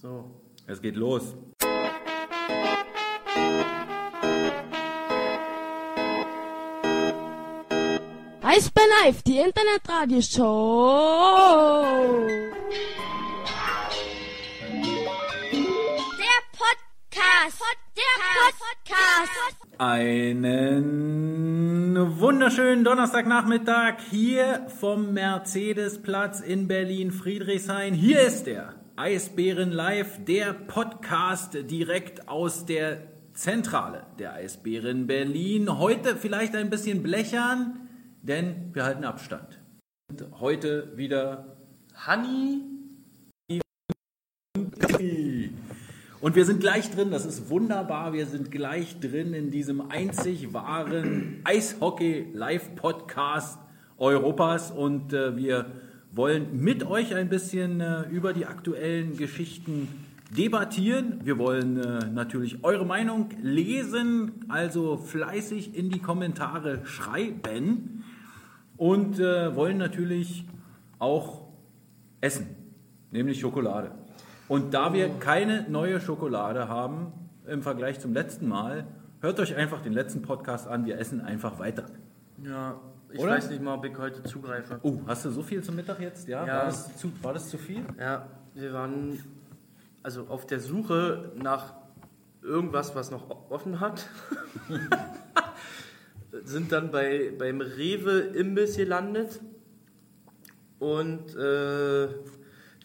So. 0.00 0.24
Es 0.66 0.80
geht 0.80 0.96
los. 0.96 1.36
Eisbär 8.40 8.84
Live, 9.04 9.22
die 9.24 9.40
Internetradioshow. 9.40 12.26
Der 16.16 16.40
Podcast. 16.56 17.60
Der 17.94 18.16
Podcast. 18.48 19.58
Einen 19.76 20.80
wunderschönen 22.18 22.84
Donnerstagnachmittag 22.84 23.98
hier 24.10 24.66
vom 24.80 25.12
Mercedesplatz 25.12 26.40
in 26.40 26.68
Berlin 26.68 27.12
Friedrichshain. 27.12 27.92
Hier 27.92 28.22
ist 28.22 28.46
der 28.46 28.80
Eisbären 29.00 29.72
Live, 29.72 30.22
der 30.26 30.52
Podcast 30.52 31.56
direkt 31.70 32.28
aus 32.28 32.66
der 32.66 32.98
Zentrale 33.32 34.04
der 34.18 34.34
Eisbären 34.34 35.06
Berlin. 35.06 35.78
Heute 35.78 36.16
vielleicht 36.16 36.54
ein 36.54 36.68
bisschen 36.68 37.02
blechern, 37.02 37.88
denn 38.20 38.74
wir 38.74 38.84
halten 38.84 39.04
Abstand. 39.04 39.58
Und 40.10 40.26
heute 40.40 40.98
wieder 40.98 41.56
Honey. 42.06 42.60
Und 46.20 46.36
wir 46.36 46.44
sind 46.44 46.60
gleich 46.60 46.90
drin, 46.90 47.10
das 47.10 47.24
ist 47.24 47.48
wunderbar. 47.48 48.12
Wir 48.12 48.26
sind 48.26 48.50
gleich 48.50 49.00
drin 49.00 49.32
in 49.32 49.50
diesem 49.50 49.90
einzig 49.90 50.52
wahren 50.52 51.40
Eishockey-Live-Podcast 51.44 53.58
Europas 53.96 54.70
und 54.70 55.14
äh, 55.14 55.36
wir 55.36 55.89
wollen 56.12 56.60
mit 56.60 56.84
euch 56.84 57.14
ein 57.14 57.28
bisschen 57.28 57.80
äh, 57.80 58.02
über 58.10 58.32
die 58.32 58.46
aktuellen 58.46 59.16
Geschichten 59.16 59.88
debattieren. 60.36 61.20
Wir 61.24 61.38
wollen 61.38 61.78
äh, 61.78 62.06
natürlich 62.06 62.62
eure 62.64 62.86
Meinung 62.86 63.30
lesen, 63.42 64.44
also 64.48 64.96
fleißig 64.96 65.76
in 65.76 65.90
die 65.90 66.00
Kommentare 66.00 66.84
schreiben 66.84 68.04
und 68.76 69.18
äh, 69.18 69.54
wollen 69.54 69.78
natürlich 69.78 70.44
auch 70.98 71.48
essen, 72.20 72.48
nämlich 73.10 73.40
Schokolade. 73.40 73.92
Und 74.48 74.74
da 74.74 74.92
wir 74.92 75.08
keine 75.20 75.66
neue 75.68 76.00
Schokolade 76.00 76.68
haben 76.68 77.12
im 77.46 77.62
Vergleich 77.62 78.00
zum 78.00 78.12
letzten 78.12 78.48
Mal, 78.48 78.86
hört 79.20 79.38
euch 79.40 79.54
einfach 79.54 79.80
den 79.80 79.92
letzten 79.92 80.22
Podcast 80.22 80.66
an. 80.66 80.86
Wir 80.86 80.98
essen 80.98 81.20
einfach 81.20 81.58
weiter. 81.58 81.86
Ja, 82.44 82.80
ich 83.12 83.18
Oder? 83.18 83.32
weiß 83.32 83.50
nicht 83.50 83.62
mal, 83.62 83.74
ob 83.74 83.84
ich 83.84 83.96
heute 83.96 84.22
zugreife. 84.22 84.78
Oh, 84.82 84.98
hast 85.06 85.24
du 85.24 85.30
so 85.30 85.42
viel 85.42 85.62
zum 85.62 85.76
Mittag 85.76 86.00
jetzt? 86.00 86.28
Ja. 86.28 86.46
Ja. 86.46 86.56
War, 86.58 86.64
das 86.66 86.96
zu, 86.96 87.12
war 87.22 87.32
das 87.32 87.48
zu 87.48 87.58
viel? 87.58 87.84
Ja, 87.98 88.26
wir 88.54 88.72
waren 88.72 89.18
also 90.02 90.26
auf 90.28 90.46
der 90.46 90.60
Suche 90.60 91.32
nach 91.36 91.74
irgendwas, 92.42 92.94
was 92.94 93.10
noch 93.10 93.50
offen 93.50 93.80
hat. 93.80 94.08
Sind 96.44 96.72
dann 96.72 96.90
bei, 96.90 97.32
beim 97.36 97.60
Rewe 97.60 98.20
Imbiss 98.20 98.76
gelandet. 98.76 99.40
Und 100.78 101.34
äh, 101.36 102.08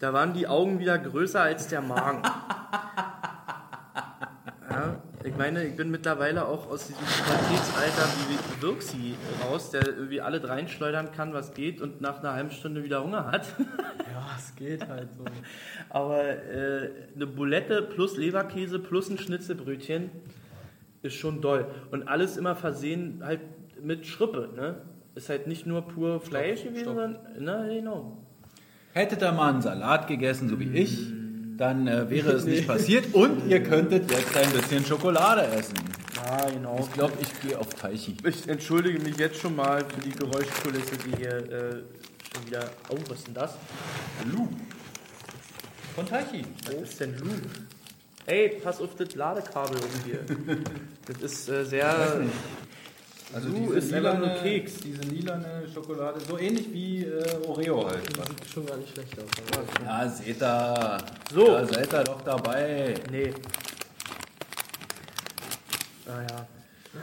da 0.00 0.12
waren 0.12 0.34
die 0.34 0.46
Augen 0.46 0.78
wieder 0.78 0.98
größer 0.98 1.40
als 1.40 1.68
der 1.68 1.80
Magen. 1.80 2.22
Ich 5.26 5.36
meine, 5.36 5.64
ich 5.64 5.74
bin 5.74 5.90
mittlerweile 5.90 6.46
auch 6.46 6.70
aus 6.70 6.86
diesem 6.86 7.02
Pubertätsalter 7.04 8.08
wie 8.28 8.62
Wirksi 8.62 9.14
raus, 9.44 9.72
der 9.72 9.84
irgendwie 9.84 10.20
alles 10.20 10.48
reinschleudern 10.48 11.10
kann, 11.10 11.32
was 11.32 11.52
geht 11.52 11.80
und 11.80 12.00
nach 12.00 12.20
einer 12.20 12.32
halben 12.34 12.52
Stunde 12.52 12.84
wieder 12.84 13.02
Hunger 13.02 13.30
hat. 13.30 13.46
Ja, 14.16 14.30
es 14.38 14.54
geht 14.54 14.88
halt 14.88 15.08
so. 15.18 15.24
Aber 15.90 16.24
äh, 16.24 16.90
eine 17.14 17.26
Boulette 17.26 17.82
plus 17.82 18.16
Leberkäse 18.16 18.78
plus 18.78 19.10
ein 19.10 19.18
Schnitzelbrötchen 19.18 20.10
ist 21.02 21.16
schon 21.16 21.42
doll. 21.42 21.66
Und 21.90 22.08
alles 22.08 22.38
immer 22.38 22.56
versehen 22.56 23.20
halt 23.22 23.40
mit 23.82 24.06
Schrippe, 24.06 24.48
ne? 24.56 24.76
Ist 25.16 25.28
halt 25.28 25.48
nicht 25.48 25.66
nur 25.66 25.82
pur 25.82 26.20
Fleisch 26.20 26.62
gewesen, 26.62 26.80
stopp. 26.80 26.94
sondern, 26.94 27.18
na 27.38 27.66
genau. 27.66 28.16
Hättet 28.94 29.20
ihr 29.22 29.32
mal 29.32 29.52
einen 29.52 29.60
Salat 29.60 30.06
gegessen, 30.06 30.48
so 30.48 30.58
wie 30.58 30.70
ich, 30.70 31.12
dann 31.56 31.86
äh, 31.88 32.08
wäre 32.10 32.32
es 32.32 32.44
nicht 32.44 32.66
passiert 32.66 33.14
und 33.14 33.48
ihr 33.48 33.62
könntet 33.62 34.10
jetzt 34.10 34.36
ein 34.36 34.50
bisschen 34.52 34.84
Schokolade 34.84 35.46
essen. 35.46 35.74
Ja, 36.16 36.50
genau. 36.50 36.78
Ich 36.80 36.92
glaube, 36.92 37.12
ich 37.20 37.40
gehe 37.40 37.58
auf 37.58 37.68
Teichi. 37.74 38.16
Ich 38.24 38.48
entschuldige 38.48 38.98
mich 38.98 39.16
jetzt 39.16 39.40
schon 39.40 39.54
mal 39.54 39.84
für 39.84 40.00
die 40.00 40.10
Geräuschkulisse, 40.10 40.96
die 41.04 41.16
hier 41.16 41.36
äh, 41.36 41.70
schon 42.34 42.46
wieder. 42.46 42.70
Oh, 42.88 42.96
was 43.08 43.18
ist 43.18 43.26
denn 43.28 43.34
das? 43.34 43.54
Lu. 44.32 44.48
Von 45.94 46.06
Teichi. 46.06 46.44
Was 46.64 46.90
ist 46.90 47.00
denn 47.00 47.16
Lu? 47.18 47.28
Ey, 48.26 48.60
pass 48.62 48.80
auf 48.80 48.94
das 48.96 49.14
Ladekabel 49.14 49.76
um 49.76 50.04
hier. 50.04 50.20
Das 51.06 51.18
ist 51.22 51.48
äh, 51.48 51.64
sehr. 51.64 52.26
Also 53.34 53.48
Lu 53.48 53.54
diese 53.66 53.78
ist 53.78 53.92
lilane- 53.92 54.36
Keks. 54.42 54.76
Diese 54.78 55.02
lilane 55.02 55.64
Schokolade, 55.72 56.20
so 56.20 56.38
ähnlich 56.38 56.72
wie 56.72 57.04
äh, 57.04 57.24
Oreo 57.46 57.86
halt. 57.86 58.02
Sieht 58.06 58.50
schon 58.52 58.66
gar 58.66 58.76
nicht 58.76 58.92
schlecht 58.92 59.18
aus. 59.18 59.26
Ja, 59.84 60.08
seht 60.08 60.40
ihr. 60.40 60.98
So. 61.34 61.46
Da 61.46 61.66
seid 61.66 61.92
ihr 61.92 62.04
doch 62.04 62.22
dabei. 62.22 62.94
Nee. 63.10 63.32
Ah 66.06 66.22
ja. 66.22 66.46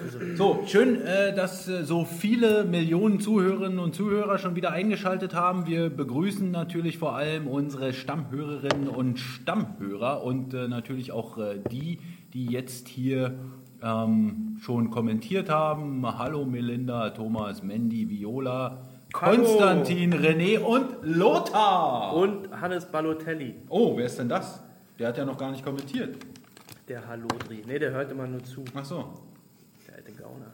Also, 0.03 0.35
So, 0.35 0.63
schön, 0.65 1.01
äh, 1.01 1.35
dass 1.35 1.67
äh, 1.67 1.83
so 1.83 2.03
viele 2.05 2.63
Millionen 2.63 3.19
Zuhörerinnen 3.19 3.77
und 3.79 3.93
Zuhörer 3.93 4.39
schon 4.39 4.55
wieder 4.55 4.71
eingeschaltet 4.71 5.35
haben. 5.35 5.67
Wir 5.67 5.89
begrüßen 5.89 6.49
natürlich 6.49 6.97
vor 6.97 7.15
allem 7.15 7.47
unsere 7.47 7.93
Stammhörerinnen 7.93 8.87
und 8.87 9.19
Stammhörer 9.19 10.23
und 10.23 10.53
äh, 10.55 10.67
natürlich 10.67 11.11
auch 11.11 11.37
die, 11.69 11.99
die 12.33 12.45
jetzt 12.47 12.87
hier 12.87 13.35
ähm, 13.83 14.57
schon 14.61 14.89
kommentiert 14.89 15.49
haben. 15.49 16.05
Hallo 16.17 16.45
Melinda, 16.45 17.09
Thomas, 17.11 17.61
Mandy, 17.61 18.09
Viola, 18.09 18.87
Hallo. 19.15 19.35
Konstantin, 19.43 20.13
René 20.13 20.59
und 20.59 20.97
Lothar. 21.03 22.13
Und 22.15 22.49
Hannes 22.59 22.85
Balotelli, 22.85 23.55
Oh, 23.69 23.95
wer 23.97 24.05
ist 24.05 24.17
denn 24.17 24.29
das? 24.29 24.63
Der 24.97 25.09
hat 25.09 25.17
ja 25.17 25.25
noch 25.25 25.37
gar 25.37 25.51
nicht 25.51 25.63
kommentiert. 25.63 26.17
der 26.87 27.05
Hallodri. 27.07 27.63
Nee, 27.67 27.79
der 27.79 27.91
hört 27.91 28.11
immer 28.11 28.27
nur 28.27 28.43
zu. 28.43 28.63
Ach 28.73 28.85
so. 28.85 29.13
Der 29.87 29.95
alte 29.95 30.11
Gauner. 30.13 30.51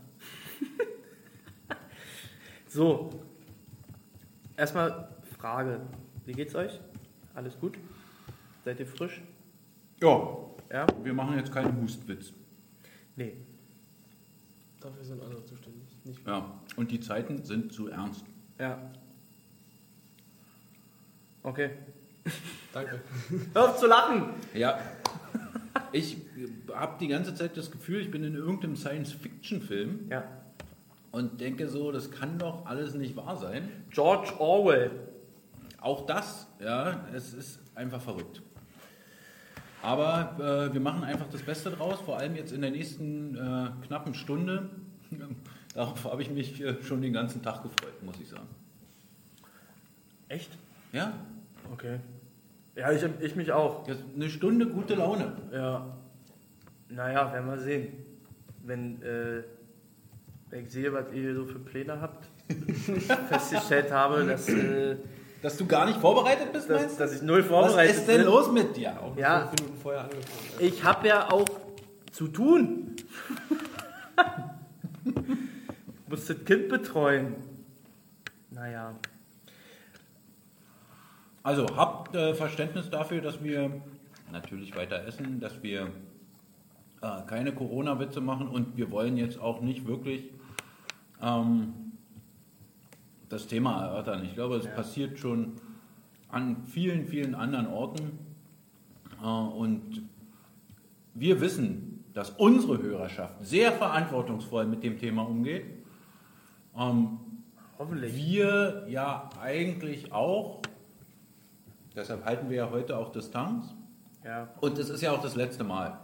so. 2.67 3.09
Erstmal 4.57 5.09
Frage. 5.37 5.81
Wie 6.25 6.33
geht's 6.33 6.53
euch? 6.55 6.79
Alles 7.33 7.57
gut? 7.59 7.77
Seid 8.65 8.79
ihr 8.79 8.85
frisch? 8.87 9.21
Ja, 10.01 10.27
Ja? 10.71 10.85
wir 11.03 11.13
machen 11.13 11.37
jetzt 11.37 11.51
keinen 11.53 11.81
Hustwitz. 11.81 12.33
Nee. 13.19 13.35
Dafür 14.79 15.03
sind 15.03 15.21
andere 15.21 15.43
zuständig. 15.43 15.89
Nicht 16.05 16.25
Ja, 16.25 16.57
und 16.77 16.89
die 16.89 17.01
Zeiten 17.01 17.43
sind 17.43 17.73
zu 17.73 17.89
ernst. 17.89 18.23
Ja. 18.57 18.79
Okay. 21.43 21.71
Danke. 22.71 23.01
Hör 23.53 23.69
auf 23.71 23.77
zu 23.77 23.87
lachen! 23.87 24.29
Ja. 24.53 24.79
Ich 25.91 26.15
habe 26.73 26.95
die 27.01 27.09
ganze 27.09 27.35
Zeit 27.35 27.57
das 27.57 27.71
Gefühl, 27.71 27.99
ich 27.99 28.09
bin 28.09 28.23
in 28.23 28.35
irgendeinem 28.35 28.77
Science-Fiction-Film 28.77 30.07
Ja. 30.09 30.23
und 31.11 31.41
denke 31.41 31.67
so, 31.67 31.91
das 31.91 32.11
kann 32.11 32.39
doch 32.39 32.65
alles 32.67 32.93
nicht 32.93 33.17
wahr 33.17 33.35
sein. 33.35 33.69
George 33.89 34.31
Orwell. 34.39 34.91
Auch 35.81 36.05
das, 36.05 36.47
ja, 36.61 37.05
es 37.13 37.33
ist 37.33 37.59
einfach 37.75 38.01
verrückt. 38.01 38.41
Aber 39.81 40.35
äh, 40.69 40.73
wir 40.73 40.81
machen 40.81 41.03
einfach 41.03 41.27
das 41.31 41.41
Beste 41.41 41.71
draus, 41.71 41.99
vor 42.01 42.17
allem 42.17 42.35
jetzt 42.35 42.51
in 42.51 42.61
der 42.61 42.71
nächsten 42.71 43.35
äh, 43.35 43.85
knappen 43.87 44.13
Stunde. 44.13 44.69
Darauf 45.73 46.03
habe 46.05 46.21
ich 46.21 46.29
mich 46.29 46.61
äh, 46.61 46.81
schon 46.83 47.01
den 47.01 47.13
ganzen 47.13 47.41
Tag 47.41 47.63
gefreut, 47.63 48.03
muss 48.03 48.19
ich 48.19 48.27
sagen. 48.29 48.47
Echt? 50.27 50.51
Ja, 50.91 51.13
Okay. 51.73 51.99
Ja, 52.75 52.91
ich, 52.91 53.03
ich 53.19 53.35
mich 53.35 53.51
auch. 53.51 53.87
jetzt 53.87 54.03
eine 54.15 54.29
Stunde 54.29 54.67
gute 54.67 54.95
Laune. 54.95 55.33
Ja. 55.51 55.97
Naja, 56.89 57.31
werden 57.33 57.47
wir 57.47 57.57
sehen. 57.57 57.89
Wenn, 58.63 59.01
äh, 59.01 59.43
wenn 60.49 60.63
ich 60.63 60.71
sehe, 60.71 60.91
was 60.93 61.11
ihr 61.13 61.35
so 61.35 61.45
für 61.45 61.59
Pläne 61.59 61.99
habt, 62.01 62.27
festgestellt 63.29 63.91
habe, 63.91 64.25
dass, 64.25 64.47
äh, 64.49 64.95
Dass 65.41 65.55
du 65.57 65.65
gar 65.65 65.85
nicht 65.85 65.99
vorbereitet 65.99 66.51
bist, 66.51 66.69
dass, 66.69 66.81
meinst 66.81 66.95
du? 66.99 67.03
dass 67.03 67.13
ich 67.15 67.21
null 67.21 67.39
Was 67.41 67.47
vorbereitet 67.47 67.95
ist 67.95 68.07
denn 68.07 68.17
bin. 68.17 68.25
los 68.25 68.51
mit 68.51 68.75
dir? 68.75 68.99
Auch 69.01 69.15
Ja. 69.17 69.47
fünf 69.47 69.61
Minuten 69.61 69.81
vorher 69.81 70.01
angefangen. 70.01 70.25
Ich 70.59 70.83
habe 70.83 71.07
ja 71.07 71.31
auch 71.31 71.45
zu 72.11 72.27
tun. 72.27 72.95
Muss 76.07 76.25
das 76.25 76.43
Kind 76.43 76.69
betreuen. 76.69 77.35
Naja. 78.51 78.95
Also 81.43 81.65
habt 81.77 82.15
äh, 82.15 82.33
Verständnis 82.33 82.89
dafür, 82.89 83.21
dass 83.21 83.41
wir 83.43 83.71
natürlich 84.31 84.75
weiter 84.75 85.05
essen, 85.05 85.39
dass 85.39 85.63
wir 85.63 85.83
äh, 87.01 87.21
keine 87.27 87.53
Corona-Witze 87.53 88.21
machen 88.21 88.47
und 88.49 88.75
wir 88.75 88.91
wollen 88.91 89.17
jetzt 89.17 89.39
auch 89.39 89.61
nicht 89.61 89.87
wirklich 89.87 90.25
ähm, 91.21 91.88
das 93.29 93.47
Thema 93.47 93.83
erörtern. 93.83 94.25
Ich 94.25 94.33
glaube, 94.33 94.57
es 94.57 94.67
passiert 94.67 95.19
schon 95.19 95.53
an 96.29 96.63
vielen, 96.65 97.05
vielen 97.07 97.35
anderen 97.35 97.67
Orten. 97.67 98.19
Äh, 99.21 99.25
Und 99.25 100.03
wir 101.13 101.39
wissen, 101.41 102.03
dass 102.13 102.31
unsere 102.31 102.81
Hörerschaft 102.81 103.35
sehr 103.41 103.71
verantwortungsvoll 103.71 104.65
mit 104.65 104.83
dem 104.83 104.97
Thema 104.97 105.23
umgeht. 105.23 105.65
Ähm, 106.77 107.19
Hoffentlich. 107.77 108.13
Wir 108.13 108.85
ja 108.89 109.29
eigentlich 109.41 110.11
auch. 110.11 110.61
Deshalb 111.95 112.25
halten 112.25 112.49
wir 112.49 112.57
ja 112.57 112.69
heute 112.71 112.97
auch 112.97 113.11
Distanz. 113.11 113.73
Ja. 114.25 114.49
Und 114.59 114.77
es 114.77 114.89
ist 114.89 115.01
ja 115.01 115.13
auch 115.13 115.21
das 115.21 115.35
letzte 115.37 115.63
Mal, 115.63 115.97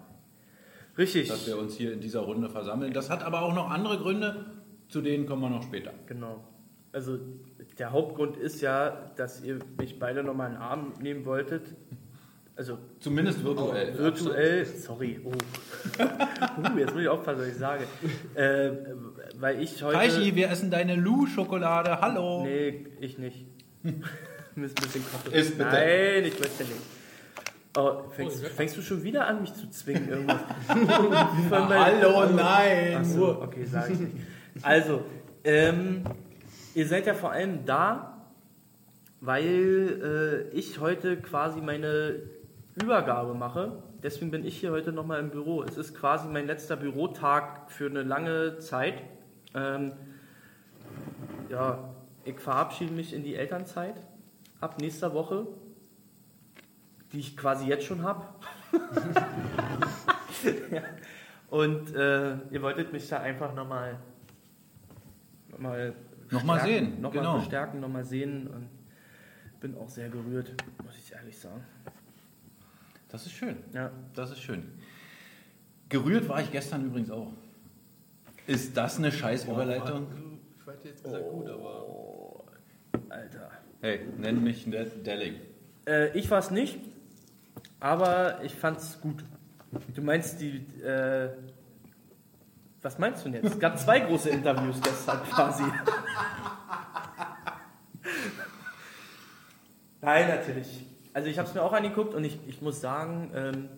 Richtig. 0.97 1.27
dass 1.27 1.45
wir 1.45 1.57
uns 1.57 1.75
hier 1.75 1.91
in 1.91 1.99
dieser 1.99 2.21
Runde 2.21 2.49
versammeln. 2.49 2.93
Das 2.93 3.09
hat 3.09 3.23
aber 3.23 3.41
auch 3.41 3.53
noch 3.53 3.69
andere 3.69 3.97
Gründe, 3.97 4.45
zu 4.87 5.01
denen 5.01 5.25
kommen 5.25 5.41
wir 5.41 5.49
noch 5.49 5.63
später. 5.63 5.91
Genau. 6.05 6.43
Also 6.95 7.19
der 7.77 7.91
Hauptgrund 7.91 8.37
ist 8.37 8.61
ja, 8.61 9.11
dass 9.17 9.43
ihr 9.43 9.59
mich 9.77 9.99
beide 9.99 10.23
nochmal 10.23 10.47
in 10.47 10.53
den 10.53 10.61
Arm 10.61 10.93
nehmen 11.01 11.25
wolltet. 11.25 11.75
Also 12.55 12.77
Zumindest 13.01 13.43
virtuell. 13.43 13.97
virtuell, 13.97 14.65
sorry, 14.65 15.19
oh. 15.25 15.31
uh, 15.99 16.77
jetzt 16.77 16.93
muss 16.93 17.03
ich 17.03 17.09
aufpassen, 17.09 17.41
was 17.41 17.47
ich 17.49 17.55
sage. 17.55 17.83
Äh, 18.33 18.71
weil 19.37 19.61
ich 19.61 19.83
heute... 19.83 19.97
Taichi, 19.97 20.35
wir 20.35 20.49
essen 20.49 20.71
deine 20.71 20.95
Lu-Schokolade. 20.95 21.99
Hallo. 21.99 22.45
Nee, 22.45 22.87
ich 23.01 23.17
nicht. 23.17 23.45
Müssen 23.83 24.75
ein 24.77 24.83
bisschen 24.83 25.03
Kaffee. 25.11 25.37
Iss 25.37 25.51
bitte. 25.51 25.65
Nein, 25.65 26.23
ich 26.23 26.39
möchte 26.39 26.63
nicht. 26.63 26.81
Oh, 27.77 28.03
fängst, 28.09 28.41
Oh, 28.41 28.47
fängst 28.55 28.77
du 28.77 28.81
schon 28.81 29.03
wieder 29.03 29.27
an, 29.27 29.41
mich 29.41 29.53
zu 29.53 29.69
zwingen, 29.69 30.07
irgendwas? 30.07 30.39
Hallo, 30.69 32.25
nein. 32.33 32.99
Ach 32.99 33.03
so, 33.03 33.41
okay, 33.41 33.65
sage 33.65 33.91
ich 33.91 33.99
nicht. 33.99 34.15
Also, 34.61 35.03
ähm, 35.43 36.05
ihr 36.75 36.87
seid 36.87 37.07
ja 37.07 37.13
vor 37.13 37.31
allem 37.31 37.65
da, 37.65 38.21
weil 39.21 40.49
äh, 40.51 40.55
ich 40.55 40.79
heute 40.79 41.17
quasi 41.17 41.61
meine 41.61 42.19
Übergabe 42.75 43.33
mache. 43.33 43.81
Deswegen 44.03 44.29
bin 44.29 44.45
ich 44.45 44.59
hier 44.59 44.71
heute 44.71 44.91
nochmal 44.91 45.21
im 45.21 45.31
Büro. 45.31 45.63
Es 45.63 45.77
ist 45.77 45.95
quasi 45.95 46.27
mein 46.27 46.45
letzter 46.45 46.75
Bürotag 46.75 47.71
für 47.71 47.89
eine 47.89 48.03
lange 48.03 48.59
Zeit. 48.59 49.01
Ähm, 49.55 49.93
ja, 51.49 51.95
ich 52.25 52.39
verabschiede 52.39 52.93
mich 52.93 53.13
in 53.13 53.23
die 53.23 53.35
Elternzeit 53.35 53.95
ab 54.59 54.79
nächster 54.79 55.13
Woche, 55.13 55.47
die 57.13 57.19
ich 57.19 57.37
quasi 57.37 57.67
jetzt 57.67 57.85
schon 57.85 58.03
habe. 58.03 58.27
ja. 60.71 60.81
Und 61.49 61.95
äh, 61.95 62.35
ihr 62.51 62.61
wolltet 62.61 62.91
mich 62.91 63.07
da 63.07 63.21
einfach 63.21 63.55
nochmal 63.55 63.97
noch 65.49 65.59
mal 65.59 65.95
Noch 66.35 66.43
mal 66.43 66.59
stärken, 66.59 66.85
sehen, 66.85 67.01
nochmal 67.01 67.23
genau. 67.23 67.37
bestärken, 67.39 67.79
nochmal 67.79 68.03
sehen 68.03 68.47
und 68.47 68.69
bin 69.59 69.75
auch 69.77 69.89
sehr 69.89 70.09
gerührt, 70.09 70.53
muss 70.83 70.97
ich 70.97 71.13
ehrlich 71.13 71.37
sagen. 71.37 71.63
Das 73.09 73.25
ist 73.25 73.31
schön. 73.31 73.57
Ja. 73.73 73.91
Das 74.13 74.31
ist 74.31 74.41
schön. 74.41 74.63
Gerührt 75.89 76.27
war 76.27 76.41
ich 76.41 76.51
gestern 76.51 76.85
übrigens 76.85 77.09
auch. 77.11 77.31
Ist 78.47 78.75
das 78.75 78.97
eine 78.97 79.11
scheiß 79.11 79.45
Überleitung? 79.45 80.07
Ich 80.59 80.67
weiß 80.67 80.83
jetzt 80.83 81.03
gesagt 81.03 81.29
gut, 81.29 81.47
aber. 81.49 81.87
Oh, 81.87 82.45
Alter. 83.09 83.51
Hey, 83.81 84.01
nenn 84.17 84.43
mich 84.43 84.65
De- 84.69 84.89
Delling. 85.03 85.35
Äh, 85.87 86.17
ich 86.17 86.29
war 86.29 86.39
es 86.39 86.51
nicht, 86.51 86.79
aber 87.79 88.43
ich 88.43 88.53
fand's 88.55 88.99
gut. 88.99 89.23
Du 89.93 90.01
meinst 90.01 90.41
die. 90.41 90.57
Äh, 90.81 91.29
was 92.85 92.99
meinst 92.99 93.25
du 93.25 93.29
denn 93.29 93.41
jetzt? 93.41 93.55
Es 93.55 93.59
gab 93.59 93.79
zwei 93.79 93.99
große 93.99 94.29
Interviews 94.29 94.79
gestern 94.79 95.23
quasi. 95.23 95.63
Nein, 100.01 100.27
natürlich. 100.29 100.85
Also 101.11 101.27
ich 101.27 101.39
habe 101.39 101.47
es 101.47 101.55
mir 101.55 101.63
auch 101.63 101.73
angeguckt 101.73 102.13
und 102.13 102.23
ich, 102.23 102.37
ich 102.45 102.61
muss 102.61 102.79
sagen, 102.79 103.31
ähm, 103.33 103.69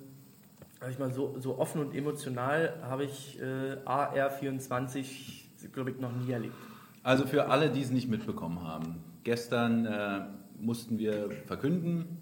ich 0.89 1.00
mal 1.00 1.13
so, 1.13 1.39
so 1.39 1.57
offen 1.57 1.80
und 1.80 1.95
emotional 1.95 2.74
habe 2.83 3.06
ich 3.06 3.39
äh, 3.39 3.77
AR24, 3.86 5.06
glaube 5.71 5.92
ich, 5.92 6.00
noch 6.00 6.12
nie 6.12 6.30
erlebt. 6.30 6.56
Also 7.01 7.25
für 7.25 7.50
alle, 7.50 7.69
die 7.69 7.81
es 7.81 7.92
nicht 7.92 8.10
mitbekommen 8.10 8.62
haben. 8.68 9.01
Gestern 9.24 9.86
äh, 9.86 10.25
mussten 10.60 11.00
wir 11.00 11.30
verkünden, 11.45 12.21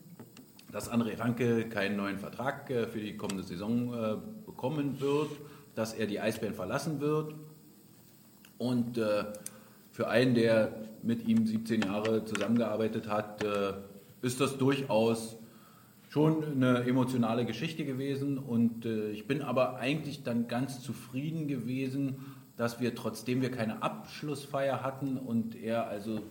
dass 0.72 0.92
André 0.92 1.18
Ranke 1.18 1.68
keinen 1.68 1.98
neuen 1.98 2.20
Vertrag 2.20 2.70
äh, 2.70 2.86
für 2.86 3.00
die 3.00 3.18
kommende 3.18 3.42
Saison 3.42 3.92
äh, 3.92 4.18
bekommen 4.46 5.00
wird, 5.02 5.32
dass 5.76 5.94
er 5.94 6.08
die 6.08 6.20
Eisbären 6.20 6.56
verlassen 6.56 7.00
wird. 7.00 7.36
Und 8.58 8.98
äh, 8.98 9.26
für 9.92 10.08
einen, 10.08 10.36
der 10.36 10.74
mit 11.04 11.28
ihm 11.28 11.46
17 11.46 11.84
Jahre 11.84 12.26
zusammengearbeitet 12.26 13.08
hat, 13.08 13.44
äh, 13.44 13.74
ist 14.22 14.42
das 14.42 14.58
durchaus 14.58 15.38
schon 16.10 16.44
eine 16.44 16.84
emotionale 16.86 17.46
Geschichte 17.46 17.86
gewesen. 17.86 18.38
Und 18.38 18.86
äh, 18.86 19.12
ich 19.12 19.28
bin 19.28 19.42
aber 19.42 19.78
eigentlich 19.78 20.24
dann 20.24 20.48
ganz 20.48 20.82
zufrieden 20.82 21.48
gewesen, 21.48 22.16
dass 22.58 22.80
wir, 22.80 22.96
trotzdem 22.96 23.42
wir 23.42 23.52
keine 23.52 23.84
Abschlussfeier 23.84 24.82
hatten 24.82 25.18
und 25.18 25.56
er 25.56 25.88
also 25.88 26.22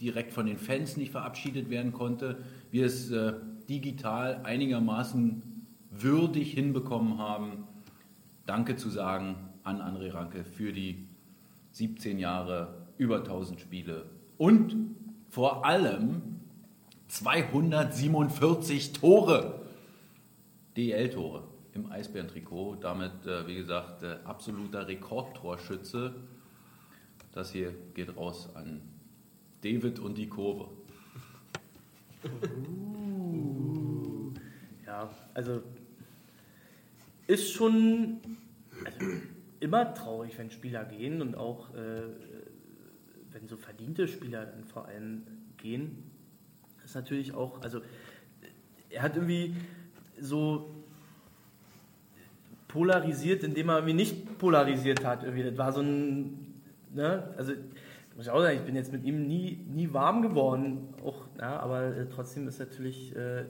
direkt 0.00 0.32
von 0.32 0.46
den 0.46 0.58
Fans 0.58 0.96
nicht 0.96 1.10
verabschiedet 1.12 1.70
werden 1.70 1.92
konnte, 1.92 2.38
wir 2.70 2.84
es 2.84 3.10
äh, 3.10 3.32
digital 3.68 4.42
einigermaßen 4.44 5.42
würdig 5.90 6.52
hinbekommen 6.52 7.18
haben, 7.18 7.66
Danke 8.46 8.76
zu 8.76 8.90
sagen 8.90 9.36
an 9.62 9.80
André 9.80 10.12
Ranke 10.12 10.44
für 10.44 10.72
die 10.72 11.08
17 11.72 12.18
Jahre, 12.18 12.86
über 12.98 13.18
1000 13.18 13.60
Spiele 13.60 14.04
und 14.38 14.76
vor 15.28 15.64
allem 15.64 16.40
247 17.08 18.92
Tore, 18.92 19.60
DL-Tore 20.76 21.44
im 21.72 21.90
Eisbären-Trikot. 21.90 22.76
Damit, 22.76 23.26
äh, 23.26 23.46
wie 23.46 23.56
gesagt, 23.56 24.02
äh, 24.02 24.18
absoluter 24.24 24.86
Rekordtorschütze. 24.86 26.14
Das 27.32 27.50
hier 27.50 27.74
geht 27.94 28.16
raus 28.16 28.48
an 28.54 28.80
David 29.62 29.98
und 29.98 30.16
die 30.16 30.28
Kurve. 30.28 30.68
Ja, 34.86 35.10
also 35.34 35.62
ist 37.26 37.52
schon 37.52 38.20
also, 38.84 38.98
immer 39.60 39.94
traurig, 39.94 40.36
wenn 40.38 40.50
Spieler 40.50 40.84
gehen 40.84 41.22
und 41.22 41.36
auch 41.36 41.74
äh, 41.74 42.02
wenn 43.32 43.48
so 43.48 43.56
verdiente 43.56 44.08
Spieler 44.08 44.46
dann 44.46 44.64
vor 44.64 44.86
allem 44.86 45.22
gehen. 45.56 46.10
Ist 46.84 46.94
natürlich 46.94 47.34
auch, 47.34 47.62
also 47.62 47.80
er 48.90 49.02
hat 49.02 49.16
irgendwie 49.16 49.56
so 50.20 50.84
polarisiert, 52.68 53.42
indem 53.42 53.68
er 53.70 53.76
irgendwie 53.76 53.94
nicht 53.94 54.38
polarisiert 54.38 55.04
hat. 55.04 55.24
Irgendwie. 55.24 55.44
Das 55.44 55.56
war 55.56 55.72
so 55.72 55.80
ein, 55.80 56.60
ne, 56.92 57.34
also 57.36 57.52
muss 58.16 58.26
ich 58.26 58.32
auch 58.32 58.40
sagen, 58.40 58.58
ich 58.58 58.64
bin 58.64 58.76
jetzt 58.76 58.92
mit 58.92 59.04
ihm 59.04 59.26
nie, 59.26 59.64
nie 59.68 59.92
warm 59.92 60.22
geworden, 60.22 60.94
auch, 61.04 61.26
ja, 61.38 61.58
aber 61.58 61.96
äh, 61.96 62.06
trotzdem 62.08 62.46
ist 62.46 62.60
natürlich 62.60 63.14
äh, 63.16 63.44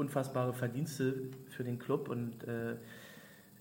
unfassbare 0.00 0.52
Verdienste 0.52 1.14
für 1.48 1.64
den 1.64 1.78
Club 1.78 2.08
und 2.08 2.44
äh, 2.44 2.76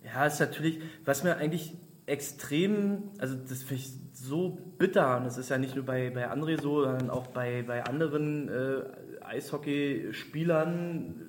ja, 0.03 0.25
ist 0.25 0.39
natürlich, 0.39 0.79
was 1.05 1.23
mir 1.23 1.37
eigentlich 1.37 1.73
extrem, 2.05 3.11
also 3.19 3.35
das 3.35 3.61
finde 3.61 3.83
ich 3.83 3.91
so 4.13 4.57
bitter 4.77 5.17
und 5.17 5.25
das 5.25 5.37
ist 5.37 5.49
ja 5.49 5.57
nicht 5.57 5.75
nur 5.75 5.85
bei, 5.85 6.09
bei 6.09 6.31
André 6.31 6.59
so, 6.59 6.83
sondern 6.83 7.09
auch 7.09 7.27
bei, 7.27 7.63
bei 7.63 7.83
anderen 7.83 8.49
äh, 8.49 9.23
Eishockeyspielern, 9.23 11.25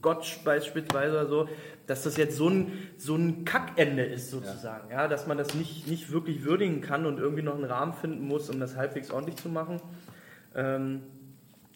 Gottsch 0.00 0.44
beispielsweise 0.44 1.12
oder 1.12 1.26
so, 1.26 1.48
dass 1.86 2.04
das 2.04 2.16
jetzt 2.16 2.36
so 2.36 2.48
ein, 2.48 2.72
so 2.96 3.16
ein 3.16 3.44
Kackende 3.44 4.04
ist 4.04 4.30
sozusagen, 4.30 4.90
ja. 4.90 5.08
dass 5.08 5.26
man 5.26 5.38
das 5.38 5.54
nicht, 5.54 5.88
nicht 5.88 6.12
wirklich 6.12 6.44
würdigen 6.44 6.80
kann 6.80 7.06
und 7.06 7.18
irgendwie 7.18 7.42
noch 7.42 7.54
einen 7.54 7.64
Rahmen 7.64 7.94
finden 7.94 8.26
muss, 8.26 8.48
um 8.50 8.60
das 8.60 8.76
halbwegs 8.76 9.10
ordentlich 9.10 9.36
zu 9.36 9.48
machen. 9.48 9.80
Ähm, 10.54 11.02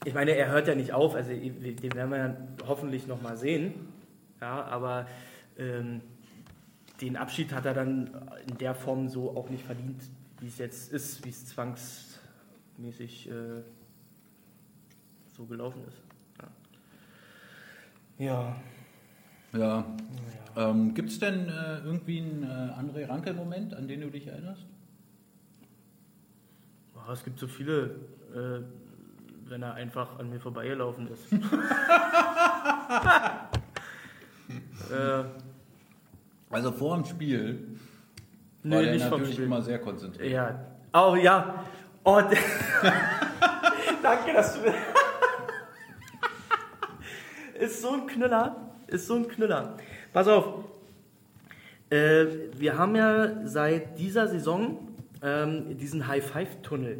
ich 0.06 0.14
meine, 0.14 0.30
er 0.30 0.50
hört 0.52 0.68
ja 0.68 0.76
nicht 0.76 0.92
auf, 0.92 1.16
also 1.16 1.30
den 1.30 1.94
werden 1.94 2.10
wir 2.10 2.18
ja 2.18 2.36
hoffentlich 2.66 3.08
noch 3.08 3.20
mal 3.22 3.36
sehen, 3.36 3.74
ja, 4.40 4.64
aber 4.64 5.08
ähm, 5.58 6.00
den 7.00 7.16
Abschied 7.16 7.52
hat 7.52 7.66
er 7.66 7.74
dann 7.74 8.10
in 8.48 8.56
der 8.58 8.76
Form 8.76 9.08
so 9.08 9.36
auch 9.36 9.50
nicht 9.50 9.64
verdient, 9.64 10.00
wie 10.38 10.46
es 10.46 10.58
jetzt 10.58 10.92
ist, 10.92 11.24
wie 11.24 11.30
es 11.30 11.46
zwangsmäßig 11.46 13.28
äh, 13.28 13.62
so 15.36 15.44
gelaufen 15.44 15.82
ist. 15.88 15.98
Ja. 18.18 18.56
Ja. 19.52 19.58
Ja. 19.58 19.96
Ähm, 20.54 20.94
Gibt 20.94 21.10
es 21.10 21.18
denn 21.18 21.48
äh, 21.48 21.78
irgendwie 21.84 22.20
einen 22.20 22.44
äh, 22.44 22.46
André 22.46 23.08
Ranke-Moment, 23.08 23.74
an 23.74 23.88
den 23.88 24.02
du 24.02 24.10
dich 24.10 24.28
erinnerst? 24.28 24.66
Oh, 26.94 27.12
es 27.12 27.24
gibt 27.24 27.40
so 27.40 27.48
viele, 27.48 27.96
äh, 28.34 28.60
wenn 29.48 29.62
er 29.62 29.74
einfach 29.74 30.18
an 30.18 30.30
mir 30.30 30.40
vorbeigelaufen 30.40 31.08
ist. 31.08 31.32
äh, 34.92 35.24
Also 36.50 36.72
vor 36.72 36.96
dem 36.96 37.04
Spiel 37.04 37.78
war 38.64 38.82
der 38.82 38.92
nicht 38.92 39.08
natürlich 39.10 39.38
immer 39.38 39.62
sehr 39.62 39.78
konzentriert. 39.78 40.32
Ja. 40.32 40.58
Oh 40.92 41.14
ja. 41.14 41.64
Oh, 42.04 42.20
Danke, 44.02 44.32
dass 44.32 44.60
du. 44.62 44.72
Ist 47.58 47.80
so 47.82 47.92
ein 47.94 48.06
Knüller. 48.06 48.54
ist 48.86 49.06
so 49.06 49.14
ein 49.14 49.26
Knüller. 49.28 49.76
Pass 50.12 50.28
auf. 50.28 50.64
Äh, 51.88 52.26
wir 52.56 52.76
haben 52.76 52.94
ja 52.96 53.46
seit 53.46 53.98
dieser 53.98 54.28
Saison 54.28 54.88
ähm, 55.22 55.76
diesen 55.78 56.06
High-Five-Tunnel, 56.06 56.98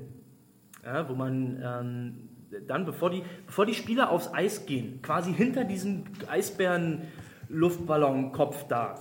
ja, 0.85 1.09
wo 1.09 1.15
man 1.15 1.61
ähm, 1.63 2.26
dann, 2.67 2.85
bevor 2.85 3.11
die, 3.11 3.23
bevor 3.47 3.67
die 3.67 3.75
Spieler 3.75 4.11
aufs 4.11 4.33
Eis 4.33 4.67
gehen, 4.67 5.01
quasi 5.03 5.33
hinter 5.33 5.65
diesem 5.65 6.05
Eisbären-Luftballonkopf 6.29 8.67
da, 8.69 8.95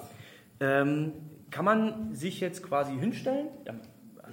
ähm, 0.59 1.13
kann 1.51 1.65
man 1.65 2.13
sich 2.13 2.39
jetzt 2.41 2.63
quasi 2.63 2.93
hinstellen. 2.97 3.47
Da 3.65 3.73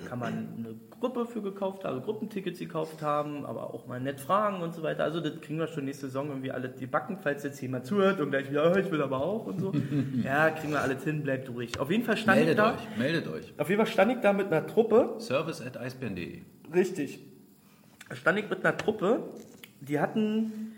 kann 0.09 0.19
man 0.19 0.33
eine 0.57 0.75
Gruppe 0.91 1.27
für 1.27 1.43
gekauft 1.43 1.85
haben, 1.85 1.95
also 1.95 2.01
Gruppentickets 2.07 2.59
gekauft 2.59 3.03
haben, 3.03 3.45
aber 3.45 3.75
auch 3.75 3.87
mal 3.87 4.01
nett 4.01 4.21
fragen 4.21 4.63
und 4.63 4.75
so 4.75 4.83
weiter. 4.83 5.05
Also 5.05 5.21
das 5.21 5.39
kriegen 5.41 5.59
wir 5.59 5.67
schon 5.69 5.85
nächste 5.85 6.07
Saison 6.07 6.29
irgendwie 6.29 6.51
alle 6.51 6.69
die 6.71 6.87
Backen, 6.87 7.19
falls 7.19 7.45
jetzt 7.45 7.61
jemand 7.61 7.85
zuhört 7.87 8.19
und 8.21 8.31
gleich 8.31 8.51
wieder, 8.51 8.65
"Ah, 8.73 8.77
ich 8.79 8.91
will 8.91 9.03
aber 9.03 9.23
auch 9.23 9.47
und 9.47 9.61
so. 9.61 9.73
ja, 10.25 10.51
kriegen 10.51 10.73
wir 10.73 10.81
alles 10.81 11.05
hin, 11.05 11.23
bleibt 11.23 11.51
ruhig. 11.51 11.79
Auf 11.79 11.91
jeden 11.91 12.05
Fall 12.05 12.17
stand 12.17 12.39
ich 12.39 12.47
Meldet 12.47 12.59
da. 12.59 12.73
euch, 12.75 12.99
meldet 12.99 13.29
euch. 13.29 13.53
Auf 13.59 13.69
jeden 13.69 13.85
Fall 13.85 13.93
stand 13.93 14.13
ich 14.13 14.19
da 14.21 14.33
mit 14.33 14.47
einer 14.47 14.67
Truppe. 14.67 15.17
Service 15.19 15.61
at 15.61 15.77
eisbären.de. 15.77 16.41
Richtig. 16.75 17.21
Da 18.13 18.17
stand 18.17 18.39
ich 18.41 18.51
mit 18.51 18.63
einer 18.63 18.77
Truppe, 18.77 19.23
die 19.81 19.99
hatten, 19.99 20.75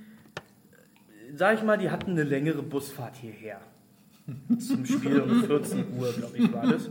sag 1.35 1.59
ich 1.59 1.65
mal, 1.65 1.77
die 1.77 1.91
hatten 1.91 2.13
eine 2.13 2.23
längere 2.23 2.63
Busfahrt 2.63 3.17
hierher. 3.17 3.61
Zum 4.61 4.87
Spiel 4.87 5.21
um 5.21 5.43
14 5.43 5.99
Uhr, 5.99 6.13
glaube 6.13 6.39
ich, 6.39 6.53
war 6.53 6.65
das. 6.65 6.89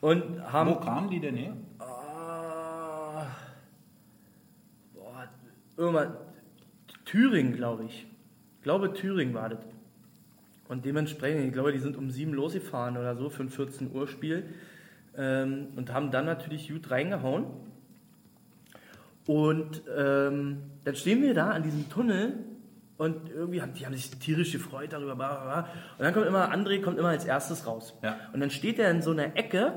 Und 0.00 0.40
haben. 0.52 0.70
Wo 0.70 0.76
kamen 0.76 1.10
die 1.10 1.18
denn 1.18 1.34
her? 1.34 1.56
Ah, 1.80 3.26
boah, 4.94 5.28
irgendwann. 5.78 6.12
Thüringen, 7.04 7.56
glaube 7.56 7.86
ich. 7.86 8.06
Ich 8.58 8.62
glaube, 8.62 8.92
Thüringen 8.92 9.34
war 9.34 9.48
das. 9.48 9.66
Und 10.68 10.84
dementsprechend, 10.84 11.46
ich 11.46 11.52
glaube, 11.52 11.72
die 11.72 11.80
sind 11.80 11.96
um 11.96 12.08
sieben 12.12 12.34
losgefahren 12.34 12.96
oder 12.96 13.16
so 13.16 13.30
für 13.30 13.42
ein 13.42 13.50
14 13.50 13.92
Uhr 13.92 14.06
Spiel. 14.06 14.44
Ähm, 15.16 15.72
und 15.74 15.92
haben 15.92 16.12
dann 16.12 16.24
natürlich 16.24 16.68
gut 16.68 16.88
reingehauen. 16.92 17.46
Und 19.26 19.82
ähm, 19.96 20.58
dann 20.84 20.94
stehen 20.96 21.22
wir 21.22 21.34
da 21.34 21.50
an 21.50 21.62
diesem 21.62 21.88
Tunnel 21.88 22.38
und 22.96 23.30
irgendwie 23.30 23.62
haben 23.62 23.72
die 23.74 23.86
haben 23.86 23.94
sich 23.94 24.10
tierisch 24.10 24.52
gefreut 24.52 24.92
darüber. 24.92 25.16
Bla, 25.16 25.34
bla, 25.34 25.44
bla. 25.44 25.60
Und 25.98 26.04
dann 26.04 26.14
kommt 26.14 26.26
immer, 26.26 26.52
André 26.52 26.80
kommt 26.82 26.98
immer 26.98 27.08
als 27.08 27.24
erstes 27.24 27.66
raus. 27.66 27.94
Ja. 28.02 28.16
Und 28.32 28.40
dann 28.40 28.50
steht 28.50 28.78
er 28.78 28.90
in 28.90 29.02
so 29.02 29.10
einer 29.12 29.36
Ecke, 29.36 29.72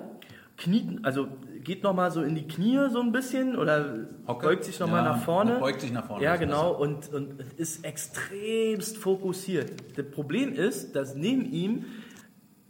kniet, 0.58 1.00
also 1.04 1.27
geht 1.63 1.84
nochmal 1.84 2.12
so 2.12 2.22
in 2.24 2.36
die 2.36 2.48
Knie 2.48 2.89
so 2.92 3.00
ein 3.01 3.12
bisschen 3.12 3.58
oder 3.58 4.08
Hocke? 4.27 4.48
beugt 4.48 4.63
sich 4.66 4.80
nochmal 4.80 5.04
Ja, 5.04 5.12
nach 5.13 5.24
vorne. 5.24 5.60
beugt 5.60 5.82
sich 5.82 5.92
nach 5.92 6.06
vorne, 6.06 6.24
Ja, 6.24 6.36
genau. 6.36 6.74
Und, 6.74 7.12
und 7.13 7.42
ist 7.58 7.84
extremst 7.86 8.98
fokussiert. 8.98 9.72
Das 9.98 10.06
Problem 10.12 10.54
ist, 10.54 10.96
dass 10.96 11.16
neben 11.16 11.46
ihm 11.51 11.86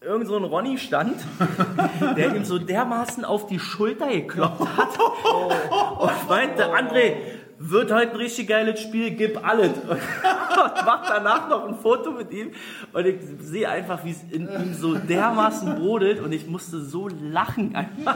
irgend 0.07 0.27
so 0.27 0.37
ein 0.37 0.43
Ronny 0.45 0.77
stand, 0.77 1.17
der 2.17 2.33
ihm 2.33 2.45
so 2.45 2.57
dermaßen 2.57 3.25
auf 3.25 3.45
die 3.47 3.59
Schulter 3.59 4.07
geklopft 4.07 4.65
hat 4.77 4.97
und 5.99 6.29
meinte, 6.29 6.65
André, 6.73 7.17
wird 7.59 7.91
heute 7.91 8.11
ein 8.11 8.17
richtig 8.17 8.47
geiles 8.47 8.79
Spiel, 8.79 9.11
gib 9.11 9.45
alles. 9.45 9.71
Und 9.87 10.85
macht 10.85 11.09
danach 11.09 11.49
noch 11.49 11.67
ein 11.67 11.75
Foto 11.75 12.11
mit 12.11 12.31
ihm 12.31 12.51
und 12.91 13.05
ich 13.05 13.17
sehe 13.41 13.69
einfach, 13.69 14.03
wie 14.03 14.11
es 14.11 14.23
in 14.31 14.47
ihm 14.47 14.73
so 14.73 14.95
dermaßen 14.95 15.75
brodelt 15.75 16.19
und 16.19 16.31
ich 16.31 16.47
musste 16.47 16.79
so 16.79 17.07
lachen 17.07 17.75
einfach. 17.75 18.15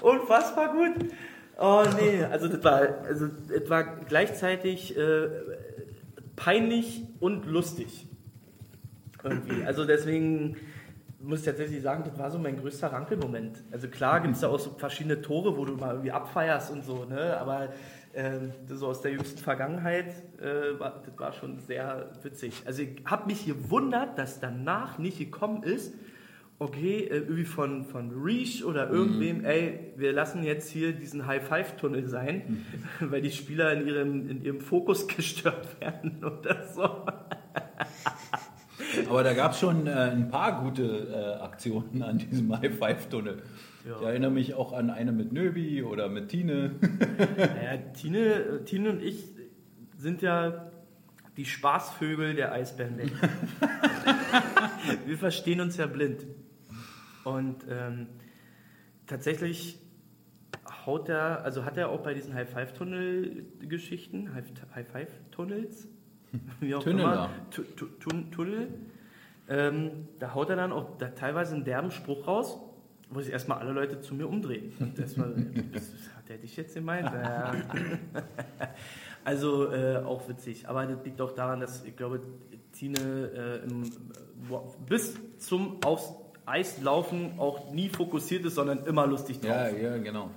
Unfassbar 0.00 0.72
gut. 0.72 1.10
Oh 1.56 1.84
nee, 2.00 2.24
also 2.24 2.48
das 2.48 2.64
war, 2.64 2.80
also 3.06 3.28
das 3.48 3.70
war 3.70 3.84
gleichzeitig 4.08 4.96
äh, 4.96 5.28
peinlich 6.34 7.04
und 7.20 7.46
lustig. 7.46 8.08
Irgendwie. 9.24 9.64
Also 9.64 9.84
deswegen 9.84 10.56
muss 11.20 11.40
ich 11.40 11.46
tatsächlich 11.46 11.82
sagen, 11.82 12.04
das 12.06 12.18
war 12.18 12.30
so 12.30 12.38
mein 12.38 12.58
größter 12.58 12.92
Rankelmoment. 12.92 13.62
Also 13.72 13.88
klar 13.88 14.20
gibt 14.20 14.34
es 14.34 14.40
da 14.40 14.48
auch 14.48 14.58
so 14.58 14.70
verschiedene 14.70 15.22
Tore, 15.22 15.56
wo 15.56 15.64
du 15.64 15.74
mal 15.74 15.92
irgendwie 15.92 16.12
abfeierst 16.12 16.70
und 16.70 16.84
so, 16.84 17.04
ne? 17.04 17.36
aber 17.38 17.70
ähm, 18.14 18.52
so 18.68 18.88
aus 18.88 19.00
der 19.00 19.12
jüngsten 19.12 19.38
Vergangenheit, 19.38 20.14
äh, 20.40 20.78
war, 20.78 21.02
das 21.04 21.18
war 21.18 21.32
schon 21.32 21.58
sehr 21.58 22.12
witzig. 22.22 22.62
Also 22.66 22.82
ich 22.82 23.02
habe 23.06 23.26
mich 23.26 23.46
gewundert, 23.46 24.18
dass 24.18 24.38
danach 24.38 24.98
nicht 24.98 25.18
gekommen 25.18 25.62
ist, 25.62 25.94
okay, 26.58 27.04
äh, 27.04 27.16
irgendwie 27.18 27.44
von, 27.44 27.84
von 27.84 28.12
Reach 28.22 28.64
oder 28.64 28.88
irgendwem, 28.90 29.44
ey, 29.44 29.92
wir 29.96 30.12
lassen 30.12 30.44
jetzt 30.44 30.70
hier 30.70 30.92
diesen 30.92 31.26
High-Five-Tunnel 31.26 32.06
sein, 32.08 32.64
weil 33.00 33.22
die 33.22 33.30
Spieler 33.32 33.72
in 33.72 33.86
ihrem, 33.86 34.30
in 34.30 34.42
ihrem 34.42 34.60
Fokus 34.60 35.08
gestört 35.16 35.80
werden 35.80 36.24
oder 36.24 36.66
so. 36.68 36.84
Aber 39.08 39.22
da 39.22 39.34
gab 39.34 39.52
es 39.52 39.60
schon 39.60 39.86
äh, 39.86 39.90
ein 39.90 40.28
paar 40.28 40.62
gute 40.62 40.82
äh, 40.82 41.42
Aktionen 41.42 42.02
an 42.02 42.18
diesem 42.18 42.52
High-Five-Tunnel. 42.60 43.42
Ja. 43.86 43.96
Ich 43.96 44.06
erinnere 44.06 44.30
mich 44.30 44.54
auch 44.54 44.72
an 44.72 44.90
eine 44.90 45.12
mit 45.12 45.32
Nöbi 45.32 45.82
oder 45.82 46.08
mit 46.08 46.28
Tine. 46.28 46.72
Naja, 47.36 47.76
Tine, 47.94 48.64
Tine 48.64 48.90
und 48.90 49.02
ich 49.02 49.24
sind 49.98 50.22
ja 50.22 50.70
die 51.36 51.44
Spaßvögel 51.44 52.34
der 52.34 52.52
Eisbärenwelt. 52.52 53.12
Wir 55.06 55.18
verstehen 55.18 55.60
uns 55.60 55.76
ja 55.76 55.86
blind. 55.86 56.26
Und 57.24 57.64
ähm, 57.68 58.06
tatsächlich 59.06 59.80
haut 60.86 61.08
er, 61.08 61.44
also 61.44 61.64
hat 61.64 61.76
er 61.76 61.88
auch 61.88 62.02
bei 62.02 62.14
diesen 62.14 62.34
High-Five-Tunnel-Geschichten, 62.34 64.34
High-Five-Tunnels, 64.34 65.88
wie 66.60 66.74
auch 66.74 66.82
Tunnel 66.82 67.00
immer, 67.00 67.30
Tunnel, 68.30 68.68
ähm, 69.48 70.08
da 70.18 70.34
haut 70.34 70.50
er 70.50 70.56
dann 70.56 70.72
auch 70.72 70.96
da 70.98 71.08
teilweise 71.08 71.54
einen 71.54 71.64
derben 71.64 71.90
Spruch 71.90 72.26
raus, 72.26 72.58
wo 73.10 73.20
sich 73.20 73.32
erstmal 73.32 73.58
alle 73.58 73.72
Leute 73.72 74.00
zu 74.00 74.14
mir 74.14 74.28
umdrehen. 74.28 74.72
Und 74.80 74.98
erstmal, 74.98 75.34
das 75.72 75.84
hat 76.16 76.28
er 76.30 76.38
dich 76.38 76.56
jetzt 76.56 76.74
gemeint? 76.74 77.10
Ja. 77.12 77.52
Also 79.26 79.72
äh, 79.72 79.96
auch 80.04 80.28
witzig. 80.28 80.68
Aber 80.68 80.84
das 80.84 81.02
liegt 81.02 81.18
auch 81.20 81.32
daran, 81.32 81.60
dass 81.60 81.82
ich 81.84 81.96
glaube, 81.96 82.20
Tine 82.72 82.98
äh, 82.98 83.64
im, 83.64 83.90
bis 84.86 85.16
zum 85.38 85.78
aufs 85.82 86.12
Eis 86.44 86.82
laufen 86.82 87.38
auch 87.38 87.72
nie 87.72 87.88
fokussiert 87.88 88.44
ist, 88.44 88.56
sondern 88.56 88.84
immer 88.84 89.06
lustig 89.06 89.40
drauf. 89.40 89.50
Ja, 89.50 89.68
ja, 89.70 89.96
genau. 89.96 90.30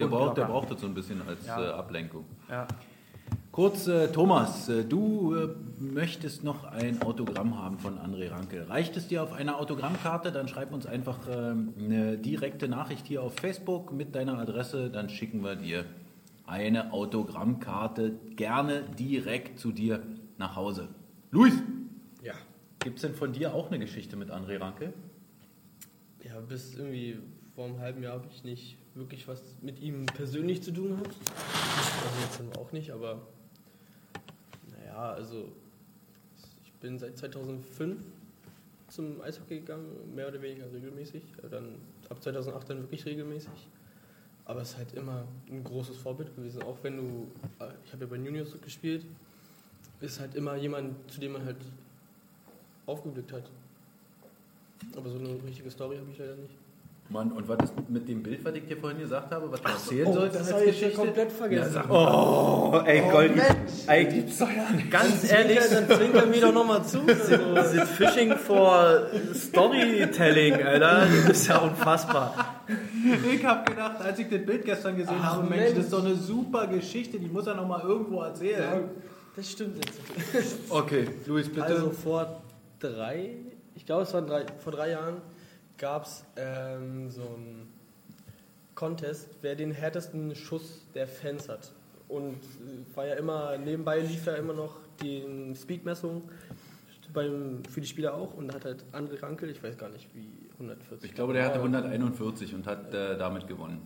Der 0.00 0.06
braucht, 0.08 0.36
der 0.38 0.46
braucht 0.46 0.72
das 0.72 0.80
so 0.80 0.86
ein 0.88 0.94
bisschen 0.94 1.22
als 1.28 1.46
Ja. 1.46 1.62
äh, 1.62 1.72
Ablenkung. 1.72 2.24
Ja. 2.48 2.66
Kurz, 3.52 3.88
äh, 3.88 4.12
Thomas, 4.12 4.68
äh, 4.68 4.84
du 4.84 5.34
äh, 5.34 5.48
möchtest 5.80 6.44
noch 6.44 6.64
ein 6.64 7.02
Autogramm 7.02 7.58
haben 7.58 7.78
von 7.80 7.98
André 7.98 8.30
Ranke. 8.30 8.68
Reicht 8.68 8.96
es 8.96 9.08
dir 9.08 9.24
auf 9.24 9.32
einer 9.32 9.58
Autogrammkarte? 9.58 10.30
Dann 10.30 10.46
schreib 10.46 10.72
uns 10.72 10.86
einfach 10.86 11.18
ähm, 11.28 11.74
eine 11.76 12.16
direkte 12.16 12.68
Nachricht 12.68 13.08
hier 13.08 13.22
auf 13.24 13.34
Facebook 13.34 13.92
mit 13.92 14.14
deiner 14.14 14.38
Adresse. 14.38 14.88
Dann 14.88 15.08
schicken 15.08 15.42
wir 15.42 15.56
dir 15.56 15.84
eine 16.46 16.92
Autogrammkarte 16.92 18.12
gerne 18.36 18.84
direkt 18.96 19.58
zu 19.58 19.72
dir 19.72 20.00
nach 20.38 20.54
Hause. 20.54 20.86
Luis, 21.32 21.54
Ja. 22.22 22.34
gibt 22.78 22.96
es 22.96 23.02
denn 23.02 23.14
von 23.14 23.32
dir 23.32 23.52
auch 23.52 23.66
eine 23.66 23.80
Geschichte 23.80 24.14
mit 24.16 24.30
André 24.30 24.60
Ranke? 24.60 24.92
Ja, 26.22 26.38
bis 26.40 26.76
irgendwie 26.76 27.18
vor 27.56 27.64
einem 27.66 27.80
halben 27.80 28.02
Jahr 28.04 28.12
habe 28.14 28.28
ich 28.30 28.44
nicht 28.44 28.78
wirklich 28.94 29.26
was 29.26 29.42
mit 29.60 29.80
ihm 29.80 30.06
persönlich 30.06 30.62
zu 30.62 30.70
tun 30.70 30.90
gehabt. 30.90 31.16
Also 31.16 32.44
jetzt 32.44 32.58
auch 32.58 32.70
nicht, 32.72 32.92
aber 32.92 33.22
naja, 35.00 35.14
also 35.14 35.48
ich 36.62 36.72
bin 36.74 36.98
seit 36.98 37.16
2005 37.16 38.00
zum 38.88 39.20
Eishockey 39.20 39.60
gegangen, 39.60 40.14
mehr 40.14 40.28
oder 40.28 40.42
weniger 40.42 40.70
regelmäßig. 40.72 41.22
Ja, 41.42 41.48
Dann 41.48 41.76
ab 42.08 42.22
2008 42.22 42.70
dann 42.70 42.80
wirklich 42.82 43.04
regelmäßig. 43.06 43.68
Aber 44.44 44.62
es 44.62 44.70
ist 44.70 44.78
halt 44.78 44.92
immer 44.94 45.26
ein 45.48 45.62
großes 45.62 45.96
Vorbild 45.96 46.34
gewesen. 46.34 46.62
Auch 46.62 46.76
wenn 46.82 46.96
du, 46.96 47.28
äh, 47.60 47.70
ich 47.84 47.92
habe 47.92 48.04
ja 48.04 48.10
bei 48.10 48.16
Juniors 48.16 48.60
gespielt, 48.60 49.06
ist 50.00 50.18
halt 50.18 50.34
immer 50.34 50.56
jemand, 50.56 51.10
zu 51.10 51.20
dem 51.20 51.32
man 51.32 51.44
halt 51.44 51.58
aufgeblickt 52.86 53.32
hat. 53.32 53.48
Aber 54.96 55.08
so 55.08 55.18
eine 55.18 55.42
richtige 55.44 55.70
Story 55.70 55.98
habe 55.98 56.10
ich 56.10 56.18
leider 56.18 56.36
nicht. 56.36 56.54
Mann, 57.10 57.32
und 57.32 57.48
was 57.48 57.58
ist 57.64 57.72
mit 57.88 58.08
dem 58.08 58.22
Bild, 58.22 58.44
was 58.44 58.54
ich 58.54 58.66
dir 58.66 58.76
vorhin 58.76 59.00
gesagt 59.00 59.32
habe, 59.34 59.50
was 59.50 59.60
du 59.60 59.68
erzählen 59.68 60.06
Oh, 60.06 60.12
sollst 60.12 60.36
das 60.36 60.52
als 60.52 60.60
habe 60.62 60.64
ich 60.70 60.94
komplett 60.94 61.32
vergessen. 61.32 61.74
Ja, 61.74 61.90
Oh, 61.90 62.80
ey, 62.86 63.02
Goldi. 63.10 63.40
Ey, 63.88 64.04
gibt's 64.06 64.38
doch 64.38 64.48
ja 64.48 64.70
nicht. 64.70 64.90
Ganz 64.92 65.28
ehrlich, 65.30 65.58
dann 65.58 65.88
zwinkern 65.88 66.32
wir 66.32 66.40
doch 66.40 66.54
nochmal 66.54 66.84
zu. 66.84 67.00
Das 67.06 67.90
Fishing 67.90 68.36
for 68.36 69.08
Storytelling, 69.34 70.54
Alter, 70.62 71.06
das 71.26 71.40
ist 71.40 71.48
ja 71.48 71.58
unfassbar. 71.58 72.62
Ich 73.32 73.44
habe 73.44 73.68
gedacht, 73.68 74.00
als 74.00 74.18
ich 74.20 74.28
das 74.28 74.46
Bild 74.46 74.64
gestern 74.64 74.96
gesehen 74.96 75.16
Ach, 75.20 75.36
habe, 75.36 75.48
Mensch, 75.48 75.56
Mensch. 75.62 75.74
das 75.76 75.84
ist 75.86 75.92
doch 75.92 76.04
eine 76.04 76.14
super 76.14 76.66
Geschichte, 76.68 77.18
die 77.18 77.26
muss 77.28 77.46
er 77.46 77.54
noch 77.56 77.66
mal 77.66 77.82
irgendwo 77.82 78.20
erzählen. 78.22 78.60
ja, 78.62 78.80
das 79.34 79.50
stimmt 79.50 79.76
jetzt. 79.84 79.98
Okay, 80.68 81.08
Luis, 81.26 81.48
bitte. 81.48 81.64
Also 81.64 81.90
vor 81.90 82.40
drei, 82.78 83.30
ich 83.74 83.84
glaube 83.84 84.02
es 84.02 84.14
waren 84.14 84.26
drei, 84.28 84.44
vor 84.62 84.72
drei 84.72 84.90
Jahren, 84.90 85.16
gab 85.80 86.04
es 86.04 86.24
ähm, 86.36 87.10
so 87.10 87.22
einen 87.22 87.72
Contest, 88.74 89.28
wer 89.40 89.56
den 89.56 89.72
härtesten 89.72 90.36
Schuss 90.36 90.86
der 90.94 91.08
Fans 91.08 91.48
hat. 91.48 91.72
und 92.06 92.36
äh, 92.36 92.96
war 92.96 93.06
ja 93.06 93.14
immer, 93.14 93.58
nebenbei 93.58 94.00
lief 94.00 94.26
ja 94.26 94.34
immer 94.34 94.52
noch 94.52 94.76
die 95.02 95.24
Speedmessung 95.56 96.30
beim, 97.12 97.62
für 97.68 97.80
die 97.80 97.86
Spieler 97.86 98.14
auch 98.14 98.34
und 98.34 98.54
hat 98.54 98.64
halt 98.64 98.84
André 98.92 99.22
Rankel, 99.22 99.50
ich 99.50 99.62
weiß 99.62 99.76
gar 99.78 99.88
nicht 99.88 100.14
wie, 100.14 100.50
140. 100.60 101.08
Ich 101.08 101.14
glaube, 101.14 101.32
der 101.32 101.46
hatte 101.46 101.58
141 101.58 102.54
und 102.54 102.66
hat 102.66 102.92
äh, 102.92 103.16
damit 103.16 103.46
gewonnen. 103.46 103.80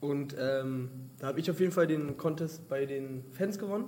Und 0.00 0.36
ähm, 0.38 0.90
da 1.18 1.28
habe 1.28 1.40
ich 1.40 1.50
auf 1.50 1.58
jeden 1.58 1.72
Fall 1.72 1.86
den 1.86 2.16
Contest 2.16 2.68
bei 2.68 2.86
den 2.86 3.24
Fans 3.32 3.58
gewonnen. 3.58 3.86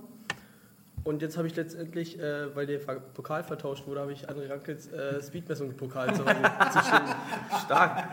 Und 1.04 1.22
jetzt 1.22 1.36
habe 1.38 1.46
ich 1.46 1.56
letztendlich, 1.56 2.18
äh, 2.18 2.54
weil 2.54 2.66
der 2.66 2.78
Pokal 2.78 3.42
vertauscht 3.42 3.86
wurde, 3.86 4.00
habe 4.00 4.12
ich 4.12 4.28
André 4.28 4.48
Rankels 4.50 4.88
äh, 4.92 5.22
Speedmessung-Pokal 5.22 6.14
zu 6.14 6.24
Hause 6.24 6.34
zu 6.72 6.78
stehen. 6.84 7.60
Stark. 7.64 8.08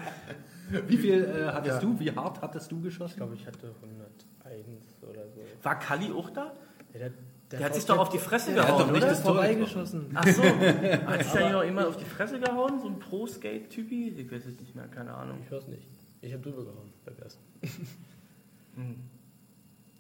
Wie 0.88 0.98
viel 0.98 1.24
äh, 1.25 1.46
hattest 1.51 1.82
Ja. 1.82 1.88
du? 1.89 2.00
Wie 2.00 2.12
hart 2.12 2.41
hattest 2.41 2.72
du 2.72 2.77
Ich 2.77 2.84
geschossen? 2.84 3.17
glaube, 3.17 3.36
ich 3.36 3.46
hatte 3.46 3.74
101 3.82 5.03
oder 5.03 5.27
so. 5.29 5.41
War 5.63 5.79
Kalli 5.79 6.12
auch 6.12 6.29
da? 6.29 6.53
Ja, 6.94 7.00
der, 7.00 7.12
Der 7.51 7.63
hat 7.65 7.75
sich 7.75 7.86
doch 7.86 7.98
auf 7.98 8.10
die 8.10 8.17
Fresse 8.20 8.53
der 8.53 8.63
hat 8.63 8.67
gehauen, 8.70 8.88
doch 8.88 8.91
nicht 8.91 9.03
oder? 9.03 9.12
das 9.12 9.24
Tor 9.24 9.38
reingeschossen. 9.39 10.06
Ach 10.13 10.27
so. 10.27 10.44
Hat 11.08 11.24
sich 11.24 11.32
da 11.34 11.63
jemand 11.63 11.88
auf 11.88 11.98
die 11.98 12.06
Fresse 12.06 12.39
gehauen? 12.39 12.79
So 12.82 12.88
ein 12.88 13.00
Pro-Skate-Typi? 13.00 14.10
Ich 14.17 14.32
weiß 14.32 14.46
es 14.46 14.60
nicht 14.60 14.75
mehr, 14.75 14.88
keine 14.88 15.13
Ahnung. 15.13 15.38
Ich 15.44 15.50
hör's 15.50 15.67
nicht. 15.67 15.88
Ich 16.22 16.34
habe 16.34 16.44
drüber 16.44 16.63
gehauen 16.65 16.91
beim 17.06 17.15
ersten. 17.20 17.41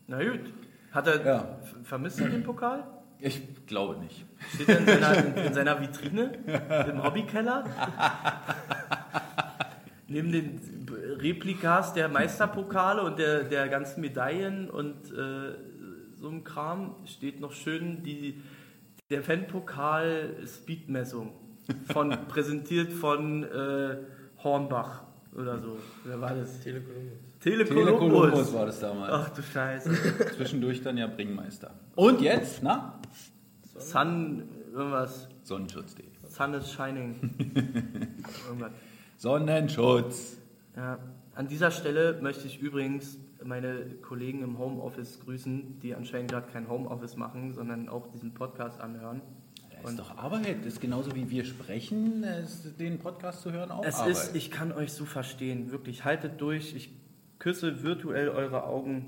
Na 0.07 0.23
gut. 0.23 0.39
Hat 0.91 1.07
er, 1.07 1.25
Ja. 1.25 1.57
vermisst 1.83 2.19
er 2.21 2.29
den 2.29 2.43
Pokal? 2.43 2.83
Ich 3.19 3.65
glaube 3.65 3.97
nicht. 3.99 4.25
Steht 4.53 4.69
er 4.69 4.77
in 4.79 4.85
seiner, 4.85 5.25
in, 5.25 5.33
in 5.47 5.53
seiner 5.53 5.81
Vitrine 5.81 6.31
im 6.89 7.03
Hobbykeller? 7.03 7.65
Neben 10.07 10.31
den 10.31 10.61
Replikas 11.19 11.93
der 11.93 12.07
Meisterpokale 12.09 13.01
und 13.01 13.19
der, 13.19 13.43
der 13.43 13.67
ganzen 13.67 14.01
Medaillen 14.01 14.69
und 14.69 15.11
äh, 15.11 15.55
so 16.15 16.29
einem 16.29 16.43
Kram 16.43 16.95
steht 17.05 17.39
noch 17.41 17.51
schön 17.51 18.03
die, 18.03 18.41
der 19.09 19.21
Fanpokal 19.23 20.35
Speedmessung. 20.45 21.33
Von, 21.91 22.11
präsentiert 22.29 22.93
von 22.93 23.43
äh, 23.43 23.97
Hornbach 24.43 25.03
oder 25.35 25.59
so. 25.59 25.77
Wer 26.05 26.21
war 26.21 26.33
das? 26.33 26.61
Telekolumbus. 26.61 27.17
Telekolumbus. 27.39 28.53
War 28.53 28.65
das 28.65 28.79
damals. 28.79 29.11
Ach 29.13 29.29
du 29.29 29.41
Scheiße. 29.41 29.89
Zwischendurch 30.35 30.81
dann 30.81 30.97
ja 30.97 31.07
Bringmeister. 31.07 31.73
Und 31.95 32.21
jetzt, 32.21 32.63
na? 32.63 32.99
Sun, 33.77 34.43
irgendwas. 34.73 35.27
Sonnenschutz.de. 35.43 36.05
Sun 36.27 36.53
is 36.55 36.71
shining. 36.71 37.15
Irgendwas. 38.47 38.71
Sonnenschutz. 39.17 40.37
Ja. 40.75 40.99
An 41.35 41.47
dieser 41.47 41.71
Stelle 41.71 42.19
möchte 42.21 42.47
ich 42.47 42.59
übrigens 42.59 43.17
meine 43.43 43.85
Kollegen 44.01 44.41
im 44.41 44.57
Homeoffice 44.57 45.19
grüßen, 45.19 45.79
die 45.79 45.93
anscheinend 45.95 46.31
gerade 46.31 46.47
kein 46.51 46.67
Homeoffice 46.67 47.15
machen, 47.15 47.53
sondern 47.53 47.87
auch 47.89 48.07
diesen 48.07 48.33
Podcast 48.33 48.81
anhören. 48.81 49.21
Das 49.83 49.91
ist 49.91 49.99
doch 49.99 50.17
Arbeit. 50.17 50.57
Das 50.61 50.73
ist 50.73 50.81
genauso 50.81 51.15
wie 51.15 51.29
wir 51.29 51.45
sprechen, 51.45 52.25
den 52.79 52.97
Podcast 52.97 53.41
zu 53.43 53.51
hören 53.51 53.69
auch 53.71 53.85
Es 53.85 53.95
Arbeit. 53.95 54.11
ist, 54.11 54.35
ich 54.35 54.49
kann 54.49 54.71
euch 54.71 54.91
so 54.91 55.05
verstehen, 55.05 55.71
wirklich. 55.71 56.03
Haltet 56.03 56.41
durch. 56.41 56.75
Ich 56.75 56.89
küsse 57.47 57.81
virtuell 57.81 58.27
eure 58.27 58.65
Augen 58.65 59.05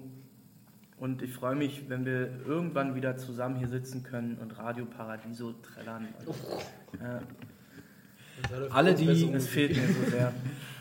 und 0.98 1.22
ich 1.22 1.34
freue 1.34 1.56
mich, 1.56 1.90
wenn 1.90 2.06
wir 2.06 2.30
irgendwann 2.48 2.96
wieder 2.96 3.18
zusammen 3.18 3.58
hier 3.58 3.68
sitzen 3.68 4.02
können 4.04 4.38
und 4.38 4.58
Radio 4.58 4.86
Paradiso 4.86 5.52
trällern. 5.62 6.08
Ja, 7.02 7.20
Alle, 8.72 8.94
die- 8.96 9.30
das 9.30 9.46
fehlt 9.48 9.76
mir 9.76 9.88
so 9.94 10.10
sehr. 10.10 10.32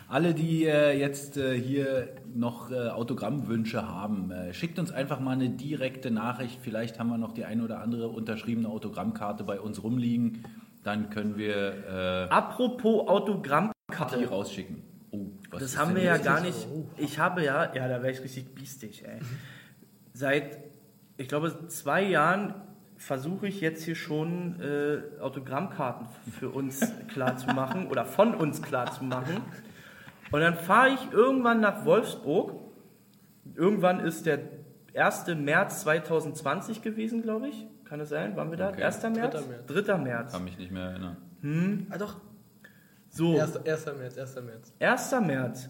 Alle, 0.08 0.34
die 0.34 0.66
äh, 0.66 0.96
jetzt 0.96 1.36
äh, 1.36 1.58
hier 1.60 2.10
noch 2.32 2.70
äh, 2.70 2.90
Autogrammwünsche 2.90 3.86
haben, 3.88 4.30
äh, 4.30 4.54
schickt 4.54 4.78
uns 4.78 4.92
einfach 4.92 5.18
mal 5.18 5.32
eine 5.32 5.50
direkte 5.50 6.12
Nachricht. 6.12 6.60
Vielleicht 6.62 7.00
haben 7.00 7.08
wir 7.10 7.18
noch 7.18 7.32
die 7.32 7.44
eine 7.44 7.64
oder 7.64 7.80
andere 7.80 8.06
unterschriebene 8.08 8.68
Autogrammkarte 8.68 9.42
bei 9.42 9.58
uns 9.60 9.82
rumliegen. 9.82 10.44
Dann 10.84 11.10
können 11.10 11.36
wir 11.36 12.28
Apropos 12.30 13.00
äh, 13.00 13.04
die 13.04 13.08
Autogrammkarte. 13.10 14.28
rausschicken. 14.28 14.76
Oh, 15.10 15.26
was 15.50 15.60
Das 15.60 15.71
ist 15.73 15.78
haben 15.78 15.94
wir 15.94 16.02
ja 16.02 16.18
gar 16.18 16.40
nicht. 16.40 16.66
Ich 16.97 17.18
habe 17.18 17.42
ja, 17.42 17.75
ja, 17.75 17.88
da 17.88 18.02
wäre 18.02 18.10
ich 18.10 18.23
richtig 18.23 18.54
biestig, 18.54 19.04
ey. 19.06 19.21
Seit, 20.12 20.58
ich 21.16 21.28
glaube, 21.28 21.68
zwei 21.68 22.02
Jahren 22.02 22.54
versuche 22.97 23.47
ich 23.47 23.60
jetzt 23.60 23.84
hier 23.84 23.94
schon 23.94 24.60
äh, 24.60 25.21
Autogrammkarten 25.21 26.06
für 26.38 26.50
uns 26.50 26.80
klar 27.12 27.36
zu 27.36 27.47
machen 27.49 27.86
oder 27.86 28.04
von 28.04 28.34
uns 28.34 28.60
klar 28.60 28.92
zu 28.92 29.04
machen. 29.04 29.40
Und 30.30 30.40
dann 30.40 30.54
fahre 30.56 30.90
ich 30.90 31.12
irgendwann 31.12 31.60
nach 31.60 31.84
Wolfsburg. 31.84 32.54
Irgendwann 33.54 34.00
ist 34.00 34.26
der 34.26 34.40
1. 34.94 35.26
März 35.36 35.82
2020 35.82 36.82
gewesen, 36.82 37.23
glaube 37.23 37.49
ich. 37.49 37.66
Kann 37.84 38.00
es 38.00 38.10
sein? 38.10 38.36
Waren 38.36 38.50
wir 38.50 38.58
da? 38.58 38.71
Okay. 38.71 38.82
1. 38.82 39.02
März? 39.04 39.34
3. 39.34 39.40
März. 39.47 39.86
3. 39.86 39.99
März. 39.99 40.32
Kann 40.32 40.44
mich 40.44 40.58
nicht 40.58 40.73
mehr 40.73 40.90
erinnern. 40.90 41.16
Ah 41.90 41.99
doch, 41.99 42.21
So. 43.10 43.38
1. 43.38 43.56
1. 43.66 43.86
März, 43.99 44.18
1. 44.18 44.34
März. 44.44 44.73
1. 44.78 45.26
März. 45.26 45.68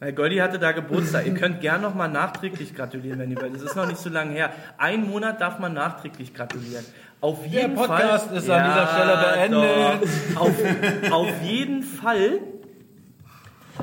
Weil 0.00 0.12
Goldi 0.12 0.36
hatte 0.36 0.58
da 0.60 0.72
Geburtstag. 0.72 1.26
ihr 1.26 1.34
könnt 1.34 1.60
gern 1.60 1.82
nochmal 1.82 2.08
nachträglich 2.08 2.74
gratulieren, 2.74 3.18
wenn 3.18 3.30
ihr 3.32 3.40
wollt. 3.40 3.54
Das 3.54 3.62
ist 3.62 3.74
noch 3.74 3.86
nicht 3.86 3.98
so 3.98 4.10
lange 4.10 4.32
her. 4.32 4.52
Ein 4.76 5.08
Monat 5.08 5.40
darf 5.40 5.58
man 5.58 5.74
nachträglich 5.74 6.34
gratulieren. 6.34 6.84
Auf 7.20 7.44
jeden 7.44 7.74
Podcast 7.74 8.28
Fall, 8.28 8.36
ist 8.36 8.48
an 8.48 8.64
dieser 8.64 8.86
Stelle 8.86 9.16
beendet. 9.16 10.08
Auf, 10.36 11.12
auf 11.12 11.42
jeden 11.42 11.82
Fall 11.82 12.40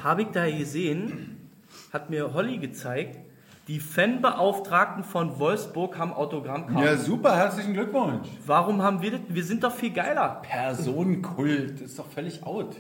habe 0.02 0.22
ich 0.22 0.30
da 0.30 0.50
gesehen, 0.50 1.50
hat 1.92 2.10
mir 2.10 2.34
Holly 2.34 2.60
gezeigt, 2.60 3.20
die 3.68 3.80
Fanbeauftragten 3.80 5.04
von 5.04 5.40
Wolfsburg 5.40 5.98
haben 5.98 6.14
Autogrammkarten. 6.14 6.84
Ja, 6.84 6.98
super, 6.98 7.36
herzlichen 7.36 7.74
Glückwunsch. 7.74 8.28
Warum 8.46 8.82
haben 8.84 9.02
wir 9.02 9.12
das? 9.12 9.22
Wir 9.28 9.44
sind 9.44 9.64
doch 9.64 9.74
viel 9.74 9.92
geiler. 9.92 10.42
Personenkult, 10.44 11.76
das 11.82 11.90
ist 11.92 12.00
doch 12.00 12.08
völlig 12.08 12.44
out. 12.44 12.76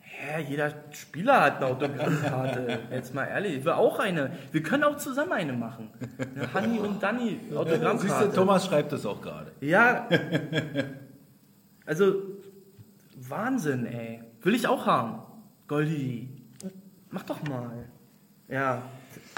Hä, 0.00 0.42
jeder 0.48 0.72
Spieler 0.90 1.40
hat 1.40 1.56
eine 1.56 1.66
Autogrammkarte. 1.66 2.78
Jetzt 2.90 3.14
mal 3.14 3.24
ehrlich, 3.24 3.56
ich 3.58 3.64
will 3.64 3.72
auch 3.72 3.98
eine. 3.98 4.32
Wir 4.52 4.62
können 4.62 4.84
auch 4.84 4.98
zusammen 4.98 5.32
eine 5.32 5.54
machen. 5.54 5.90
Eine 6.18 6.52
Hanni 6.52 6.78
und 6.78 7.02
Danny 7.02 7.38
Siehst 7.40 7.52
du, 7.52 7.58
Autogrammkarte. 7.58 8.32
Thomas 8.32 8.66
schreibt 8.66 8.92
das 8.92 9.06
auch 9.06 9.20
gerade. 9.20 9.52
Ja. 9.60 10.08
Also, 11.84 12.14
Wahnsinn, 13.16 13.86
ey. 13.86 14.22
Will 14.42 14.54
ich 14.54 14.68
auch 14.68 14.86
haben. 14.86 15.18
Goldi. 15.66 16.28
Mach 17.10 17.24
doch 17.24 17.42
mal. 17.42 17.88
Ja. 18.48 18.82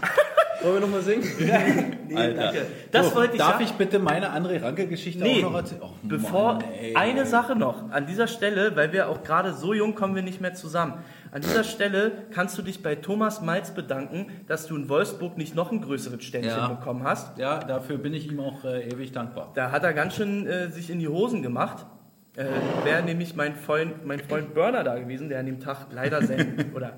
Wollen 0.62 0.74
wir 0.74 0.80
nochmal 0.80 1.02
singen? 1.02 1.24
Nee, 2.06 2.16
Alter. 2.16 2.42
danke. 2.42 2.66
Das 2.92 3.08
So, 3.10 3.16
wollte 3.16 3.32
ich 3.32 3.38
Darf 3.38 3.52
sagen. 3.52 3.64
ich 3.64 3.72
bitte 3.72 3.98
meine 3.98 4.30
andere 4.30 4.60
Ranke-Geschichte 4.62 5.22
Nee, 5.22 5.42
auch 5.42 5.50
noch 5.50 5.58
erzählen? 5.58 5.82
Och, 5.82 5.94
bevor 6.02 6.54
Mann, 6.54 6.64
eine 6.94 7.24
Sache 7.26 7.56
noch 7.56 7.90
an 7.90 8.06
dieser 8.06 8.26
Stelle, 8.26 8.76
weil 8.76 8.92
wir 8.92 9.08
auch 9.08 9.22
gerade 9.24 9.52
so 9.54 9.72
jung 9.74 9.94
kommen 9.94 10.14
wir 10.14 10.22
nicht 10.22 10.40
mehr 10.40 10.54
zusammen. 10.54 10.94
An 11.32 11.40
dieser 11.40 11.64
Stelle 11.64 12.12
kannst 12.30 12.56
du 12.58 12.62
dich 12.62 12.82
bei 12.82 12.94
Thomas 12.94 13.40
Malz 13.40 13.72
bedanken, 13.72 14.26
dass 14.46 14.66
du 14.66 14.76
in 14.76 14.88
Wolfsburg 14.88 15.36
nicht 15.38 15.54
noch 15.56 15.72
ein 15.72 15.80
größeres 15.80 16.22
Ständchen 16.22 16.56
Ja. 16.56 16.68
bekommen 16.68 17.02
hast. 17.04 17.36
Ja, 17.38 17.58
dafür 17.58 17.96
bin 17.98 18.12
ich 18.14 18.30
ihm 18.30 18.38
auch 18.38 18.64
äh, 18.64 18.86
ewig 18.88 19.10
dankbar. 19.12 19.50
Da 19.54 19.72
hat 19.72 19.82
er 19.82 19.92
ganz 19.94 20.14
schön 20.14 20.46
äh, 20.46 20.70
sich 20.70 20.90
in 20.90 21.00
die 21.00 21.08
Hosen 21.08 21.42
gemacht. 21.42 21.86
Äh, 22.36 22.46
Wäre 22.84 23.02
nämlich 23.04 23.36
mein 23.36 23.54
Freund, 23.54 24.04
mein 24.04 24.18
Freund 24.18 24.54
Burner 24.54 24.82
da 24.82 24.98
gewesen, 24.98 25.28
der 25.28 25.38
an 25.38 25.46
dem 25.46 25.60
Tag 25.60 25.86
leider 25.92 26.20
sein, 26.22 26.70
oder 26.74 26.94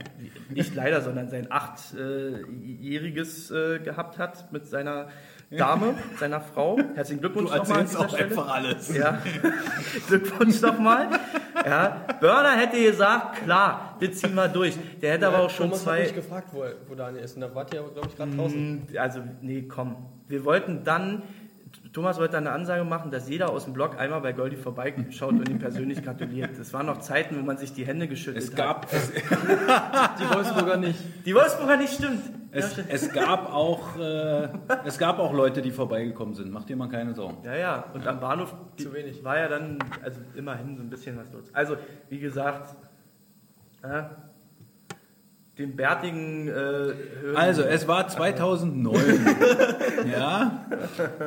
nicht 0.49 0.75
leider, 0.75 1.03
sondern 1.03 1.29
sein 1.29 1.49
achtjähriges 1.51 3.51
äh, 3.51 3.79
gehabt 3.81 4.19
hat 4.19 4.51
mit 4.53 4.67
seiner 4.67 5.09
Dame, 5.51 5.95
seiner 6.19 6.41
Frau. 6.41 6.79
Herzlichen 6.95 7.21
Glückwunsch 7.21 7.51
nochmal 7.55 7.81
an 7.81 7.87
dieser 7.87 8.09
Stelle. 8.09 8.43
alles. 8.51 8.97
Ja, 8.97 9.19
Glückwunsch 10.09 10.61
nochmal. 10.61 11.09
Ja, 11.65 12.05
Burner 12.21 12.57
hätte 12.57 12.83
gesagt, 12.83 13.45
klar, 13.45 13.97
das 14.01 14.13
ziehen 14.13 14.35
wir 14.35 14.49
durch. 14.49 14.77
Der 15.03 15.13
hätte 15.13 15.29
aber 15.29 15.41
auch 15.41 15.51
schon 15.51 15.67
Thomas 15.69 15.85
zwei. 15.85 16.01
mich 16.01 16.15
gefragt, 16.15 16.49
wo, 16.53 16.65
wo 16.89 16.95
Daniel 16.95 17.23
ist. 17.25 17.35
Und 17.37 17.43
da 17.43 17.55
wart 17.55 17.73
ihr 17.75 17.81
aber, 17.81 17.91
glaube 17.91 18.09
ich, 18.09 18.17
gerade 18.17 18.35
draußen. 18.35 18.75
Mm, 18.75 18.99
Also, 18.99 19.21
nee, 19.41 19.63
komm. 19.69 19.97
Wir 20.29 20.45
wollten 20.45 20.83
dann, 20.83 21.23
Thomas 21.93 22.19
wollte 22.19 22.37
eine 22.37 22.51
Ansage 22.53 22.85
machen, 22.85 23.11
dass 23.11 23.29
jeder 23.29 23.51
aus 23.51 23.65
dem 23.65 23.73
Blog 23.73 23.99
einmal 23.99 24.21
bei 24.21 24.33
Goldi 24.33 24.57
vorbeischaut 24.57 25.31
und 25.33 25.49
ihm 25.49 25.59
persönlich 25.59 26.03
gratuliert. 26.03 26.51
Das 26.59 26.73
waren 26.73 26.87
noch 26.87 26.99
Zeiten, 26.99 27.37
wo 27.39 27.43
man 27.43 27.57
sich 27.59 27.73
die 27.73 27.87
Hände 27.87 28.09
geschüttelt 28.09 28.45
Es 28.45 28.51
hat. 28.51 28.57
gab, 28.57 28.87
es, 28.93 29.13
Die 29.13 30.35
Wolfsburger 30.35 30.77
nicht. 30.77 30.99
Die 31.25 31.35
Wolfsburger 31.35 31.77
nicht 31.77 31.95
stimmt. 31.95 32.23
es, 32.53 32.77
es, 32.89 33.13
gab 33.13 33.53
auch, 33.53 33.99
äh, 33.99 34.49
es 34.85 34.99
gab 34.99 35.19
auch 35.19 35.33
Leute, 35.33 35.63
die 35.63 35.71
vorbeigekommen 35.71 36.35
sind. 36.35 36.51
Mach 36.51 36.65
dir 36.65 36.77
mal 36.77 36.89
keine 36.89 37.15
Sorgen. 37.15 37.39
Ja, 37.45 37.55
ja. 37.55 37.85
Und 37.95 38.07
am 38.07 38.21
Bahnhof 38.21 38.55
Zu 38.77 38.93
wenig. 38.93 39.23
war 39.25 39.39
ja 39.39 39.49
dann, 39.49 39.79
also 40.03 40.21
immerhin 40.35 40.77
so 40.77 40.83
ein 40.83 40.91
bisschen 40.91 41.17
was 41.19 41.33
los. 41.33 41.45
Also, 41.53 41.77
wie 42.09 42.19
gesagt, 42.19 42.75
äh, 43.83 44.03
den 45.59 45.75
bärtigen 45.75 46.49
äh, 46.49 46.93
Also, 47.35 47.63
es 47.63 47.89
war 47.89 48.09
2009. 48.09 48.97
ja, 50.11 50.67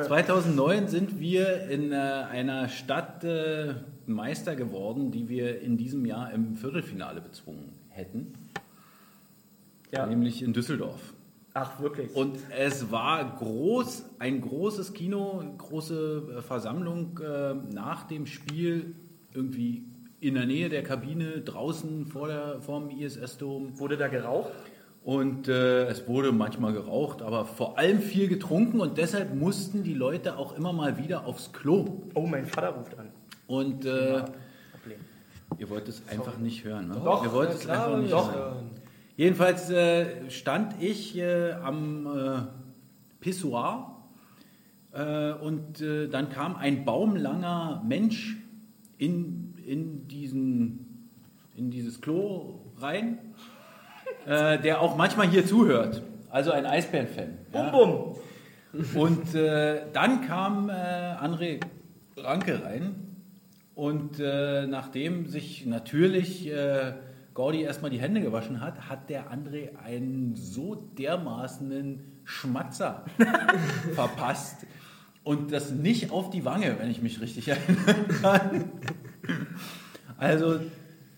2009 0.06 0.88
sind 0.88 1.18
wir 1.18 1.68
in 1.68 1.92
äh, 1.92 1.96
einer 1.96 2.68
Stadt 2.68 3.24
äh, 3.24 3.74
Meister 4.06 4.54
geworden, 4.54 5.10
die 5.10 5.28
wir 5.28 5.60
in 5.60 5.76
diesem 5.76 6.04
Jahr 6.04 6.32
im 6.32 6.56
Viertelfinale 6.56 7.20
bezwungen 7.20 7.72
hätten. 7.88 8.34
Ja. 9.92 10.06
Nämlich 10.06 10.42
in 10.42 10.52
Düsseldorf. 10.52 11.14
Ach, 11.52 11.80
wirklich? 11.80 12.14
Und 12.14 12.38
es 12.56 12.92
war 12.92 13.36
groß, 13.36 14.04
ein 14.20 14.40
großes 14.40 14.92
Kino, 14.92 15.42
große 15.58 16.36
äh, 16.38 16.42
Versammlung 16.42 17.18
äh, 17.18 17.54
nach 17.72 18.04
dem 18.04 18.26
Spiel 18.26 18.94
irgendwie 19.34 19.84
in 20.20 20.34
der 20.34 20.46
Nähe 20.46 20.68
der 20.68 20.82
Kabine, 20.82 21.40
draußen 21.40 22.06
vor 22.06 22.28
der, 22.28 22.60
vorm 22.60 22.90
ISS-Dom. 22.90 23.78
Wurde 23.78 23.96
da 23.96 24.08
geraucht? 24.08 24.50
Und 25.02 25.48
äh, 25.48 25.86
es 25.86 26.06
wurde 26.06 26.30
manchmal 26.30 26.74
geraucht, 26.74 27.22
aber 27.22 27.46
vor 27.46 27.78
allem 27.78 28.00
viel 28.00 28.28
getrunken 28.28 28.80
und 28.80 28.98
deshalb 28.98 29.34
mussten 29.34 29.82
die 29.82 29.94
Leute 29.94 30.36
auch 30.36 30.56
immer 30.56 30.74
mal 30.74 30.98
wieder 30.98 31.24
aufs 31.24 31.52
Klo. 31.54 32.02
Oh, 32.12 32.26
mein 32.26 32.44
Vater 32.44 32.68
ruft 32.68 32.98
an. 32.98 33.08
Und 33.46 33.86
äh, 33.86 34.22
ihr 35.58 35.70
wollt 35.70 35.88
es 35.88 36.06
einfach 36.06 36.36
nicht 36.36 36.64
hören, 36.64 36.88
ne? 36.88 37.00
Doch, 37.02 37.24
ihr 37.24 37.32
wollt 37.32 37.50
es 37.50 37.60
klar, 37.60 37.86
einfach 37.86 37.98
nicht 37.98 38.12
doch. 38.12 38.34
hören. 38.34 38.70
Jedenfalls 39.16 39.70
äh, 39.70 40.30
stand 40.30 40.82
ich 40.82 41.16
äh, 41.16 41.52
am 41.52 42.06
äh, 42.06 42.40
Pissoir 43.20 43.96
äh, 44.92 45.32
und 45.32 45.82
dann 45.82 46.28
kam 46.28 46.56
ein 46.56 46.84
baumlanger 46.84 47.82
Mensch 47.86 48.36
in, 48.98 49.49
in, 49.70 50.08
diesen, 50.08 51.08
in 51.54 51.70
dieses 51.70 52.00
Klo 52.00 52.60
rein, 52.78 53.18
äh, 54.26 54.58
der 54.58 54.80
auch 54.80 54.96
manchmal 54.96 55.28
hier 55.28 55.46
zuhört. 55.46 56.02
Also 56.28 56.50
ein 56.50 56.66
Eisbären-Fan. 56.66 57.38
Bum, 57.52 57.70
bum. 57.70 58.16
Und 58.94 59.34
äh, 59.34 59.82
dann 59.92 60.26
kam 60.26 60.68
äh, 60.68 60.72
André 60.72 61.60
Ranke 62.16 62.62
rein 62.64 62.94
und 63.74 64.18
äh, 64.20 64.66
nachdem 64.66 65.26
sich 65.26 65.66
natürlich 65.66 66.48
äh, 66.48 66.92
Gordy 67.34 67.62
erstmal 67.62 67.90
die 67.90 68.00
Hände 68.00 68.20
gewaschen 68.20 68.60
hat, 68.60 68.88
hat 68.88 69.08
der 69.08 69.32
André 69.32 69.76
einen 69.84 70.34
so 70.34 70.74
dermaßenen 70.74 72.20
Schmatzer 72.24 73.04
verpasst 73.94 74.66
und 75.22 75.52
das 75.52 75.70
nicht 75.70 76.10
auf 76.10 76.30
die 76.30 76.44
Wange, 76.44 76.76
wenn 76.78 76.90
ich 76.90 77.02
mich 77.02 77.20
richtig 77.20 77.48
erinnern 77.48 78.08
kann. 78.20 78.64
Also 80.18 80.60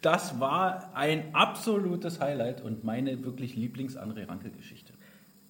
das 0.00 0.38
war 0.40 0.90
ein 0.94 1.34
absolutes 1.34 2.20
Highlight 2.20 2.60
und 2.60 2.84
meine 2.84 3.24
wirklich 3.24 3.54
Lieblings-André 3.56 4.28
Ranke-Geschichte. 4.28 4.92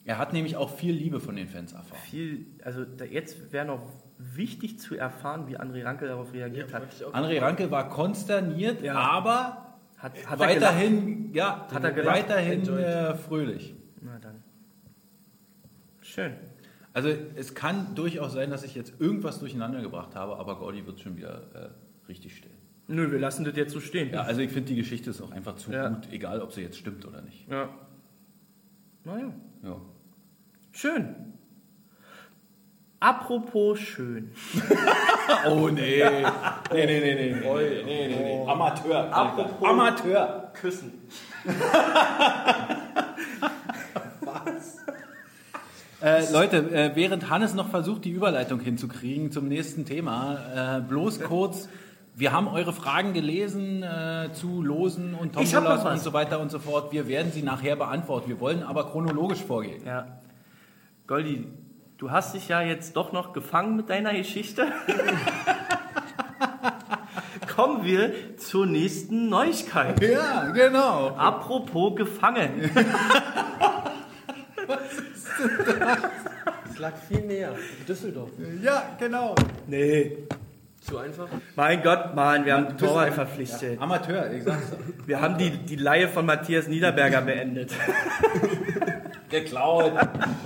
Er 0.04 0.18
hat 0.18 0.32
nämlich 0.32 0.56
auch 0.56 0.70
viel 0.70 0.94
Liebe 0.94 1.20
von 1.20 1.36
den 1.36 1.48
Fans 1.48 1.72
erfahren. 1.72 2.00
Viel, 2.04 2.46
also 2.64 2.84
da, 2.84 3.04
jetzt 3.04 3.52
wäre 3.52 3.64
noch 3.66 3.80
wichtig 4.18 4.78
zu 4.80 4.96
erfahren, 4.96 5.46
wie 5.48 5.58
André 5.58 5.84
Ranke 5.84 6.06
darauf 6.06 6.32
reagiert 6.32 6.72
hat. 6.74 6.82
ich 6.92 7.04
auch 7.04 7.14
André 7.14 7.40
Ranke 7.40 7.70
war 7.70 7.88
konsterniert, 7.88 8.82
Ja. 8.82 8.94
aber 8.94 9.74
Hat, 9.98 10.12
hat 10.26 10.40
er 10.40 10.46
weiterhin, 10.48 11.32
ja, 11.34 11.66
Hat 11.72 11.84
er 11.84 11.92
gelacht? 11.92 12.16
weiterhin 12.16 12.68
äh, 12.78 13.14
fröhlich. 13.14 13.74
Na 14.00 14.18
dann. 14.20 14.42
Schön. 16.00 16.32
Also 16.92 17.08
es 17.36 17.54
kann 17.54 17.94
durchaus 17.94 18.32
sein, 18.34 18.50
dass 18.50 18.64
ich 18.64 18.74
jetzt 18.74 19.00
irgendwas 19.00 19.38
durcheinander 19.38 19.80
gebracht 19.80 20.14
habe, 20.14 20.36
aber 20.36 20.58
Gordy 20.58 20.84
wird 20.86 21.00
schon 21.00 21.16
wieder 21.16 21.42
äh, 21.54 22.08
richtig 22.08 22.36
still. 22.36 22.50
Nö, 22.92 23.10
wir 23.10 23.18
lassen 23.18 23.44
das 23.44 23.56
jetzt 23.56 23.72
so 23.72 23.80
stehen. 23.80 24.12
Ja, 24.12 24.22
also 24.22 24.40
ich 24.42 24.50
finde 24.52 24.68
die 24.68 24.76
Geschichte 24.76 25.10
ist 25.10 25.22
auch 25.22 25.30
einfach 25.32 25.56
zu 25.56 25.72
Ja. 25.72 25.88
gut, 25.88 26.08
egal 26.12 26.42
ob 26.42 26.52
sie 26.52 26.60
jetzt 26.62 26.76
stimmt 26.78 27.06
oder 27.06 27.22
nicht. 27.22 27.48
ja. 27.50 27.68
Naja. 29.04 29.32
Ja. 29.64 29.76
Schön. 30.70 31.14
Apropos 33.00 33.78
schön. 33.80 34.30
Oh 35.48 35.68
nee. 35.68 36.02
nee, 36.04 36.86
nee, 36.86 37.00
nee, 37.00 37.14
nee. 37.14 37.14
nee, 37.14 37.82
nee, 37.84 38.08
nee, 38.08 38.08
nee. 38.08 38.44
Amateur. 38.46 39.12
Apropos- 39.12 39.68
Amateur. 39.68 40.52
Küssen. 40.54 40.92
Äh, 46.00 46.32
Leute, 46.32 46.56
äh, 46.72 46.90
während 46.96 47.30
Hannes 47.30 47.54
noch 47.54 47.68
versucht, 47.70 48.04
die 48.04 48.10
Überleitung 48.10 48.58
hinzukriegen 48.58 49.30
zum 49.30 49.46
nächsten 49.46 49.84
Thema, 49.84 50.78
äh, 50.78 50.80
bloß 50.80 51.20
kurz, 51.20 51.68
wir 52.14 52.32
haben 52.32 52.48
eure 52.48 52.72
Fragen 52.72 53.14
gelesen 53.14 53.82
äh, 53.82 54.30
zu 54.32 54.62
Losen 54.62 55.14
und 55.14 55.34
Tombolas 55.34 55.84
was. 55.84 55.92
und 55.94 56.00
so 56.00 56.12
weiter 56.12 56.40
und 56.40 56.50
so 56.50 56.58
fort. 56.58 56.92
Wir 56.92 57.08
werden 57.08 57.32
sie 57.32 57.42
nachher 57.42 57.76
beantworten. 57.76 58.28
Wir 58.28 58.40
wollen 58.40 58.62
aber 58.62 58.90
chronologisch 58.90 59.42
vorgehen. 59.42 59.84
Ja. 59.86 60.20
Goldi, 61.06 61.46
du 61.96 62.10
hast 62.10 62.34
dich 62.34 62.48
ja 62.48 62.60
jetzt 62.60 62.96
doch 62.96 63.12
noch 63.12 63.32
gefangen 63.32 63.76
mit 63.76 63.88
deiner 63.88 64.12
Geschichte. 64.12 64.66
Kommen 67.54 67.84
wir 67.84 68.36
zur 68.38 68.66
nächsten 68.66 69.28
Neuigkeit. 69.28 70.02
Ja, 70.02 70.50
genau. 70.50 71.08
Apropos 71.16 71.96
gefangen. 71.96 72.70
Es 76.70 76.78
lag 76.78 76.94
viel 77.08 77.22
näher. 77.22 77.54
Düsseldorf. 77.86 78.30
Ja, 78.62 78.94
genau. 78.98 79.34
Nee. 79.66 80.18
Zu 80.84 80.98
einfach? 80.98 81.28
Mein 81.54 81.80
Gott, 81.82 82.14
Mann, 82.14 82.44
wir 82.44 82.54
haben 82.54 82.66
bist 82.66 82.80
Torwart 82.80 83.06
ein- 83.06 83.12
verpflichtet. 83.12 83.80
Amateur, 83.80 84.30
ich 84.32 84.42
sag's 84.42 84.70
doch. 84.70 84.78
Wir 85.06 85.20
haben 85.20 85.38
die, 85.38 85.50
die 85.50 85.76
Laie 85.76 86.08
von 86.08 86.26
Matthias 86.26 86.66
Niederberger 86.66 87.20
beendet. 87.22 87.72
Geklaut. 89.30 89.92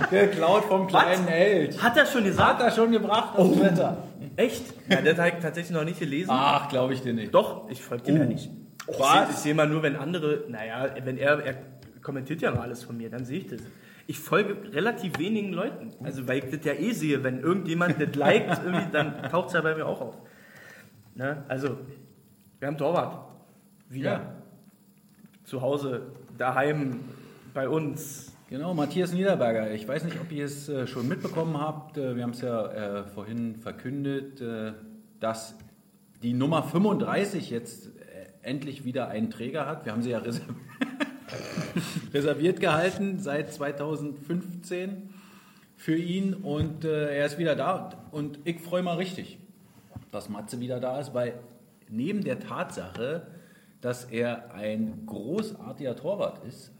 Geklaut 0.09 0.63
vom 0.65 0.87
kleinen 0.87 1.27
Held. 1.27 1.81
Hat 1.81 1.97
er 1.97 2.05
schon 2.05 2.21
Hat 2.21 2.27
gesagt? 2.29 2.61
er 2.61 2.71
schon 2.71 2.91
gebracht 2.91 3.37
auf 3.37 3.51
Twitter. 3.57 3.97
Echt? 4.35 4.63
Ja, 4.89 5.01
das 5.01 5.17
habe 5.17 5.29
ich 5.29 5.35
tatsächlich 5.41 5.71
noch 5.75 5.83
nicht 5.83 5.99
gelesen. 5.99 6.29
Ach, 6.31 6.69
glaube 6.69 6.93
ich 6.93 7.01
dir 7.01 7.13
nicht. 7.13 7.33
Doch, 7.33 7.69
ich 7.69 7.81
folge 7.81 8.03
dem 8.03 8.17
ja 8.17 8.25
nicht. 8.25 8.49
Ich 8.89 8.99
Was? 8.99 9.13
sehe 9.13 9.23
ich 9.31 9.35
seh 9.37 9.53
mal 9.53 9.67
nur, 9.67 9.83
wenn 9.83 9.95
andere, 9.97 10.43
naja, 10.47 10.85
wenn 11.03 11.17
er, 11.17 11.43
er 11.43 11.55
kommentiert 12.01 12.41
ja 12.41 12.51
mal 12.51 12.61
alles 12.61 12.83
von 12.83 12.95
mir, 12.95 13.09
dann 13.09 13.25
sehe 13.25 13.39
ich 13.39 13.47
das. 13.47 13.59
Ich 14.09 14.19
folge 14.19 14.73
relativ 14.73 15.19
wenigen 15.19 15.51
Leuten. 15.51 15.93
Also, 16.01 16.27
weil 16.27 16.39
ich 16.39 16.49
das 16.49 16.65
ja 16.65 16.73
eh 16.73 16.93
sehe, 16.93 17.23
wenn 17.23 17.41
irgendjemand 17.41 18.01
das 18.01 18.15
liked, 18.15 18.61
dann 18.93 19.21
taucht 19.29 19.49
es 19.49 19.53
ja 19.53 19.61
bei 19.61 19.75
mir 19.75 19.85
auch 19.85 19.99
auf. 19.99 20.15
Ne? 21.13 21.43
Also, 21.49 21.77
wir 22.59 22.67
haben 22.67 22.77
Torwart. 22.77 23.27
Wieder. 23.89 24.11
Ja. 24.11 24.33
Zu 25.43 25.61
Hause, 25.61 26.07
daheim, 26.37 27.01
bei 27.53 27.67
uns. 27.67 28.33
Genau, 28.49 28.73
Matthias 28.73 29.11
Niederberger. 29.11 29.73
Ich 29.73 29.85
weiß 29.85 30.05
nicht, 30.05 30.19
ob 30.21 30.31
ihr 30.31 30.45
es 30.45 30.69
äh, 30.69 30.87
schon 30.87 31.07
mitbekommen 31.07 31.59
habt. 31.59 31.97
Äh, 31.97 32.15
wir 32.15 32.23
haben 32.23 32.31
es 32.31 32.41
ja 32.41 32.67
äh, 32.67 33.03
vorhin 33.03 33.55
verkündet, 33.57 34.41
dass 35.19 35.57
die 36.23 36.33
Nummer 36.33 36.63
35 36.63 37.49
jetzt 37.49 37.89
endlich 38.41 38.85
wieder 38.85 39.09
einen 39.09 39.29
Träger 39.29 39.65
hat. 39.65 39.85
Wir 39.85 39.91
haben 39.91 40.01
sie 40.01 40.11
ja 40.11 40.19
reserv 40.19 40.47
reserviert 42.13 42.59
gehalten 42.59 43.19
seit 43.19 43.53
2015 43.53 45.09
für 45.75 45.95
ihn 45.95 46.33
und 46.33 46.85
äh, 46.85 47.17
er 47.17 47.25
ist 47.25 47.37
wieder 47.37 47.55
da. 47.55 47.89
Und 48.11 48.39
ich 48.43 48.59
freue 48.59 48.83
mal 48.83 48.95
richtig, 48.95 49.37
dass 50.11 50.29
Matze 50.29 50.59
wieder 50.59 50.79
da 50.79 50.99
ist, 50.99 51.13
weil 51.13 51.33
neben 51.89 52.23
der 52.23 52.39
Tatsache, 52.39 53.27
dass 53.81 54.05
er 54.05 54.53
ein 54.53 55.03
großartiger 55.05 55.95
Torwart 55.95 56.43
ist, 56.45 56.71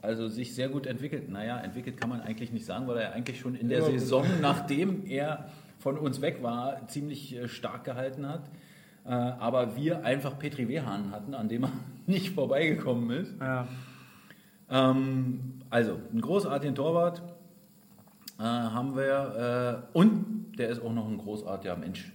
also 0.00 0.28
sich 0.28 0.54
sehr 0.54 0.68
gut 0.68 0.86
entwickelt. 0.86 1.28
Naja, 1.28 1.58
entwickelt 1.58 2.00
kann 2.00 2.08
man 2.08 2.20
eigentlich 2.20 2.52
nicht 2.52 2.64
sagen, 2.64 2.86
weil 2.86 2.98
er 2.98 3.12
eigentlich 3.12 3.40
schon 3.40 3.54
in 3.54 3.68
der 3.68 3.80
gut. 3.80 3.90
Saison, 3.90 4.24
nachdem 4.40 5.04
er 5.06 5.50
von 5.78 5.98
uns 5.98 6.20
weg 6.20 6.42
war, 6.42 6.86
ziemlich 6.88 7.36
äh, 7.36 7.48
stark 7.48 7.84
gehalten 7.84 8.28
hat. 8.28 8.48
Äh, 9.04 9.10
aber 9.10 9.76
wir 9.76 10.04
einfach 10.04 10.38
Petri 10.38 10.68
Wehan 10.68 11.10
hatten, 11.12 11.34
an 11.34 11.48
dem 11.48 11.64
er 11.64 11.72
nicht 12.06 12.30
vorbeigekommen 12.34 13.10
ist. 13.10 13.34
Ja. 13.40 13.68
Ähm, 14.70 15.60
also, 15.70 15.98
einen 16.10 16.20
großartigen 16.20 16.74
Torwart 16.74 17.22
äh, 18.38 18.42
haben 18.42 18.96
wir. 18.96 19.86
Äh, 19.94 19.98
und 19.98 20.52
der 20.58 20.68
ist 20.68 20.80
auch 20.82 20.92
noch 20.92 21.08
ein 21.08 21.18
großartiger 21.18 21.76
Mensch. 21.76 22.12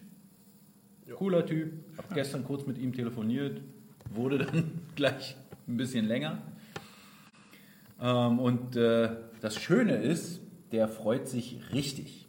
Cooler 1.16 1.46
Typ. 1.46 1.74
Hab 1.98 2.14
gestern 2.14 2.44
kurz 2.44 2.66
mit 2.66 2.78
ihm 2.78 2.94
telefoniert. 2.94 3.62
Wurde 4.14 4.38
dann 4.46 4.82
gleich 4.96 5.36
ein 5.68 5.78
bisschen 5.78 6.06
länger. 6.06 6.40
Ähm, 8.02 8.40
und 8.40 8.76
äh, 8.76 9.10
das 9.42 9.56
Schöne 9.56 9.96
ist, 9.96 10.42
der 10.72 10.88
freut 10.88 11.28
sich 11.28 11.60
richtig. 11.74 12.28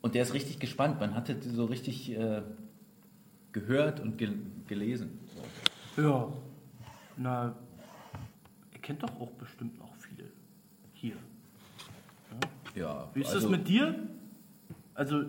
Und 0.00 0.14
der 0.14 0.22
ist 0.22 0.34
richtig 0.34 0.58
gespannt. 0.58 1.00
Man 1.00 1.14
hat 1.14 1.28
das 1.28 1.44
so 1.44 1.64
richtig 1.64 2.10
äh, 2.16 2.42
gehört 3.52 4.00
und 4.00 4.16
gel 4.18 4.34
gelesen. 4.68 5.18
So. 5.96 6.02
Ja. 6.02 6.32
Na, 7.18 7.54
ihr 8.72 8.80
kennt 8.80 9.02
doch 9.02 9.20
auch 9.20 9.32
bestimmt 9.32 9.76
noch 9.78 9.92
viele 9.96 10.24
hier. 10.92 11.16
Ja, 12.74 13.10
Wie 13.12 13.20
ist 13.20 13.34
also- 13.34 13.48
das 13.48 13.58
mit 13.58 13.66
dir? 13.66 13.94
Also, 14.94 15.24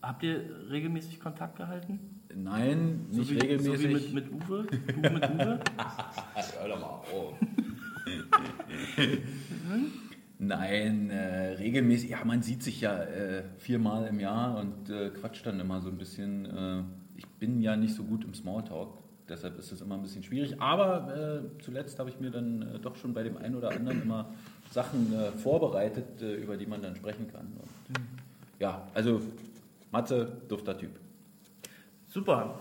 habt 0.00 0.22
ihr 0.22 0.44
regelmäßig 0.70 1.18
Kontakt 1.20 1.56
gehalten? 1.56 1.98
Nein, 2.34 3.06
nicht 3.10 3.28
so 3.28 3.34
wie, 3.34 3.38
regelmäßig. 3.38 3.82
So 3.82 3.88
wie 3.88 4.14
mit, 4.14 4.30
mit 4.30 4.32
Uwe? 4.32 4.64
Du 4.64 5.10
mit 5.10 5.30
Uwe? 5.30 5.60
Hör 6.58 6.68
doch 6.68 6.80
mal 6.80 6.86
auf. 6.86 7.34
Nein, 10.38 11.10
äh, 11.10 11.50
regelmäßig. 11.54 12.10
Ja, 12.10 12.24
man 12.24 12.42
sieht 12.42 12.62
sich 12.62 12.80
ja 12.80 13.02
äh, 13.02 13.44
viermal 13.58 14.06
im 14.06 14.18
Jahr 14.18 14.56
und 14.58 14.88
äh, 14.90 15.10
quatscht 15.10 15.46
dann 15.46 15.60
immer 15.60 15.80
so 15.80 15.88
ein 15.88 15.98
bisschen. 15.98 16.46
Äh, 16.46 16.82
ich 17.16 17.26
bin 17.38 17.60
ja 17.60 17.76
nicht 17.76 17.94
so 17.94 18.02
gut 18.04 18.24
im 18.24 18.34
Smalltalk. 18.34 19.01
Deshalb 19.28 19.58
ist 19.58 19.72
es 19.72 19.80
immer 19.80 19.96
ein 19.96 20.02
bisschen 20.02 20.22
schwierig. 20.22 20.60
Aber 20.60 21.14
äh, 21.14 21.40
zuletzt 21.62 21.98
habe 21.98 22.10
ich 22.10 22.20
mir 22.20 22.30
dann 22.30 22.62
äh, 22.62 22.78
doch 22.78 22.96
schon 22.96 23.14
bei 23.14 23.22
dem 23.22 23.36
einen 23.36 23.54
oder 23.56 23.70
anderen 23.70 24.02
immer 24.02 24.30
Sachen 24.70 25.12
äh, 25.12 25.30
vorbereitet, 25.32 26.22
äh, 26.22 26.34
über 26.34 26.56
die 26.56 26.66
man 26.66 26.82
dann 26.82 26.96
sprechen 26.96 27.30
kann. 27.32 27.46
Und, 27.58 27.98
Ja, 28.58 28.86
also 28.94 29.20
Matze, 29.90 30.32
dufter 30.48 30.76
Typ. 30.78 30.90
Super. 32.08 32.58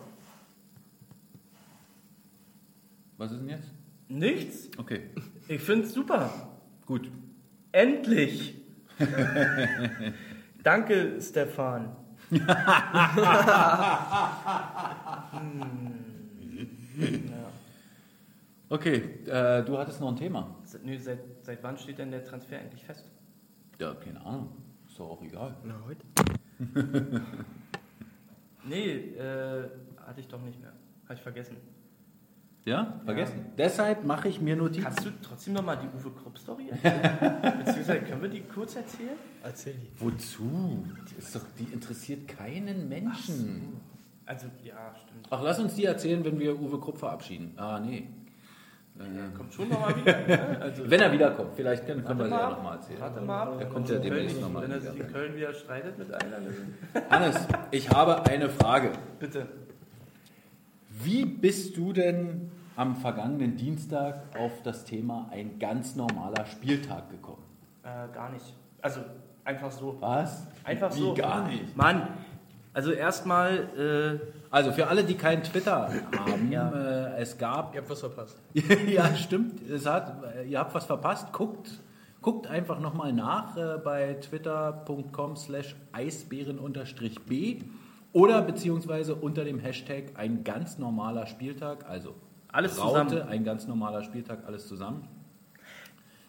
Was 3.18 3.32
ist 3.32 3.40
denn 3.42 3.50
jetzt? 3.50 3.68
Nichts. 4.10 4.70
Okay, 4.78 5.02
Ich 5.48 5.62
finde 5.62 5.86
es 5.86 5.94
super. 5.94 6.30
gut. 6.86 7.10
Endlich. 7.72 8.56
Danke, 10.64 11.20
Stefan. 11.22 11.96
Okay, 18.70 18.96
äh, 19.26 19.64
du 19.64 19.78
hattest 19.78 20.00
noch 20.00 20.10
ein 20.10 20.16
Thema. 20.16 20.56
Se- 20.64 20.80
Nö, 20.84 20.98
seit, 20.98 21.20
seit 21.42 21.62
wann 21.64 21.78
steht 21.78 21.98
denn 22.00 22.10
der 22.12 22.24
Transfer 22.24 22.60
endlich 22.60 22.84
fest? 22.86 23.06
Ja, 23.80 23.94
keine 23.96 24.22
Ahnung. 24.26 24.50
Ist 24.88 24.98
doch 25.00 25.10
auch 25.10 25.22
egal. 25.24 25.56
Na, 25.64 25.76
heute? 25.86 26.06
Nee, 28.64 28.92
äh, 29.18 29.64
hatte 30.06 30.20
ich 30.20 30.28
doch 30.28 30.42
nicht 30.42 30.62
mehr. 30.62 30.72
Habe 31.06 31.16
ich 31.16 31.22
vergessen. 31.22 31.58
Ja, 32.64 33.02
vergessen. 33.06 33.48
Deshalb 33.58 34.06
mache 34.06 34.28
ich 34.30 34.40
mir 34.40 34.56
Notizen. 34.56 34.84
Kannst 34.84 35.04
du 35.04 35.10
trotzdem 35.20 35.54
nochmal 35.56 35.80
die 35.80 35.88
Uwe 35.98 36.12
Krupp-Story 36.12 36.70
erzählen? 36.84 37.58
Beziehungsweise 37.66 38.02
können 38.02 38.22
wir 38.22 38.30
die 38.30 38.42
kurz 38.42 38.76
erzählen? 38.76 39.18
Erzähl 39.44 39.74
die. 39.74 39.90
Wozu? 40.00 40.86
Die, 41.10 41.16
ist 41.18 41.36
doch, 41.36 41.42
die 41.58 41.74
interessiert 41.74 42.28
keinen 42.28 42.88
Menschen. 42.88 43.78
Also, 44.26 44.48
ja, 44.64 44.94
stimmt. 45.04 45.28
Ach, 45.30 45.42
lass 45.44 45.60
uns 45.60 45.76
die 45.76 45.86
erzählen, 45.86 46.24
wenn 46.24 46.40
wir 46.40 46.60
Uwe 46.60 46.80
Krupp 46.80 46.98
verabschieden. 46.98 47.54
Ah, 47.58 47.80
nee. 47.80 48.08
Kommt 49.36 49.54
schon 49.54 49.70
nochmal 49.70 49.96
wieder. 49.96 50.20
Ne? 50.28 50.58
Also, 50.62 50.90
Wenn 50.90 51.02
er 51.02 51.12
wiederkommt, 51.12 51.52
vielleicht 51.56 51.86
können, 51.86 52.04
können 52.06 52.20
wir 52.20 52.26
sie 52.26 52.32
Warte 52.32 52.44
ja 52.44 52.50
mal 52.50 52.56
nochmal 52.56 52.76
erzählen. 52.78 53.00
Warte 53.02 53.22
mal 53.22 53.42
ab. 53.44 53.56
Er 53.60 53.66
kommt 53.68 53.90
ja 53.90 53.98
demnächst 54.00 54.42
nochmal 54.42 54.64
Wenn 54.64 54.72
er 54.72 54.80
sich 54.82 55.00
in 55.00 55.08
Köln 55.08 55.36
wieder 55.36 55.54
streitet 55.54 55.98
mit 55.98 56.14
einer, 56.14 56.38
Hannes, 57.10 57.48
ich 57.72 57.90
habe 57.90 58.26
eine 58.28 58.50
Frage. 58.50 58.92
bitte. 59.20 59.48
Wie 61.04 61.26
bist 61.26 61.78
du 61.78 61.94
denn 61.94 62.52
am 62.76 62.96
vergangenen 62.96 63.56
Dienstag 63.58 64.22
auf 64.38 64.62
das 64.64 64.86
Thema 64.86 65.30
ein 65.32 65.58
ganz 65.58 65.96
normaler 65.96 66.46
Spieltag 66.46 67.10
gekommen? 67.10 67.44
Äh, 67.84 68.14
gar 68.14 68.30
nicht. 68.32 68.54
Also, 68.84 69.02
einfach 69.46 69.72
so. 69.72 69.98
Was? 70.00 70.46
Einfach 70.64 70.94
Wie 70.96 71.00
so. 71.00 71.14
gar 71.16 71.48
nicht? 71.48 71.76
Mann, 71.76 72.08
also 72.74 72.92
erstmal, 72.92 74.20
Also 74.50 74.72
für 74.72 74.88
alle, 74.88 75.04
die 75.04 75.16
keinen 75.16 75.44
Twitter 75.44 75.90
haben, 76.18 76.52
Ja. 76.52 76.70
äh, 77.16 77.22
es 77.22 77.38
gab 77.38 77.74
Ihr 77.74 77.82
habt 77.82 77.90
was 77.90 78.00
verpasst. 78.02 78.38
ja, 78.88 79.16
stimmt. 79.16 79.62
Es 79.70 79.86
hat, 79.86 80.14
ihr 80.48 80.60
habt 80.60 80.74
was 80.74 80.86
verpasst. 80.86 81.32
Guckt, 81.34 81.70
guckt 82.22 82.48
einfach 82.48 82.80
nochmal 82.80 83.14
nach 83.14 83.56
äh, 83.58 83.78
bei 83.84 84.14
twitter.com 84.16 85.36
slash 85.36 85.76
eisbären-b 85.92 87.60
oder 88.14 88.42
beziehungsweise 88.42 89.16
unter 89.16 89.44
dem 89.46 89.60
Hashtag 89.60 90.12
ein 90.16 90.44
ganz 90.44 90.78
normaler 90.78 91.28
Spieltag, 91.28 91.90
also 91.90 92.16
Alles 92.52 92.78
Raute, 92.80 93.08
zusammen. 93.10 93.30
ein 93.30 93.44
ganz 93.46 93.68
normaler 93.68 94.04
Spieltag, 94.04 94.40
alles 94.46 94.68
zusammen. 94.68 95.08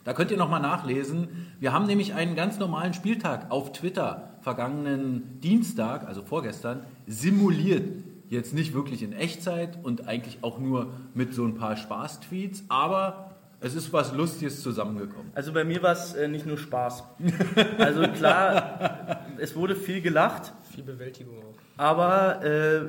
Da 0.04 0.12
könnt 0.14 0.30
ihr 0.32 0.36
nochmal 0.36 0.60
nachlesen. 0.60 1.52
Wir 1.60 1.72
haben 1.72 1.86
nämlich 1.86 2.14
einen 2.14 2.34
ganz 2.34 2.58
normalen 2.58 2.92
Spieltag 2.94 3.50
auf 3.50 3.72
Twitter 3.72 4.31
vergangenen 4.42 5.40
Dienstag, 5.40 6.06
also 6.06 6.22
vorgestern, 6.22 6.84
simuliert. 7.06 7.88
Jetzt 8.28 8.54
nicht 8.54 8.72
wirklich 8.74 9.02
in 9.02 9.12
Echtzeit 9.12 9.78
und 9.82 10.08
eigentlich 10.08 10.38
auch 10.42 10.58
nur 10.58 10.92
mit 11.14 11.34
so 11.34 11.44
ein 11.44 11.54
paar 11.54 11.76
Spaß-Tweets, 11.76 12.64
aber 12.68 13.30
es 13.60 13.74
ist 13.74 13.92
was 13.92 14.12
Lustiges 14.14 14.62
zusammengekommen. 14.62 15.30
also 15.34 15.52
bei 15.52 15.64
mir 15.64 15.82
war 15.82 15.92
es 15.92 16.14
äh, 16.14 16.28
nicht 16.28 16.46
nur 16.46 16.58
Spaß. 16.58 17.04
Also 17.78 18.02
klar, 18.08 19.20
es 19.38 19.54
wurde 19.54 19.76
viel 19.76 20.00
gelacht, 20.00 20.52
Viel 20.74 20.82
Bewältigung 20.82 21.36
auch. 21.38 21.54
aber 21.76 22.42
äh, 22.44 22.80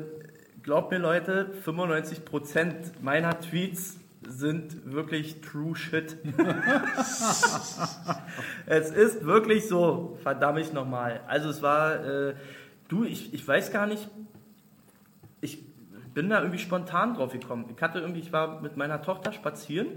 glaubt 0.63 0.92
mir 0.92 1.00
Leute, 1.00 1.52
95% 1.66 2.74
meiner 3.02 3.38
Tweets 3.39 3.98
sind 4.28 4.92
wirklich 4.92 5.42
true 5.42 5.76
shit. 5.76 6.18
es 8.66 8.92
ist 8.92 9.26
wirklich 9.26 9.68
so, 9.68 10.18
verdammt 10.24 10.74
nochmal. 10.74 11.22
Also 11.28 11.50
es 11.50 11.62
war, 11.62 12.06
äh, 12.06 12.36
du, 12.88 13.04
ich, 13.04 13.34
ich 13.34 13.48
weiß 13.48 13.72
gar 13.72 13.88
nicht, 13.88 14.10
ich 15.42 15.64
bin 16.14 16.30
da 16.30 16.40
irgendwie 16.40 16.60
spontan 16.60 17.16
drauf 17.16 17.34
gekommen. 17.34 17.66
Ich 17.76 17.82
hatte 17.82 18.00
irgendwie, 18.00 18.20
ich 18.20 18.32
war 18.32 18.62
mit 18.62 18.78
meiner 18.78 19.02
Tochter 19.02 19.32
spazieren 19.32 19.88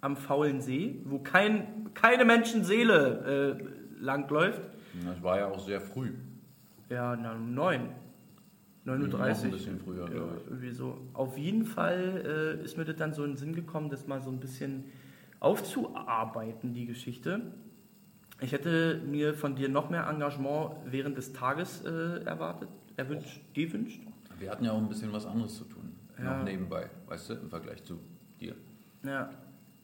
am 0.00 0.16
faulen 0.16 0.60
See, 0.60 1.00
wo 1.04 1.18
kein, 1.18 1.92
keine 1.94 2.26
Menschenseele 2.26 3.58
äh, 3.58 4.02
langläuft. 4.02 4.60
Das 5.06 5.22
war 5.22 5.38
ja 5.38 5.46
auch 5.46 5.60
sehr 5.60 5.80
früh. 5.80 6.12
Ja, 6.90 7.16
na, 7.16 7.32
um 7.32 7.54
neun. 7.54 7.88
9.30 8.86 9.12
Uhr. 9.14 9.20
Ein 9.44 9.50
bisschen 9.50 9.78
früher, 9.80 10.04
Ja, 10.04 10.10
glaube 10.10 10.36
ich. 10.38 10.46
irgendwie 10.46 10.70
so. 10.72 10.98
Auf 11.14 11.38
jeden 11.38 11.64
Fall 11.64 12.58
äh, 12.60 12.64
ist 12.64 12.76
mir 12.76 12.84
das 12.84 12.96
dann 12.96 13.12
so 13.14 13.24
in 13.24 13.30
den 13.32 13.36
Sinn 13.36 13.54
gekommen, 13.54 13.88
das 13.90 14.06
mal 14.06 14.20
so 14.20 14.30
ein 14.30 14.40
bisschen 14.40 14.84
aufzuarbeiten, 15.40 16.74
die 16.74 16.86
Geschichte. 16.86 17.40
Ich 18.40 18.52
hätte 18.52 19.00
mir 19.06 19.34
von 19.34 19.54
dir 19.54 19.68
noch 19.68 19.90
mehr 19.90 20.06
Engagement 20.08 20.72
während 20.86 21.16
des 21.16 21.32
Tages 21.32 21.82
äh, 21.84 22.24
erwartet, 22.24 22.68
erwünscht, 22.96 23.40
gewünscht. 23.54 24.00
Wir 24.38 24.50
hatten 24.50 24.64
ja 24.64 24.72
auch 24.72 24.78
ein 24.78 24.88
bisschen 24.88 25.12
was 25.12 25.24
anderes 25.26 25.56
zu 25.56 25.64
tun. 25.64 25.92
Ja. 26.18 26.38
Noch 26.38 26.44
nebenbei, 26.44 26.90
weißt 27.06 27.30
du, 27.30 27.34
im 27.34 27.48
Vergleich 27.48 27.82
zu 27.84 27.98
dir. 28.40 28.54
Ja. 29.04 29.30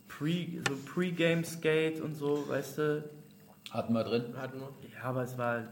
Pre, 0.08 0.46
so 0.68 0.76
Pre-Game-Skate 0.92 2.00
und 2.00 2.14
so, 2.16 2.44
weißt 2.48 2.78
du. 2.78 3.04
Hatten 3.70 3.92
wir 3.92 4.02
drin? 4.04 4.24
Hatten 4.36 4.58
wir. 4.58 4.68
Ja, 4.92 5.04
aber 5.04 5.22
es 5.22 5.38
war 5.38 5.62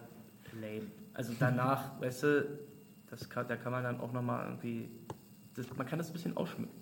lame. 0.61 0.87
Also 1.15 1.33
danach, 1.39 2.01
weißt 2.01 2.23
du, 2.23 2.59
das 3.11 3.29
kann, 3.29 3.49
da 3.49 3.57
kann 3.57 3.73
man 3.73 3.83
dann 3.83 4.01
auch 4.01 4.13
nochmal 4.13 4.47
irgendwie, 4.47 4.91
das, 5.55 5.67
man 5.77 5.87
kann 5.87 5.99
das 5.99 6.09
ein 6.09 6.13
bisschen 6.13 6.37
ausschmücken. 6.37 6.75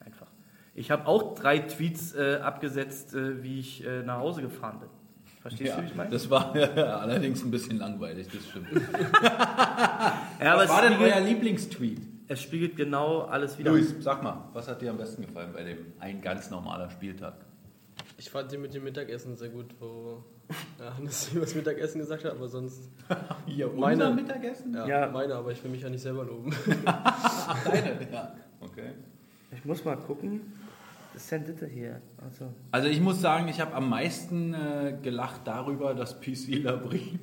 Einfach. 0.00 0.28
Ich 0.74 0.90
habe 0.90 1.06
auch 1.06 1.34
drei 1.34 1.58
Tweets 1.58 2.14
äh, 2.14 2.40
abgesetzt, 2.42 3.14
äh, 3.14 3.42
wie 3.42 3.60
ich 3.60 3.84
äh, 3.84 4.02
nach 4.02 4.18
Hause 4.18 4.42
gefahren 4.42 4.80
bin. 4.80 4.88
Verstehst 5.40 5.76
du, 5.76 5.82
wie 5.82 5.86
ich 5.86 5.94
meine? 5.94 6.10
das 6.10 6.28
war 6.30 6.54
allerdings 7.00 7.44
ein 7.44 7.50
bisschen 7.50 7.78
langweilig, 7.78 8.28
das 8.32 8.48
stimmt. 8.48 8.68
ja, 9.22 10.52
aber 10.52 10.62
was 10.62 10.68
war 10.68 10.82
denn 10.82 10.98
euer 10.98 11.20
Lieblingstweet? 11.20 12.18
es 12.28 12.42
spiegelt 12.42 12.76
genau 12.76 13.22
alles 13.22 13.58
wieder. 13.58 13.70
Luis, 13.72 13.94
sag 14.00 14.22
mal, 14.22 14.48
was 14.52 14.68
hat 14.68 14.82
dir 14.82 14.90
am 14.90 14.98
besten 14.98 15.22
gefallen 15.22 15.52
bei 15.52 15.64
dem 15.64 15.78
ein 15.98 16.20
ganz 16.20 16.50
normaler 16.50 16.90
Spieltag? 16.90 17.34
Ich 18.18 18.30
fand 18.30 18.52
den 18.52 18.60
mit 18.62 18.74
dem 18.74 18.84
Mittagessen 18.84 19.36
sehr 19.36 19.48
gut, 19.48 19.74
wo 19.80 20.22
ja, 20.78 20.96
Hannes 20.96 21.30
über 21.32 21.42
das 21.42 21.54
Mittagessen 21.54 21.98
gesagt 22.00 22.24
hat, 22.24 22.32
aber 22.32 22.48
sonst. 22.48 22.88
Hier, 23.46 23.68
Meine- 23.68 23.94
unser 24.08 24.14
Mittagessen? 24.14 24.74
Ja, 24.74 24.86
Ja. 24.86 25.08
meine, 25.10 25.34
aber 25.34 25.52
ich 25.52 25.62
will 25.62 25.70
mich 25.70 25.82
ja 25.82 25.90
nicht 25.90 26.02
selber 26.02 26.24
loben. 26.24 26.50
Ach, 26.86 27.64
deine, 27.64 27.96
ja. 28.12 28.34
Okay. 28.60 28.90
Ich 29.50 29.64
muss 29.64 29.84
mal 29.84 29.96
gucken. 29.96 30.40
Was 31.14 31.22
ist 31.22 31.32
denn 31.32 31.44
das 31.58 31.68
hier? 31.70 32.00
Also, 32.22 32.52
Also 32.70 32.88
ich 32.88 33.00
muss 33.00 33.20
sagen, 33.20 33.48
ich 33.48 33.60
habe 33.60 33.74
am 33.74 33.88
meisten 33.88 34.52
äh, 34.54 34.94
gelacht 35.02 35.40
darüber, 35.46 35.94
dass 35.94 36.20
PC 36.20 36.62
Labrie 36.62 37.18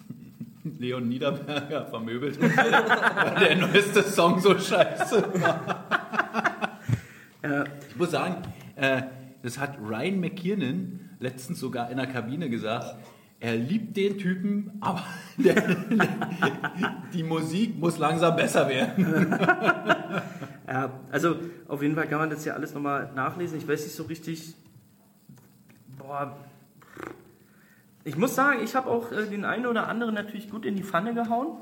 Leon 0.78 1.08
Niederberger 1.08 1.86
vermöbelt 1.86 2.38
hat, 2.42 2.56
weil 3.36 3.48
der 3.48 3.56
neueste 3.56 4.02
Song 4.02 4.40
so 4.40 4.58
scheiße 4.58 5.22
war. 5.40 5.84
ja, 7.42 7.64
Ich 7.88 7.96
muss 7.96 8.10
sagen, 8.10 8.36
äh, 8.76 9.02
das 9.42 9.58
hat 9.58 9.78
Ryan 9.78 10.18
McKiernan 10.20 11.09
letztens 11.20 11.60
sogar 11.60 11.90
in 11.90 11.98
der 11.98 12.06
Kabine 12.06 12.50
gesagt. 12.50 12.96
Er 13.38 13.56
liebt 13.56 13.96
den 13.96 14.18
Typen, 14.18 14.72
aber 14.80 15.04
der, 15.38 15.76
die 17.14 17.22
Musik 17.22 17.78
muss 17.78 17.96
langsam 17.98 18.36
besser 18.36 18.68
werden. 18.68 19.38
Ja, 20.70 21.00
also 21.10 21.36
auf 21.66 21.82
jeden 21.82 21.96
Fall 21.96 22.06
kann 22.06 22.20
man 22.20 22.30
das 22.30 22.44
ja 22.44 22.54
alles 22.54 22.72
nochmal 22.74 23.10
nachlesen. 23.16 23.58
Ich 23.58 23.66
weiß 23.66 23.82
nicht 23.82 23.94
so 23.94 24.04
richtig. 24.04 24.54
Boah. 25.98 26.36
Ich 28.04 28.16
muss 28.16 28.36
sagen, 28.36 28.60
ich 28.62 28.76
habe 28.76 28.88
auch 28.88 29.10
äh, 29.10 29.26
den 29.26 29.44
einen 29.44 29.66
oder 29.66 29.88
anderen 29.88 30.14
natürlich 30.14 30.48
gut 30.48 30.64
in 30.64 30.76
die 30.76 30.84
Pfanne 30.84 31.12
gehauen. 31.12 31.58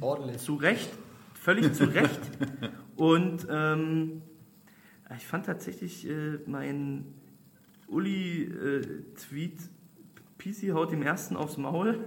Ordentlich. 0.00 0.38
Zu 0.38 0.54
Recht. 0.54 0.88
Völlig 1.34 1.74
zu 1.74 1.86
Recht. 1.86 2.20
Und 2.96 3.44
ähm, 3.50 4.22
ich 5.16 5.26
fand 5.26 5.46
tatsächlich 5.46 6.06
äh, 6.08 6.38
meinen 7.88 7.96
Uli-Tweet, 7.96 9.58
PC 10.38 10.72
haut 10.72 10.92
dem 10.92 11.02
ersten 11.02 11.36
aufs 11.36 11.56
Maul. 11.56 12.04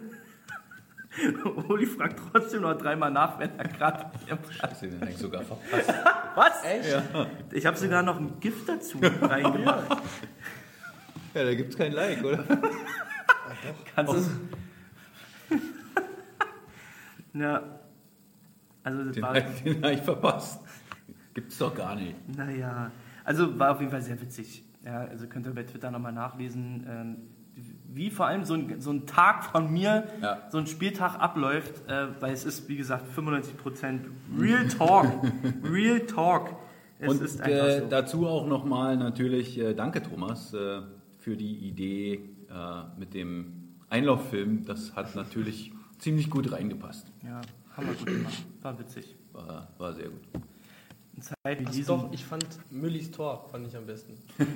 Uli 1.68 1.86
fragt 1.86 2.22
trotzdem 2.32 2.62
noch 2.62 2.78
dreimal 2.78 3.12
nach, 3.12 3.38
wenn 3.38 3.52
er 3.60 3.68
gerade. 3.68 4.12
Den 4.82 5.02
hab 5.02 5.10
ich 5.10 5.18
sogar 5.18 5.42
verpasst. 5.44 5.90
Was? 6.36 6.64
Echt? 6.64 7.04
Ich 7.52 7.66
habe 7.66 7.78
sogar 7.78 8.02
noch 8.02 8.18
ein 8.18 8.40
Gift 8.40 8.70
dazu 8.70 8.98
reingemacht. 9.22 9.90
Ja, 11.34 11.44
da 11.44 11.54
gibt's 11.54 11.78
kein 11.78 11.92
Like, 11.92 12.24
oder? 12.24 12.44
Kannst 13.96 14.30
du. 17.34 17.40
ja. 17.40 17.64
Also 18.84 19.04
das 19.04 19.14
Den 19.14 19.22
war. 19.22 19.36
hab, 19.36 19.64
den 19.64 19.84
hab 19.84 19.92
ich 19.92 20.02
verpasst. 20.02 20.60
Gibt's 21.36 21.56
doch 21.60 21.76
gar 21.76 21.94
nicht. 21.94 22.16
Naja, 22.36 22.90
also 23.24 23.60
war 23.60 23.74
auf 23.74 23.80
jeden 23.80 23.92
Fall 23.92 24.02
sehr 24.02 24.20
witzig. 24.20 24.64
Ja, 24.86 25.02
also 25.02 25.28
könnt 25.28 25.46
ihr 25.46 25.54
bei 25.54 25.64
Twitter 25.64 25.92
nochmal 25.92 26.14
nachlesen, 26.14 26.86
ähm, 26.90 27.16
wie 27.94 28.10
vor 28.10 28.26
allem 28.28 28.46
so 28.46 28.54
ein, 28.56 28.80
so 28.82 28.92
ein 28.92 29.06
Tag 29.06 29.44
von 29.44 29.72
mir, 29.72 30.06
Ja. 30.22 30.40
so 30.50 30.58
ein 30.58 30.66
Spieltag 30.68 31.20
abläuft, 31.20 31.88
äh, 31.90 32.08
weil 32.20 32.34
es 32.34 32.46
ist, 32.46 32.68
wie 32.70 32.78
gesagt, 32.78 33.06
95% 33.16 34.00
Real 34.40 34.68
Talk. 34.68 35.08
Real 35.64 36.00
Talk. 36.02 36.56
Es 37.00 37.10
Und 37.10 37.22
ist 37.22 37.40
äh, 37.42 37.82
so. 37.82 37.88
dazu 37.90 38.28
auch 38.28 38.48
nochmal 38.48 38.96
natürlich 38.98 39.58
äh, 39.60 39.74
danke 39.74 40.02
Thomas 40.02 40.54
äh, 40.54 40.82
für 41.20 41.36
die 41.36 41.56
Idee 41.68 42.30
äh, 42.50 43.00
mit 43.00 43.14
dem 43.14 43.76
Einlauffilm. 43.90 44.66
Das 44.66 44.96
hat 44.96 45.16
natürlich 45.16 45.74
ziemlich 45.98 46.30
gut 46.30 46.52
reingepasst. 46.52 47.12
Ja, 47.24 47.42
haben 47.76 47.88
wir 47.88 47.94
gut 47.96 48.06
gemacht. 48.08 48.46
War 48.62 48.80
witzig. 48.80 49.16
War, 49.34 49.68
war 49.78 49.94
sehr 49.94 50.10
gut. 50.10 50.22
Zeit 51.22 51.60
wie 51.60 51.66
diesen, 51.66 51.86
doch, 51.86 52.12
ich 52.12 52.24
fand 52.26 52.46
Müllis 52.70 53.12
Tor 53.12 53.48
fand 53.52 53.68
ich 53.68 53.76
am 53.76 53.86
besten. 53.86 54.18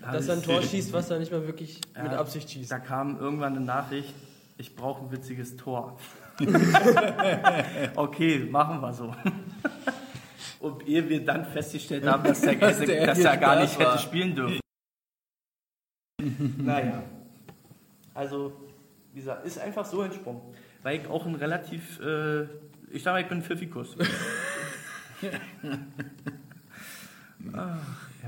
Dass 0.00 0.28
er 0.28 0.34
ein 0.34 0.42
Tor 0.42 0.62
schießt, 0.62 0.92
was 0.92 1.10
er 1.10 1.18
nicht 1.18 1.30
mal 1.30 1.46
wirklich 1.46 1.80
mit 1.96 2.12
Ja, 2.12 2.18
Absicht 2.18 2.50
schießt. 2.50 2.70
Da 2.70 2.78
kam 2.78 3.18
irgendwann 3.18 3.56
eine 3.56 3.64
Nachricht, 3.64 4.14
ich 4.58 4.74
brauche 4.74 5.04
ein 5.04 5.12
witziges 5.12 5.56
Tor. 5.56 5.98
okay, 7.96 8.48
machen 8.50 8.80
wir 8.80 8.92
so. 8.92 9.14
Und 10.60 10.86
ehe 10.86 11.08
wir 11.08 11.24
dann 11.24 11.44
festgestellt 11.44 12.06
haben, 12.06 12.22
dass 12.24 12.40
der, 12.40 12.54
dass 12.54 12.78
der 12.78 13.06
dass 13.06 13.18
er 13.18 13.36
gar 13.36 13.60
nicht 13.60 13.78
war. 13.78 13.92
hätte 13.92 14.02
spielen 14.02 14.34
dürfen. 14.34 14.60
naja. 16.58 17.02
Also, 18.14 18.52
wie 19.12 19.20
gesagt, 19.20 19.44
ist 19.44 19.58
einfach 19.58 19.84
so 19.84 20.02
entsprungen. 20.02 20.40
Weil 20.82 21.00
ich 21.00 21.08
auch 21.08 21.26
ein 21.26 21.34
relativ, 21.34 22.00
äh, 22.00 22.42
ich 22.90 23.02
sage, 23.02 23.22
ich 23.22 23.28
bin 23.28 23.38
ein 23.38 23.42
Pfiffikus. 25.22 25.78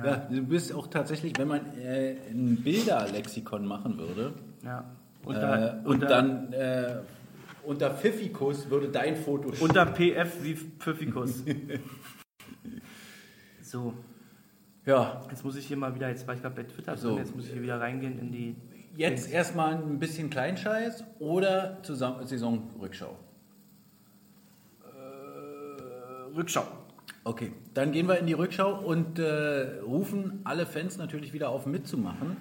Ja. 0.04 0.16
du 0.28 0.42
bist 0.42 0.74
auch 0.74 0.88
tatsächlich, 0.88 1.32
wenn 1.38 1.48
man 1.48 1.60
äh, 1.78 2.16
ein 2.30 2.56
Bilderlexikon 2.62 3.64
machen 3.66 3.96
würde 3.96 4.32
Ja. 4.64 4.80
äh, 4.80 5.26
Unter, 5.28 5.80
und 5.84 5.86
unter, 5.86 6.06
dann 6.06 6.52
äh, 6.52 6.96
unter 7.64 7.90
Pfiffikus 7.92 8.68
würde 8.70 8.88
dein 8.88 9.16
Foto 9.16 9.52
stehen. 9.52 9.62
unter 9.68 9.86
PF 9.86 10.42
wie 10.42 10.56
Pfiffikus. 10.56 11.44
so. 13.62 13.94
Ja, 14.84 15.22
Jetzt 15.30 15.44
muss 15.44 15.56
ich 15.56 15.66
hier 15.66 15.76
mal 15.78 15.94
wieder, 15.94 16.08
jetzt 16.10 16.26
war 16.26 16.34
ich 16.34 16.42
gerade 16.42 16.56
bei 16.56 16.64
Twitter 16.64 16.96
So. 16.96 17.16
jetzt 17.16 17.34
muss 17.34 17.46
ich 17.46 17.52
hier 17.52 17.62
wieder 17.62 17.80
reingehen 17.80 18.18
in 18.18 18.32
die 18.32 18.56
jetzt 18.96 19.30
erstmal 19.32 19.74
ein 19.74 19.98
bisschen 19.98 20.28
Kleinscheiß 20.28 21.04
oder 21.20 21.78
Saisonrückschau. 21.82 23.16
äh, 24.84 26.36
Rückschau. 26.36 26.66
Okay, 27.26 27.52
dann 27.72 27.92
gehen 27.92 28.06
wir 28.06 28.18
in 28.18 28.26
die 28.26 28.34
Rückschau 28.34 28.74
und 28.74 29.18
äh, 29.18 29.80
rufen 29.80 30.40
alle 30.44 30.66
Fans 30.66 30.98
natürlich 30.98 31.32
wieder 31.32 31.48
auf 31.48 31.64
mitzumachen. 31.64 32.36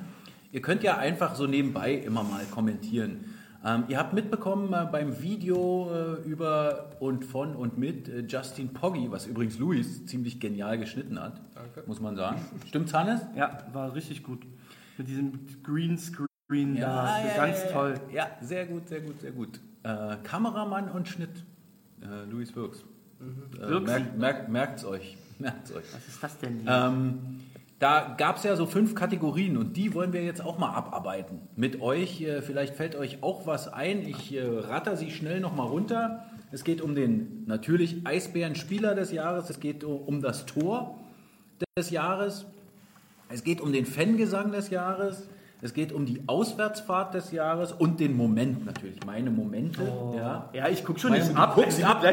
Ihr 0.51 0.61
könnt 0.61 0.83
ja 0.83 0.97
einfach 0.97 1.35
so 1.35 1.47
nebenbei 1.47 1.93
immer 1.93 2.23
mal 2.23 2.43
kommentieren. 2.51 3.23
Ähm, 3.65 3.85
ihr 3.87 3.97
habt 3.97 4.11
mitbekommen 4.11 4.73
äh, 4.73 4.85
beim 4.91 5.21
Video 5.21 5.89
äh, 5.89 6.29
über 6.29 6.89
und 6.99 7.23
von 7.23 7.55
und 7.55 7.77
mit 7.77 8.09
äh, 8.09 8.25
Justin 8.27 8.73
Poggi, 8.73 9.09
was 9.09 9.25
übrigens 9.25 9.57
Luis 9.57 10.05
ziemlich 10.05 10.41
genial 10.41 10.77
geschnitten 10.77 11.17
hat, 11.17 11.39
Danke. 11.55 11.83
muss 11.87 12.01
man 12.01 12.17
sagen. 12.17 12.41
Stimmt's, 12.67 12.93
Hannes? 12.93 13.21
Ja, 13.37 13.59
war 13.71 13.95
richtig 13.95 14.21
gut. 14.21 14.45
Mit 14.97 15.07
diesem 15.07 15.47
Greenscreen 15.63 16.75
da, 16.75 17.21
ganz 17.37 17.63
ja, 17.63 17.71
toll. 17.71 17.93
Ja, 18.11 18.27
sehr 18.41 18.65
gut, 18.65 18.89
sehr 18.89 18.99
gut, 18.99 19.21
sehr 19.21 19.31
gut. 19.31 19.61
Äh, 19.83 20.17
Kameramann 20.23 20.89
und 20.89 21.07
Schnitt, 21.07 21.45
äh, 22.01 22.29
Luis 22.29 22.53
Wirks. 22.53 22.83
Äh, 23.59 23.67
Wirks? 23.69 23.85
merkt, 23.91 24.17
merkt, 24.17 24.49
merkt's 24.49 24.85
euch, 24.85 25.17
merkt's 25.39 25.71
euch. 25.71 25.85
Was 25.93 26.07
ist 26.07 26.23
das 26.23 26.37
denn? 26.39 26.59
hier? 26.61 26.71
Ähm, 26.71 27.39
da 27.79 28.15
gab 28.17 28.37
es 28.37 28.43
ja 28.43 28.55
so 28.55 28.65
fünf 28.65 28.95
Kategorien 28.95 29.57
und 29.57 29.75
die 29.75 29.93
wollen 29.93 30.13
wir 30.13 30.23
jetzt 30.23 30.41
auch 30.41 30.57
mal 30.57 30.73
abarbeiten. 30.73 31.41
Mit 31.57 31.81
euch, 31.81 32.21
äh, 32.21 32.41
vielleicht 32.41 32.75
fällt 32.75 32.95
euch 32.95 33.21
auch 33.21 33.45
was 33.45 33.67
ein. 33.67 34.07
Ich 34.07 34.33
äh, 34.33 34.41
ratter 34.41 34.95
sie 34.95 35.11
schnell 35.11 35.41
nochmal 35.41 35.67
runter. 35.67 36.23
Es 36.53 36.63
geht 36.63 36.81
um 36.81 36.95
den 36.95 37.43
natürlich 37.45 38.05
Eisbären-Spieler 38.05 38.95
des 38.95 39.11
Jahres, 39.11 39.49
es 39.49 39.59
geht 39.59 39.83
um, 39.83 40.21
das 40.21 40.45
Tor 40.45 40.99
des 41.75 41.89
Jahres, 41.89 42.45
es 43.29 43.43
geht 43.43 43.59
um 43.59 43.73
den 43.73 43.87
Fangesang 43.87 44.51
des 44.51 44.69
Jahres, 44.69 45.27
es 45.61 45.73
geht 45.73 45.91
um 45.91 46.05
die 46.05 46.21
Auswärtsfahrt 46.27 47.15
des 47.15 47.31
Jahres 47.31 47.71
und 47.71 47.99
den 47.99 48.15
Moment 48.15 48.65
natürlich, 48.65 49.03
meine 49.05 49.31
Momente. 49.31 49.81
Ja. 50.15 50.49
ja, 50.53 50.69
ich 50.69 50.85
guck 50.85 50.99
schon 50.99 51.09
Meine, 51.11 51.25
nicht 51.25 51.35
ab. 51.35 51.55
guckst 51.55 51.83
ab. 51.83 52.03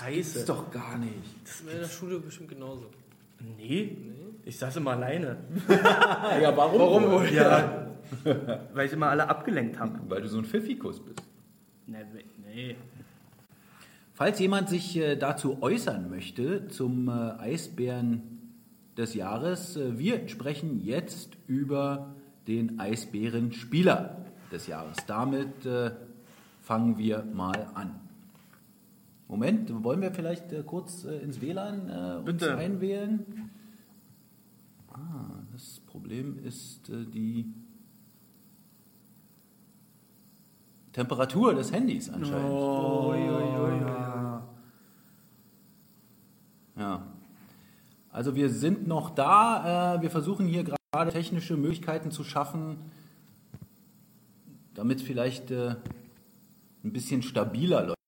Scheiße. 0.00 0.40
Ist 0.40 0.48
doch 0.48 0.70
gar 0.70 0.96
nicht. 0.98 1.12
Das 1.44 1.60
ist 1.60 1.72
in 1.72 1.78
der 1.78 1.88
Schule 1.88 2.18
bestimmt 2.20 2.48
genauso. 2.48 2.86
Nee, 3.56 3.96
ich 4.44 4.58
saß 4.58 4.76
immer 4.76 4.92
alleine. 4.92 5.36
Ja, 6.40 6.56
warum? 6.56 6.80
Warum 6.80 7.10
wohl? 7.10 7.32
Ja, 7.32 7.86
weil 8.74 8.86
ich 8.86 8.92
immer 8.92 9.08
alle 9.08 9.28
abgelenkt 9.28 9.78
habe. 9.78 9.98
Weil 10.08 10.22
du 10.22 10.28
so 10.28 10.38
ein 10.38 10.44
Pfiffikus 10.44 11.00
bist. 11.00 11.22
Nee, 11.86 11.98
nee. 12.46 12.76
Falls 14.14 14.38
jemand 14.38 14.68
sich 14.68 14.96
äh, 14.96 15.16
dazu 15.16 15.62
äußern 15.62 16.10
möchte 16.10 16.68
zum 16.68 17.08
äh, 17.08 17.12
Eisbären 17.38 18.54
des 18.96 19.14
Jahres, 19.14 19.76
äh, 19.76 19.98
wir 19.98 20.28
sprechen 20.28 20.84
jetzt 20.84 21.30
über 21.46 22.14
den 22.46 22.78
Eisbären-Spieler 22.80 24.24
des 24.52 24.66
Jahres. 24.66 24.98
Damit 25.06 25.64
äh, 25.64 25.92
fangen 26.62 26.98
wir 26.98 27.24
mal 27.32 27.70
an. 27.74 27.98
Moment, 29.30 29.84
wollen 29.84 30.02
wir 30.02 30.12
vielleicht 30.12 30.52
äh, 30.52 30.64
kurz 30.64 31.04
äh, 31.04 31.18
ins 31.18 31.40
WLAN 31.40 31.88
äh, 31.88 32.16
uns 32.16 32.24
Bitte. 32.24 32.56
einwählen? 32.56 33.48
Ah, 34.92 35.38
das 35.52 35.78
Problem 35.86 36.36
ist 36.44 36.90
äh, 36.90 37.06
die 37.06 37.46
Temperatur 40.90 41.54
des 41.54 41.70
Handys 41.70 42.10
anscheinend. 42.10 42.58
Ja. 46.76 47.06
Also 48.10 48.34
wir 48.34 48.50
sind 48.50 48.88
noch 48.88 49.10
da. 49.10 49.94
Äh, 49.94 50.02
wir 50.02 50.10
versuchen 50.10 50.48
hier 50.48 50.64
gerade 50.64 51.12
technische 51.12 51.56
Möglichkeiten 51.56 52.10
zu 52.10 52.24
schaffen, 52.24 52.78
damit 54.74 54.98
es 54.98 55.04
vielleicht 55.04 55.52
äh, 55.52 55.76
ein 56.82 56.92
bisschen 56.92 57.22
stabiler 57.22 57.82
läuft. 57.86 57.99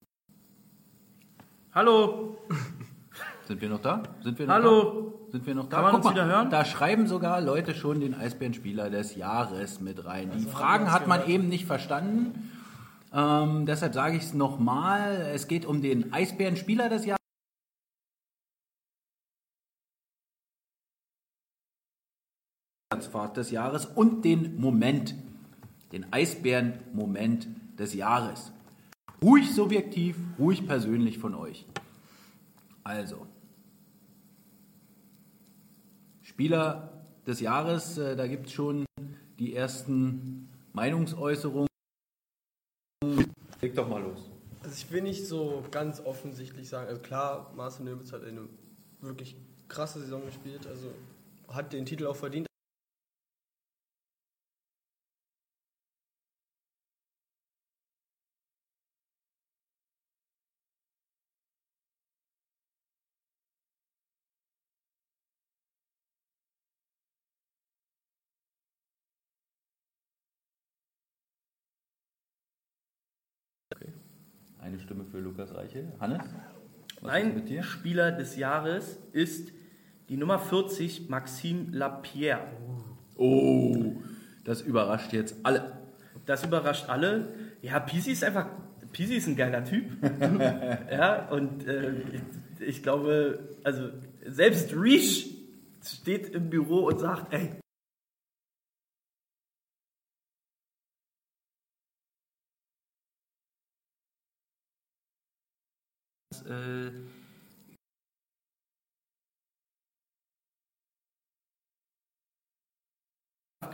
Hallo, 1.75 2.37
Sind 3.49 3.63
wir 3.63 3.71
noch 3.71 3.81
da? 3.81 4.03
Sind 4.23 4.39
wir 4.39 4.47
noch 4.47 4.55
hallo. 4.55 5.21
Da? 5.23 5.33
Sind 5.33 5.47
wir 5.47 5.55
noch 5.55 5.69
da? 5.71 5.77
Kann 5.77 5.85
man 5.85 5.95
Guck 5.95 6.05
uns 6.05 6.15
wieder 6.15 6.27
hören? 6.27 6.51
Da 6.51 6.67
schreiben 6.67 7.07
sogar 7.07 7.41
Leute 7.41 7.75
schon 7.75 8.01
den 8.01 8.15
Eisbärenspieler 8.15 8.91
des 8.91 9.17
Jahres 9.17 9.81
mit 9.81 10.05
rein. 10.05 10.31
Die 10.37 10.45
Fragen 10.45 10.93
hat 10.93 11.07
man 11.07 11.27
eben 11.27 11.49
nicht 11.49 11.65
verstanden. 11.65 12.51
Ähm, 13.15 13.65
deshalb 13.65 13.95
sage 13.95 14.19
ich 14.19 14.25
es 14.25 14.35
nochmal. 14.35 15.31
Es 15.35 15.49
geht 15.49 15.65
um 15.65 15.81
den 15.81 16.13
Eisbärenspieler 16.13 16.91
des 16.91 17.07
Jahres. 17.07 17.19
Des 23.35 23.51
Jahres 23.51 23.87
und 23.87 24.27
den 24.27 24.61
Moment, 24.61 25.15
den 25.93 26.13
Eisbären-Moment 26.13 27.49
des 27.79 27.95
Jahres. 27.95 28.53
Ruhig 29.23 29.55
subjektiv, 29.55 30.17
ruhig 30.37 30.67
persönlich 30.67 31.19
von 31.19 31.37
euch. 31.37 31.65
Also, 32.83 33.27
Spieler 36.23 37.07
des 37.25 37.39
Jahres, 37.39 37.99
äh, 37.99 38.17
da 38.17 38.27
gibt 38.27 38.47
es 38.47 38.53
schon 38.53 38.85
die 39.39 39.55
ersten 39.55 40.49
Meinungsäußerungen. 40.73 41.69
Leg 43.61 43.75
doch 43.77 43.89
mal 43.89 44.03
los. 44.03 44.29
Also 44.65 44.75
ich 44.77 44.91
will 44.91 45.03
nicht 45.03 45.27
so 45.27 45.63
ganz 45.71 46.01
offensichtlich 46.01 46.69
sagen, 46.69 46.89
also 46.89 47.01
klar, 47.01 47.53
Marcel 47.55 47.85
Nöbitz 47.85 48.13
hat 48.13 48.25
eine 48.25 48.49
wirklich 49.01 49.37
krasse 49.69 50.01
Saison 50.01 50.25
gespielt, 50.25 50.67
also 50.67 50.93
hat 51.49 51.73
den 51.73 51.85
Titel 51.85 52.07
auch 52.07 52.17
verdient. 52.17 52.47
Stimme 75.03 75.05
für 75.11 75.19
Lukas 75.19 75.55
Reiche. 75.55 75.93
Hannes? 76.01 76.23
Mein 77.01 77.45
dir? 77.45 77.63
Spieler 77.63 78.13
des 78.13 78.37
Jahres 78.37 78.99
ist 79.13 79.53
die 80.09 80.17
Nummer 80.17 80.39
40, 80.39 81.09
Maxime 81.09 81.67
Lapierre. 81.73 82.47
Oh, 83.17 83.95
das 84.45 84.63
überrascht 84.63 85.13
jetzt 85.13 85.37
alle. 85.43 85.73
Das 86.27 86.45
überrascht 86.45 86.89
alle. 86.89 87.29
Ja, 87.63 87.81
Pisi 87.81 88.13
ist 88.13 88.25
einfach, 88.25 88.47
Pisi 88.93 89.17
ist 89.17 89.27
ein 89.27 89.37
geiler 89.37 89.65
Typ. 89.65 89.85
ja, 90.91 91.29
und 91.31 91.67
äh, 91.67 91.93
ich, 92.61 92.69
ich 92.69 92.83
glaube, 92.83 93.41
also 93.65 93.89
selbst 94.27 94.75
Reach 94.75 95.35
steht 95.85 96.29
im 96.31 96.51
Büro 96.51 96.87
und 96.87 97.01
sagt, 97.01 97.33
ey, 97.33 97.51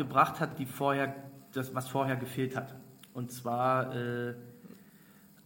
gebracht 0.08 0.40
hat, 0.40 0.58
die 0.58 0.66
vorher, 0.66 1.14
das, 1.52 1.74
was 1.74 1.86
vorher 1.88 2.16
gefehlt 2.16 2.56
hat. 2.56 2.74
Und 3.12 3.30
zwar 3.30 3.94
äh, 3.94 4.34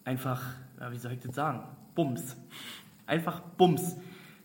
einfach, 0.04 0.40
ja, 0.80 0.92
wie 0.92 0.98
soll 0.98 1.12
ich 1.12 1.20
das 1.20 1.34
sagen? 1.34 1.60
Bums. 1.94 2.36
Einfach 3.06 3.40
Bums. 3.40 3.96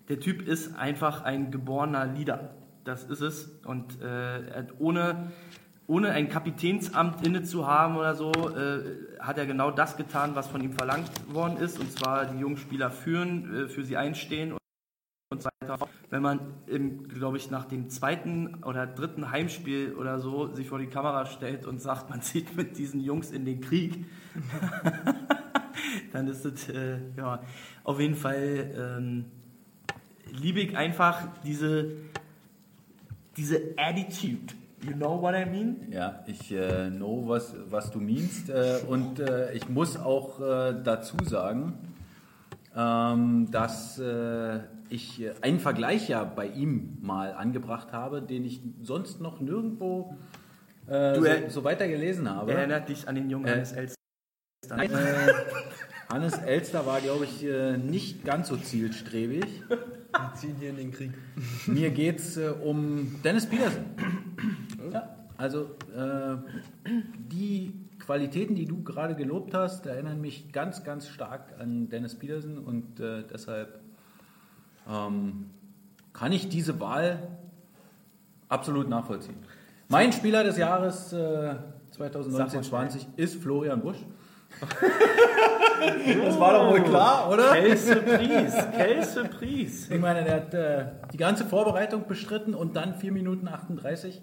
Der 0.09 0.19
Typ 0.19 0.47
ist 0.47 0.75
einfach 0.75 1.23
ein 1.23 1.51
geborener 1.51 2.05
Leader. 2.05 2.55
Das 2.83 3.03
ist 3.03 3.21
es. 3.21 3.49
Und 3.65 4.01
äh, 4.01 4.65
ohne, 4.79 5.31
ohne 5.85 6.11
ein 6.11 6.29
Kapitänsamt 6.29 7.25
inne 7.25 7.43
zu 7.43 7.67
haben 7.67 7.97
oder 7.97 8.15
so, 8.15 8.31
äh, 8.31 9.19
hat 9.19 9.37
er 9.37 9.45
genau 9.45 9.71
das 9.71 9.97
getan, 9.97 10.31
was 10.33 10.47
von 10.47 10.61
ihm 10.61 10.73
verlangt 10.73 11.11
worden 11.33 11.57
ist. 11.57 11.79
Und 11.79 11.91
zwar 11.91 12.25
die 12.25 12.39
jungen 12.39 12.57
Spieler 12.57 12.89
führen, 12.89 13.65
äh, 13.65 13.67
für 13.67 13.83
sie 13.83 13.97
einstehen 13.97 14.53
und 15.29 15.41
so 15.41 15.49
weiter. 15.59 15.87
Wenn 16.09 16.21
man, 16.21 16.39
glaube 17.09 17.37
ich, 17.37 17.51
nach 17.51 17.65
dem 17.65 17.89
zweiten 17.89 18.63
oder 18.63 18.87
dritten 18.87 19.31
Heimspiel 19.31 19.93
oder 19.93 20.19
so 20.19 20.53
sich 20.53 20.69
vor 20.69 20.79
die 20.79 20.87
Kamera 20.87 21.25
stellt 21.25 21.65
und 21.65 21.81
sagt, 21.81 22.09
man 22.09 22.21
zieht 22.21 22.55
mit 22.55 22.77
diesen 22.77 23.01
Jungs 23.01 23.31
in 23.31 23.45
den 23.45 23.59
Krieg, 23.61 24.05
dann 26.13 26.27
ist 26.27 26.45
es 26.45 26.69
äh, 26.69 26.99
ja, 27.17 27.41
auf 27.83 27.99
jeden 27.99 28.15
Fall 28.15 28.71
ähm, 28.97 29.25
liebe 30.31 30.61
ich 30.61 30.77
einfach 30.77 31.27
diese, 31.43 31.91
diese 33.35 33.59
Attitude. 33.77 34.53
You 34.83 34.93
know 34.93 35.19
what 35.19 35.33
I 35.33 35.45
mean? 35.45 35.87
Ja, 35.91 36.23
ich 36.27 36.51
äh, 36.51 36.89
know, 36.91 37.27
was, 37.27 37.55
was 37.69 37.91
du 37.91 37.99
meinst. 37.99 38.49
Äh, 38.49 38.77
und 38.87 39.19
äh, 39.19 39.51
ich 39.53 39.67
muss 39.67 39.97
auch 39.97 40.39
äh, 40.39 40.75
dazu 40.83 41.17
sagen, 41.23 41.73
ähm, 42.75 43.49
dass 43.49 43.97
äh, 43.97 44.59
ich 44.89 45.21
äh, 45.21 45.33
einen 45.41 45.59
Vergleich 45.59 46.09
ja 46.09 46.23
bei 46.23 46.47
ihm 46.47 46.97
mal 47.01 47.33
angebracht 47.33 47.91
habe, 47.91 48.21
den 48.21 48.45
ich 48.45 48.61
sonst 48.81 49.21
noch 49.21 49.39
nirgendwo 49.39 50.15
äh, 50.87 51.13
Du, 51.13 51.23
so, 51.23 51.29
so 51.49 51.63
weiter 51.63 51.87
gelesen 51.87 52.29
habe. 52.29 52.53
Erinnert 52.53 52.89
dich 52.89 53.07
an 53.07 53.15
den 53.15 53.29
jungen 53.29 53.45
Äh, 53.45 53.51
Hannes 53.51 53.71
Elster. 53.73 53.97
Nein, 54.69 54.91
äh, 54.91 55.33
Hannes 56.09 56.37
Elster 56.37 56.85
war, 56.85 57.01
glaube 57.01 57.25
ich, 57.25 57.43
äh, 57.43 57.77
nicht 57.77 58.23
ganz 58.23 58.47
so 58.47 58.57
zielstrebig. 58.57 59.45
Wir 59.69 60.33
ziehen 60.35 60.55
hier 60.59 60.69
in 60.69 60.77
den 60.77 60.91
Krieg. 60.91 61.11
Mir 61.67 61.91
geht 61.91 62.19
es 62.19 62.37
äh, 62.37 62.49
um 62.49 63.15
Dennis 63.23 63.45
Peterson. 63.45 63.85
Ja, 64.93 65.17
also 65.35 65.71
äh, 65.93 66.37
die 67.29 67.73
Qualitäten, 67.99 68.55
die 68.55 68.63
du 68.63 68.83
gerade 68.83 69.15
gelobt 69.15 69.53
hast, 69.53 69.85
erinnern 69.85 70.21
mich 70.21 70.53
ganz, 70.53 70.85
ganz 70.85 71.09
stark 71.09 71.55
an 71.59 71.89
Dennis 71.89 72.15
Peterson 72.15 72.57
und 72.57 73.01
äh, 73.01 73.23
deshalb 73.29 73.81
ähm, 74.89 75.49
kann 76.13 76.31
ich 76.31 76.49
diese 76.49 76.79
Wahl 76.79 77.27
absolut 78.49 78.89
nachvollziehen. 78.89 79.37
Mein 79.89 80.11
Spieler 80.11 80.43
des 80.43 80.57
Jahres 80.57 81.13
äh, 81.13 81.55
2019-20 81.97 83.05
ist 83.15 83.41
Florian 83.41 83.81
Busch. 83.81 83.97
das 84.59 86.39
war 86.39 86.53
doch 86.53 86.71
wohl 86.71 86.81
klar, 86.81 87.29
oder? 87.29 87.51
Quelle 87.51 87.77
Surprise, 87.77 88.69
quelle 88.75 89.05
Surprise. 89.05 89.93
Ich 89.93 89.99
meine, 90.01 90.23
der 90.23 90.35
hat 90.35 90.53
äh, 90.53 90.85
die 91.11 91.17
ganze 91.17 91.45
Vorbereitung 91.45 92.07
bestritten 92.07 92.53
und 92.55 92.75
dann 92.75 92.95
4 92.95 93.11
Minuten 93.11 93.47
38 93.47 94.21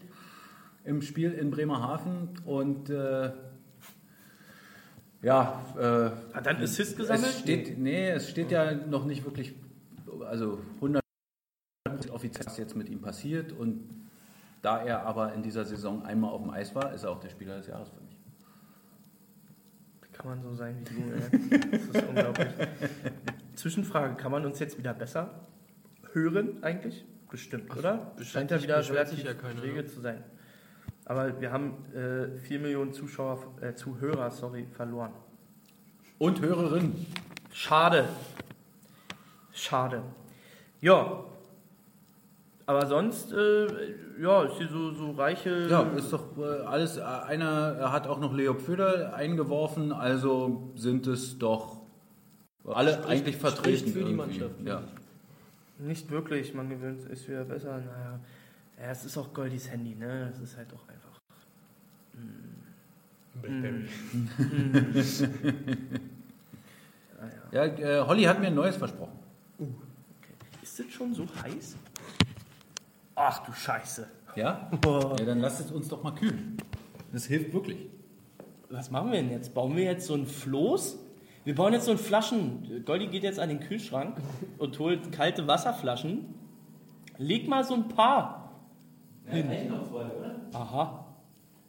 im 0.85 1.03
Spiel 1.03 1.33
in 1.33 1.51
Bremerhaven 1.51 2.31
und 2.45 2.91
äh, 2.91 3.31
ja, 5.23 5.63
äh, 5.79 6.35
Hat 6.35 6.45
dann 6.45 6.57
Assist 6.63 6.99
gesammelt? 6.99 7.25
es 7.25 7.39
steht, 7.39 7.79
nee, 7.79 8.11
es 8.11 8.29
steht 8.29 8.51
ja 8.51 8.75
noch 8.75 9.07
nicht 9.07 9.25
wirklich, 9.25 9.55
also 10.25 10.61
100 10.77 11.03
offiziell, 12.11 12.47
was 12.47 12.57
jetzt 12.59 12.77
mit 12.77 12.89
ihm 12.89 13.01
passiert 13.01 13.53
und 13.53 14.09
da 14.63 14.83
er 14.83 15.03
aber 15.03 15.35
in 15.35 15.43
dieser 15.43 15.65
Saison 15.65 16.05
einmal 16.05 16.31
auf 16.31 16.41
dem 16.41 16.51
Eis 16.51 16.75
war, 16.75 16.93
ist 16.93 17.05
er 17.05 17.11
auch 17.11 17.21
der 17.21 17.29
Spieler 17.29 17.59
des 17.59 17.67
Jahres 17.67 17.91
für 17.91 18.01
mich. 18.01 18.17
Kann 20.13 20.27
man 20.27 20.43
so 20.43 20.55
sein 20.55 20.77
wie 20.81 20.85
du, 20.85 21.13
ey. 21.13 21.71
Das 21.71 21.83
ist 21.83 22.09
unglaublich. 22.09 22.49
Zwischenfrage, 23.57 24.15
kann 24.15 24.33
man 24.33 24.47
uns 24.47 24.59
jetzt 24.61 24.79
wieder 24.79 24.95
besser 24.95 25.47
hören 26.15 26.63
eigentlich? 26.63 27.05
Bestimmt, 27.31 27.77
oder? 27.77 28.13
Scheint 28.23 28.51
ja 28.51 28.63
wieder 28.63 28.89
relativ 28.89 29.25
ja 29.25 29.35
keiner, 29.35 29.63
rege 29.63 29.83
ne? 29.83 29.87
zu 29.87 30.01
sein. 30.01 30.23
Aber 31.05 31.41
wir 31.41 31.53
haben 31.53 31.85
äh, 31.93 32.39
4 32.39 32.61
Millionen 32.61 32.93
Zuschauer, 32.93 33.43
äh, 33.61 33.75
Zuhörer 33.75 34.31
sorry, 34.31 34.67
verloren. 34.73 35.13
Und 36.19 36.41
Hörerin. 36.41 37.07
Schade. 37.53 38.09
Schade. 39.55 40.03
Ja. 40.81 41.25
Aber 42.67 42.87
sonst, 42.87 43.33
äh, 43.33 43.67
ja, 44.21 44.43
ist 44.45 44.57
hier 44.57 44.69
so, 44.69 44.93
so 44.93 45.11
reiche. 45.13 45.67
Ja, 45.71 45.83
ist 45.97 46.13
doch 46.13 46.37
äh, 46.39 46.63
alles, 46.67 46.97
äh, 46.97 47.03
einer 47.03 47.93
hat 47.93 48.07
auch 48.07 48.19
noch 48.21 48.33
Leo 48.33 48.55
Pföder 48.55 49.15
eingeworfen, 49.15 49.93
also 49.93 50.73
sind 50.75 51.07
es 51.07 51.39
doch 51.39 51.83
alle 52.67 52.95
Spricht- 52.95 53.09
eigentlich 53.09 53.37
vertreten. 53.37 53.79
spricht 53.79 53.85
für 53.95 53.99
die 54.05 54.11
irgendwie. 54.13 54.15
Mannschaft. 54.17 54.55
Ja. 54.65 54.83
Nicht 55.79 56.11
wirklich, 56.11 56.55
man 56.55 56.71
gewöhnt 56.71 57.05
ist 57.05 57.29
wieder 57.29 57.45
besser. 57.45 57.73
Naja, 57.79 58.19
ja, 58.81 58.91
es 58.91 59.05
ist 59.05 59.19
auch 59.19 59.33
Goldis 59.35 59.71
Handy, 59.71 59.95
ne? 59.95 60.31
Das 60.31 60.41
ist 60.41 60.57
halt 60.57 60.69
auch 60.73 60.89
einfach. 60.89 61.21
Blackberry. 63.43 63.85
Naja. 67.21 67.33
Ja, 67.53 67.65
äh, 67.67 68.01
Holly 68.07 68.23
hat 68.25 68.41
mir 68.41 68.49
ein 68.49 68.55
neues 68.55 68.77
versprochen. 68.77 69.19
Ist 70.75 70.89
das 70.89 70.93
schon 70.93 71.15
so 71.15 71.25
heiß? 71.41 71.77
Ach 73.15 73.47
du 73.47 73.53
Scheiße. 73.53 74.09
Ja? 74.35 74.69
Boah. 74.81 75.15
Ja, 75.21 75.25
dann 75.25 75.39
lasst 75.39 75.61
es 75.61 75.71
uns 75.71 75.87
doch 75.87 76.03
mal 76.03 76.17
kühlen. 76.17 76.57
Das 77.13 77.27
hilft 77.27 77.53
wirklich. 77.53 77.87
Was 78.71 78.91
machen 78.91 79.13
wir 79.13 79.21
denn 79.23 79.31
jetzt? 79.31 79.55
Bauen 79.55 79.77
wir 79.77 79.85
jetzt 79.85 80.05
so 80.05 80.15
ein 80.15 80.27
Floß? 80.27 80.99
Wir 81.45 81.55
bauen 81.55 81.75
jetzt 81.75 81.85
so 81.85 81.93
ein 81.93 81.99
Flaschen. 81.99 82.83
Goldi 82.85 83.07
geht 83.07 83.23
jetzt 83.23 83.39
an 83.39 83.51
den 83.51 83.61
Kühlschrank 83.61 84.17
und 84.59 84.77
holt 84.81 85.13
kalte 85.13 85.47
Wasserflaschen. 85.47 86.35
Leg 87.19 87.47
mal 87.47 87.63
so 87.63 87.75
ein 87.75 87.87
paar. 87.87 88.51
hin. 89.27 89.73
Aha. 90.55 91.07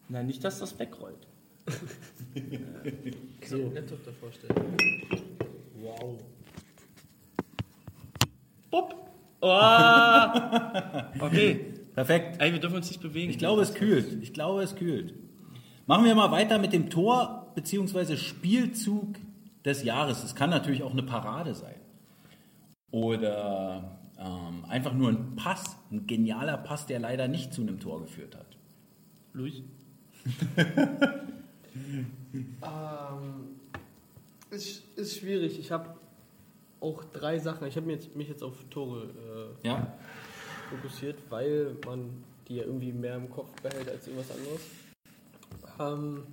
Na, 0.10 0.24
nicht, 0.24 0.44
dass 0.44 0.58
das 0.58 0.80
wegrollt. 0.80 1.28
So. 3.46 3.58
Laptop 3.72 4.04
davor 4.04 4.32
stellen. 4.32 4.76
Wow. 5.76 6.18
Bupp. 8.76 8.96
Oh. 9.40 9.48
Okay. 11.26 11.74
Perfekt. 11.94 12.42
Ey, 12.42 12.52
wir 12.52 12.60
dürfen 12.60 12.76
uns 12.76 12.90
nicht 12.90 13.02
bewegen. 13.02 13.30
Ich 13.30 13.38
glaube, 13.38 13.62
es 13.62 13.74
kühlt. 13.74 14.22
Ich 14.22 14.34
glaube, 14.34 14.62
es 14.64 14.76
kühlt. 14.76 15.14
Machen 15.88 16.04
wir 16.04 16.14
mal 16.14 16.32
weiter 16.32 16.60
mit 16.60 16.74
dem 16.74 16.90
Tor 16.90 17.54
bzw. 17.56 18.18
Spielzug 18.18 19.16
des 19.64 19.84
Jahres. 19.84 20.26
Es 20.26 20.36
kann 20.36 20.50
natürlich 20.50 20.84
auch 20.84 20.92
eine 20.92 21.04
Parade 21.04 21.56
sein. 21.56 21.80
Oder 22.92 23.98
ähm, 24.20 24.66
einfach 24.68 24.94
nur 24.94 25.10
ein 25.10 25.38
Pass, 25.38 25.78
ein 25.90 26.06
genialer 26.06 26.58
Pass, 26.58 26.86
der 26.86 27.00
leider 27.00 27.30
nicht 27.30 27.54
zu 27.54 27.62
einem 27.62 27.80
Tor 27.80 28.02
geführt 28.02 28.36
hat. 28.36 28.58
Luis? 29.32 29.62
Ähm, 32.62 33.58
ist, 34.50 34.84
ist 34.98 35.18
schwierig. 35.20 35.60
Ich 35.60 35.72
habe 35.72 35.96
auch 36.86 37.04
drei 37.06 37.40
Sachen. 37.40 37.68
Ich 37.68 37.76
habe 37.76 37.88
mich 37.88 37.96
jetzt, 37.96 38.16
mich 38.16 38.28
jetzt 38.30 38.44
auf 38.44 38.54
Tore 38.70 39.10
äh, 39.64 39.68
Ja? 39.68 39.94
fokussiert, 40.70 41.18
weil 41.30 41.76
man 41.86 42.24
die 42.48 42.58
ja 42.58 42.64
irgendwie 42.64 42.92
mehr 42.92 43.16
im 43.16 43.30
Kopf 43.30 43.50
behält 43.62 43.90
als 43.90 44.08
irgendwas 44.08 44.32
anderes. 44.32 44.62
Ähm, 45.80 46.24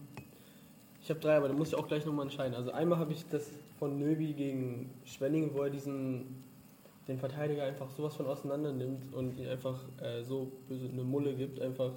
ich 1.03 1.11
habe 1.11 1.21
drei, 1.21 1.37
aber 1.37 1.49
da 1.49 1.55
muss 1.55 1.69
ich 1.69 1.75
auch 1.75 1.89
gleich 1.89 2.05
nochmal 2.07 2.27
entscheiden. 2.27 2.55
Also 2.55 2.71
einmal 2.71 2.99
habe 2.99 3.13
ich 3.13 3.27
das 3.29 3.51
von 3.79 3.99
Nöbi 3.99 4.35
gegen 4.35 4.91
Schwenningen, 5.05 5.53
wo 5.55 5.63
er 5.63 5.71
diesen 5.71 6.43
den 7.09 7.19
Verteidiger 7.19 7.65
einfach 7.65 7.91
sowas 7.91 8.15
von 8.15 8.27
auseinander 8.27 8.73
nimmt 8.73 9.13
und 9.13 9.37
ihn 9.37 9.49
einfach 9.49 9.81
äh, 10.01 10.23
so 10.23 10.53
böse 10.69 10.89
eine 10.89 11.03
Mulle 11.03 11.35
gibt, 11.35 11.61
einfach 11.61 11.91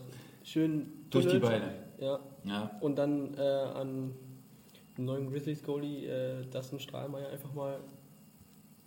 schön 0.44 0.92
Durch 1.12 1.28
die. 1.28 1.38
Beine. 1.38 1.74
Ja. 2.00 2.20
Ja. 2.44 2.72
Und 2.82 2.98
dann 2.98 3.36
äh, 3.38 3.42
an 3.42 4.16
den 4.98 5.06
neuen 5.06 5.30
Grizzlies 5.30 5.64
Goalie 5.64 6.08
äh, 6.08 6.46
Dustin 6.48 6.80
Strahlmeier 6.80 7.30
einfach 7.30 7.54
mal 7.54 7.80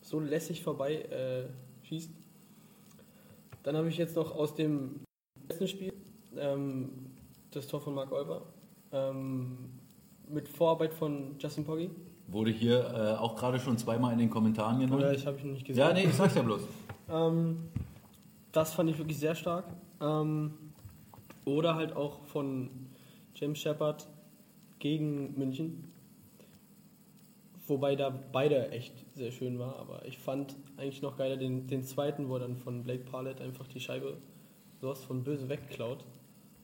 so 0.09 0.21
lässig 0.21 0.63
vorbei 0.63 1.03
äh, 1.03 1.45
schießt. 1.87 2.11
Dann 3.63 3.77
habe 3.77 3.89
ich 3.89 3.99
jetzt 3.99 4.17
noch 4.17 4.35
aus 4.35 4.55
dem 4.55 5.01
letzten 5.49 5.69
Spiel 5.69 5.93
ähm, 6.37 7.11
das 7.51 7.67
Tor 7.67 7.81
von 7.81 7.95
Marc 7.95 8.11
Olber. 8.11 8.43
Ähm, 8.91 9.59
mit 10.27 10.49
Vorarbeit 10.49 10.95
von 10.95 11.37
Justin 11.39 11.65
Poggi. 11.65 11.91
Wurde 12.27 12.51
hier 12.51 12.79
äh, 12.79 13.19
auch 13.19 13.37
gerade 13.37 13.61
schon 13.61 13.77
zweimal 13.77 14.13
in 14.13 14.19
den 14.19 14.31
Kommentaren 14.31 14.79
genannt. 14.79 15.01
Oder 15.01 15.13
ich 15.13 15.27
habe 15.27 15.39
ihn 15.41 15.53
nicht 15.53 15.67
gesehen. 15.67 15.81
ja, 15.81 15.93
nee, 15.93 16.05
ich 16.05 16.15
sag's 16.15 16.35
ja 16.35 16.43
bloß. 16.43 16.63
Ähm, 17.11 17.71
das 18.53 18.75
fand 18.75 18.91
ich 18.91 18.99
wirklich 18.99 19.19
sehr 19.19 19.35
stark. 19.35 19.65
Ähm, 19.99 20.53
oder 21.47 21.75
halt 21.75 21.97
auch 21.97 22.23
von 22.27 22.69
James 23.35 23.59
Shepard 23.59 24.07
gegen 24.79 25.39
München. 25.39 25.91
Wobei 27.69 27.97
da 27.97 28.11
beide 28.11 28.71
echt 28.71 28.95
sehr 29.15 29.31
schön 29.31 29.59
war. 29.59 29.77
Aber 29.77 30.05
ich 30.07 30.19
fand 30.19 30.57
eigentlich 30.77 31.03
noch 31.03 31.17
geiler 31.17 31.37
den, 31.37 31.67
den 31.67 31.85
zweiten, 31.85 32.29
wo 32.29 32.35
er 32.35 32.41
dann 32.41 32.57
von 32.57 32.83
Blake 32.83 33.05
Parlett 33.05 33.41
einfach 33.41 33.67
die 33.69 33.81
Scheibe 33.81 34.19
sowas 34.81 35.03
von 35.05 35.25
böse 35.25 35.49
wegklaut 35.49 36.05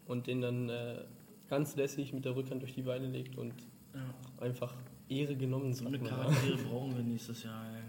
und 0.07 0.27
den 0.27 0.41
dann 0.41 0.69
äh, 0.69 1.05
ganz 1.49 1.77
lässig 1.77 2.13
mit 2.13 2.25
der 2.25 2.37
Rückhand 2.37 2.63
durch 2.63 2.75
die 2.75 2.83
Beine 2.83 3.09
legt 3.09 3.37
und 3.37 3.55
einfach 4.41 4.75
Ehre 5.09 5.37
genommen. 5.37 5.73
So 5.75 5.87
eine 5.87 5.99
ja. 5.99 6.05
Charaktere 6.05 6.57
brauchen 6.57 6.97
wir 6.97 7.05
nächstes 7.05 7.43
Jahr. 7.43 7.65
Ey. 7.75 7.83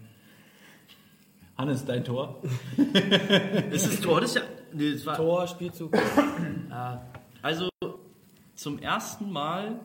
Hannes, 1.56 1.84
dein 1.84 2.04
Tor? 2.04 2.42
Ist 3.70 3.86
das 3.86 4.00
Tor? 4.00 4.20
Das 4.20 4.30
ist 4.30 4.36
ja. 4.36 4.42
Nee, 4.72 4.92
das 4.92 5.06
war, 5.06 5.16
Tor, 5.16 5.46
Spielzug. 5.46 5.96
Ja, 6.68 7.06
also 7.40 7.70
zum 8.54 8.78
ersten 8.78 9.30
Mal 9.30 9.80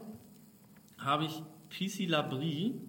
habe 0.97 1.25
ich 1.25 1.41
PC 1.69 2.09
Labrie 2.09 2.81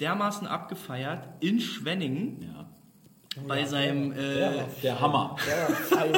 dermaßen 0.00 0.46
abgefeiert 0.46 1.28
in 1.40 1.60
Schwenningen 1.60 2.42
Ja. 2.42 2.68
bei 3.46 3.64
seinem 3.64 4.12
äh, 4.12 4.64
Der 4.82 5.00
Hammer. 5.00 5.36
Ja, 5.48 5.74
fein. 5.74 6.12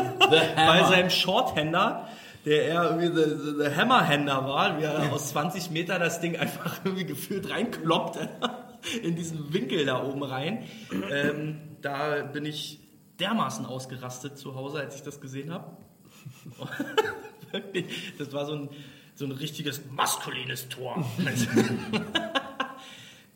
bei 0.56 0.84
seinem 0.84 1.10
Shorthander, 1.10 2.08
der 2.44 2.64
eher 2.64 2.84
irgendwie 2.84 3.14
der, 3.14 3.26
der- 3.36 3.52
der 3.70 3.76
Hammerhänder 3.76 4.46
war, 4.46 4.78
wie 4.78 4.84
er 4.84 5.12
aus 5.12 5.28
20 5.30 5.70
Meter 5.70 5.98
das 5.98 6.20
Ding 6.20 6.36
einfach 6.36 6.80
irgendwie 6.84 7.04
gefühlt 7.04 7.50
reinkloppt 7.50 8.18
in 9.02 9.14
diesen 9.16 9.52
Winkel 9.52 9.84
da 9.86 10.02
oben 10.02 10.22
rein. 10.22 10.64
Ähm, 11.10 11.60
da 11.82 12.22
bin 12.22 12.44
ich 12.46 12.80
dermaßen 13.20 13.66
ausgerastet 13.66 14.38
zu 14.38 14.54
Hause, 14.56 14.78
als 14.80 14.96
ich 14.96 15.02
das 15.02 15.20
gesehen 15.20 15.52
habe. 15.52 15.76
Wirklich, 17.52 18.14
das 18.18 18.32
war 18.32 18.46
so 18.46 18.54
ein, 18.54 18.68
so 19.14 19.24
ein 19.26 19.32
richtiges 19.32 19.82
maskulines 19.90 20.68
Tor. 20.68 21.04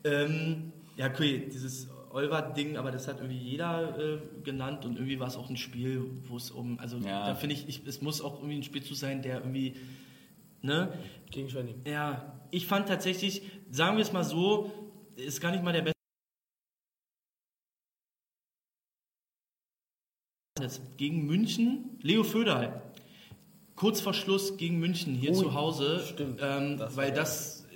ähm, 0.03 0.71
ja, 0.95 1.07
okay, 1.09 1.47
dieses 1.51 1.89
Olver-Ding, 2.11 2.77
aber 2.77 2.91
das 2.91 3.07
hat 3.07 3.17
irgendwie 3.17 3.37
jeder 3.37 3.97
äh, 3.99 4.19
genannt 4.43 4.85
und 4.85 4.95
irgendwie 4.95 5.19
war 5.19 5.27
es 5.27 5.35
auch 5.35 5.49
ein 5.49 5.57
Spiel, 5.57 6.09
wo 6.27 6.37
es 6.37 6.49
um, 6.51 6.79
also 6.79 6.97
Ja. 6.97 7.27
da 7.27 7.35
finde 7.35 7.55
ich, 7.55 7.67
ich, 7.67 7.85
es 7.85 8.01
muss 8.01 8.21
auch 8.21 8.37
irgendwie 8.37 8.55
ein 8.57 8.63
Spiel 8.63 8.81
zu 8.83 8.93
sein, 8.95 9.21
der 9.21 9.39
irgendwie, 9.39 9.75
ne, 10.61 10.93
Gegen 11.29 11.49
Schwenning. 11.49 11.81
ja, 11.85 12.39
ich 12.51 12.65
fand 12.65 12.87
tatsächlich, 12.87 13.41
sagen 13.69 13.97
wir 13.97 14.01
es 14.03 14.13
mal 14.13 14.23
so, 14.23 14.71
ist 15.17 15.41
gar 15.41 15.51
nicht 15.51 15.63
mal 15.63 15.73
der 15.73 15.81
beste. 15.81 15.93
Gegen 20.97 21.25
München, 21.27 21.99
Leo 22.01 22.23
Föderl. 22.23 22.81
Kurz 23.75 24.01
vor 24.01 24.13
Schluss 24.15 24.57
gegen 24.57 24.79
München 24.79 25.13
hier 25.13 25.31
Oh, 25.31 25.35
zu 25.35 25.53
Hause, 25.53 26.03
stimmt. 26.07 26.39
ähm, 26.41 26.77
Das 26.77 26.97
weil 26.97 27.11
das, 27.13 27.66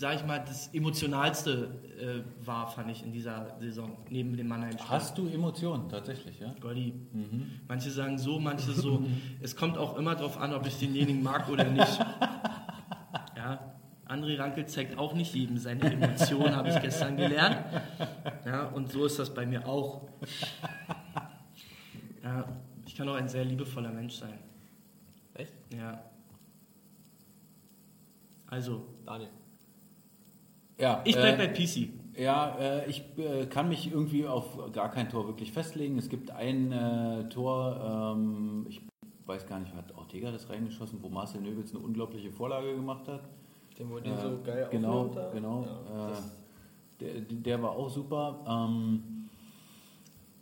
sag 0.00 0.16
ich 0.16 0.24
mal, 0.24 0.38
das 0.38 0.68
emotionalste 0.68 1.68
äh, 2.00 2.46
war, 2.46 2.66
fand 2.68 2.90
ich 2.90 3.04
in 3.04 3.12
dieser 3.12 3.54
Saison, 3.60 3.98
neben 4.08 4.34
dem 4.34 4.48
Mannheim-Spiel. 4.48 4.88
Hast 4.88 5.18
du 5.18 5.28
Emotionen, 5.28 5.90
tatsächlich, 5.90 6.40
ja? 6.40 6.54
Goldi. 6.58 6.94
Manche 7.68 7.90
sagen 7.90 8.16
so, 8.16 8.38
manche 8.38 8.72
so. 8.72 9.04
es 9.42 9.54
kommt 9.54 9.76
auch 9.76 9.98
immer 9.98 10.14
darauf 10.14 10.38
an, 10.38 10.54
ob 10.54 10.66
ich 10.66 10.78
denjenigen 10.78 11.22
mag 11.22 11.48
oder 11.48 11.64
nicht. 11.64 12.00
Ja, 13.36 13.58
André 14.06 14.38
Rankel 14.38 14.66
zeigt 14.66 14.98
auch 14.98 15.14
nicht 15.14 15.34
jedem 15.34 15.56
seine 15.56 15.90
Emotionen, 15.90 16.54
habe 16.54 16.68
ich 16.68 16.78
gestern 16.78 17.16
gelernt. 17.16 17.56
Ja, 18.44 18.66
und 18.66 18.92
so 18.92 19.06
ist 19.06 19.18
das 19.18 19.32
bei 19.32 19.46
mir 19.46 19.66
auch. 19.66 20.08
Ja, 22.22 22.44
ich 22.84 22.94
kann 22.94 23.08
auch 23.08 23.14
ein 23.14 23.28
sehr 23.28 23.46
liebevoller 23.46 23.90
Mensch 23.90 24.16
sein. 24.16 24.38
Echt? 25.32 25.54
Ja. 25.74 26.04
Also, 28.46 28.86
Daniel. 29.06 29.30
Ja, 30.80 31.02
ich 31.04 31.14
bleib 31.14 31.38
äh, 31.38 31.46
bei 31.46 31.52
PC. 31.52 31.88
Ja, 32.16 32.56
äh, 32.58 32.90
ich 32.90 33.04
äh, 33.18 33.46
kann 33.46 33.68
mich 33.68 33.92
irgendwie 33.92 34.26
auf 34.26 34.72
gar 34.72 34.90
kein 34.90 35.08
Tor 35.08 35.26
wirklich 35.26 35.52
festlegen. 35.52 35.98
Es 35.98 36.08
gibt 36.08 36.30
ein 36.30 36.72
äh, 36.72 37.28
Tor, 37.28 38.14
ähm, 38.14 38.66
ich 38.68 38.82
weiß 39.26 39.46
gar 39.46 39.60
nicht, 39.60 39.74
hat 39.74 39.94
Ortega 39.96 40.30
das 40.30 40.48
reingeschossen, 40.50 40.98
wo 41.02 41.08
Marcel 41.08 41.40
Nöbels 41.40 41.74
eine 41.74 41.84
unglaubliche 41.84 42.30
Vorlage 42.30 42.74
gemacht 42.74 43.06
hat. 43.08 43.22
Den, 43.78 43.90
wo 43.90 43.98
den 44.00 44.12
Äh, 44.12 44.20
so 44.20 44.38
geil 44.44 44.68
genau, 44.70 45.10
genau. 45.32 45.66
Ja, 45.88 46.08
äh, 46.08 46.12
der, 47.00 47.20
der 47.20 47.62
war 47.62 47.70
auch 47.70 47.88
super. 47.88 48.44
Ähm, 48.46 49.20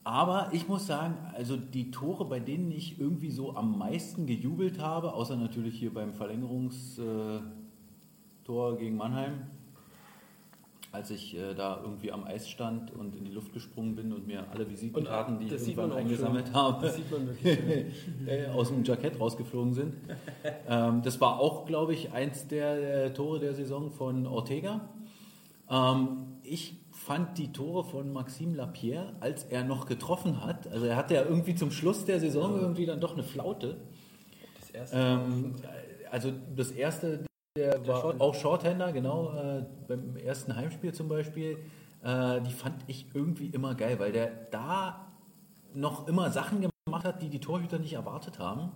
aber 0.04 0.48
ich 0.52 0.66
muss 0.66 0.86
sagen, 0.86 1.18
also 1.34 1.56
die 1.56 1.90
Tore, 1.90 2.24
bei 2.24 2.40
denen 2.40 2.70
ich 2.70 2.98
irgendwie 2.98 3.30
so 3.30 3.54
am 3.54 3.76
meisten 3.76 4.24
gejubelt 4.26 4.78
habe, 4.78 5.12
außer 5.12 5.36
natürlich 5.36 5.78
hier 5.78 5.92
beim 5.92 6.14
Verlängerungstor 6.14 7.42
gegen 8.78 8.96
Mannheim, 8.96 9.42
als 10.90 11.10
ich 11.10 11.36
äh, 11.36 11.54
da 11.54 11.80
irgendwie 11.82 12.12
am 12.12 12.24
Eis 12.24 12.48
stand 12.48 12.90
und 12.92 13.14
in 13.14 13.24
die 13.24 13.30
Luft 13.30 13.52
gesprungen 13.52 13.94
bin 13.94 14.12
und 14.12 14.26
mir 14.26 14.46
alle 14.50 14.68
Visitenkarten, 14.70 15.38
die 15.38 15.46
ich 15.46 15.52
das 15.52 15.64
sieht 15.64 15.76
irgendwann 15.76 15.98
eingesammelt 15.98 16.46
schön. 16.46 16.54
habe, 16.54 16.94
äh, 18.26 18.46
aus 18.48 18.68
dem 18.68 18.84
Jackett 18.84 19.20
rausgeflogen 19.20 19.74
sind. 19.74 19.94
ähm, 20.68 21.02
das 21.02 21.20
war 21.20 21.38
auch, 21.40 21.66
glaube 21.66 21.92
ich, 21.92 22.12
eins 22.12 22.48
der 22.48 23.06
äh, 23.06 23.12
Tore 23.12 23.38
der 23.38 23.54
Saison 23.54 23.90
von 23.90 24.26
Ortega. 24.26 24.88
Ähm, 25.70 26.38
ich 26.42 26.76
fand 26.92 27.36
die 27.36 27.52
Tore 27.52 27.84
von 27.84 28.12
Maxime 28.12 28.56
Lapierre, 28.56 29.14
als 29.20 29.44
er 29.44 29.64
noch 29.64 29.86
getroffen 29.86 30.44
hat, 30.44 30.66
also 30.68 30.86
er 30.86 30.96
hatte 30.96 31.14
ja 31.14 31.22
irgendwie 31.22 31.54
zum 31.54 31.70
Schluss 31.70 32.06
der 32.06 32.18
Saison 32.18 32.58
irgendwie 32.58 32.86
dann 32.86 33.00
doch 33.00 33.12
eine 33.12 33.22
Flaute. 33.22 33.76
Das 34.60 34.70
erste. 34.70 34.96
Ähm, 34.96 35.54
also 36.10 36.32
das 36.56 36.70
erste, 36.70 37.27
der, 37.58 37.86
war 37.86 38.00
Short- 38.00 38.20
auch 38.20 38.34
Shorthander, 38.34 38.92
genau, 38.92 39.32
äh, 39.34 39.64
beim 39.86 40.16
ersten 40.16 40.54
Heimspiel 40.56 40.92
zum 40.94 41.08
Beispiel, 41.08 41.58
äh, 42.02 42.40
die 42.40 42.52
fand 42.52 42.76
ich 42.86 43.06
irgendwie 43.14 43.46
immer 43.48 43.74
geil, 43.74 43.98
weil 43.98 44.12
der 44.12 44.28
da 44.50 45.06
noch 45.74 46.08
immer 46.08 46.30
Sachen 46.30 46.60
gemacht 46.86 47.04
hat, 47.04 47.20
die 47.22 47.28
die 47.28 47.40
Torhüter 47.40 47.78
nicht 47.78 47.92
erwartet 47.92 48.38
haben. 48.38 48.70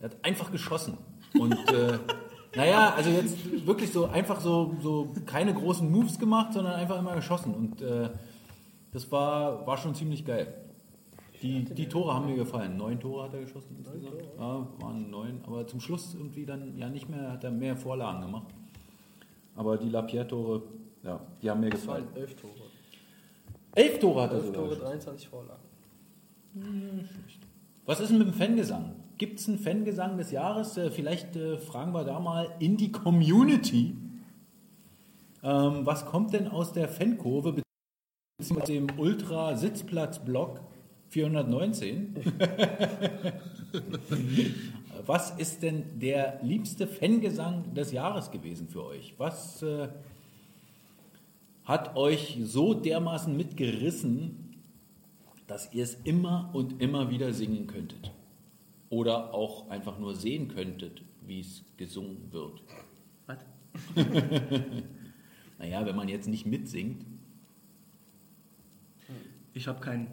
Er 0.00 0.10
hat 0.10 0.16
einfach 0.22 0.50
geschossen. 0.52 0.98
Und 1.38 1.54
äh, 1.72 1.98
naja, 2.56 2.94
also 2.94 3.10
jetzt 3.10 3.66
wirklich 3.66 3.92
so 3.92 4.06
einfach 4.06 4.40
so, 4.40 4.74
so 4.82 5.12
keine 5.26 5.54
großen 5.54 5.90
Moves 5.90 6.18
gemacht, 6.18 6.52
sondern 6.52 6.74
einfach 6.74 6.98
immer 6.98 7.14
geschossen. 7.14 7.54
Und 7.54 7.80
äh, 7.82 8.10
das 8.92 9.10
war, 9.10 9.66
war 9.66 9.76
schon 9.78 9.94
ziemlich 9.94 10.24
geil. 10.24 10.54
Die, 11.42 11.64
die 11.64 11.88
Tore 11.88 12.14
haben 12.14 12.26
mir 12.26 12.36
gefallen. 12.36 12.76
Neun 12.76 12.98
Tore 12.98 13.24
hat 13.24 13.34
er 13.34 13.40
geschossen 13.40 13.76
insgesamt. 13.78 14.22
Ja, 14.38 14.66
waren 14.80 15.10
neun. 15.10 15.40
Aber 15.46 15.66
zum 15.66 15.80
Schluss 15.80 16.14
irgendwie 16.14 16.44
dann 16.44 16.76
ja 16.76 16.88
nicht 16.88 17.08
mehr, 17.08 17.32
hat 17.32 17.44
er 17.44 17.50
mehr 17.50 17.76
Vorlagen 17.76 18.20
gemacht. 18.22 18.48
Aber 19.54 19.76
die 19.76 19.88
Lapierre-Tore, 19.88 20.62
ja, 21.02 21.20
die 21.42 21.50
haben 21.50 21.60
mir 21.60 21.70
Das 21.70 21.86
waren 21.86 22.02
gefallen. 22.06 22.16
elf 22.16 22.34
Tore. 22.36 22.52
Elf 23.74 23.98
Tore 24.00 24.22
hat 24.22 24.30
er 24.30 24.36
Elf 24.36 24.46
sogar 24.46 24.60
Tore, 24.60 24.68
geschossen. 24.70 24.90
23 24.90 25.28
Vorlagen. 25.28 25.62
Was 27.86 28.00
ist 28.00 28.10
denn 28.10 28.18
mit 28.18 28.28
dem 28.28 28.34
Fangesang? 28.34 28.96
Gibt 29.16 29.40
es 29.40 29.48
einen 29.48 29.58
Fangesang 29.58 30.16
des 30.16 30.30
Jahres? 30.30 30.76
Äh, 30.76 30.90
vielleicht 30.90 31.36
äh, 31.36 31.58
fragen 31.58 31.92
wir 31.92 32.04
da 32.04 32.18
mal 32.20 32.48
in 32.58 32.76
die 32.76 32.92
Community. 32.92 33.96
Ähm, 35.42 35.86
was 35.86 36.04
kommt 36.06 36.32
denn 36.32 36.48
aus 36.48 36.72
der 36.72 36.88
Fankurve 36.88 37.62
beziehungsweise 38.38 38.72
dem 38.72 38.86
Ultra-Sitzplatz-Block 38.98 40.60
419? 41.08 42.16
was 45.06 45.30
ist 45.38 45.62
denn 45.62 45.98
der 45.98 46.40
liebste 46.42 46.86
Fangesang 46.86 47.74
des 47.74 47.92
Jahres 47.92 48.30
gewesen 48.30 48.68
für 48.68 48.84
euch? 48.84 49.14
Was 49.18 49.62
äh, 49.62 49.88
hat 51.64 51.96
euch 51.96 52.38
so 52.42 52.74
dermaßen 52.74 53.36
mitgerissen, 53.36 54.56
dass 55.46 55.72
ihr 55.72 55.84
es 55.84 55.94
immer 56.04 56.50
und 56.52 56.80
immer 56.80 57.10
wieder 57.10 57.32
singen 57.32 57.66
könntet. 57.66 58.12
Oder 58.90 59.34
auch 59.34 59.68
einfach 59.70 59.98
nur 59.98 60.14
sehen 60.14 60.48
könntet, 60.48 61.02
wie 61.26 61.40
es 61.40 61.64
gesungen 61.76 62.32
wird. 62.32 62.62
Was? 63.26 63.38
Naja, 65.60 65.84
wenn 65.84 65.96
man 65.96 66.08
jetzt 66.08 66.28
nicht 66.28 66.46
mitsingt, 66.46 67.04
Ich 69.54 69.66
habe 69.66 69.80
keinen. 69.80 70.06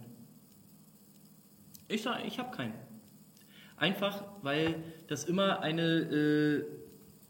Ich 1.87 2.01
sag, 2.01 2.25
ich 2.25 2.39
habe 2.39 2.55
keinen. 2.55 2.73
Einfach, 3.77 4.23
weil 4.41 4.83
das 5.07 5.25
immer 5.25 5.59
eine 5.59 5.83
äh, 5.83 6.65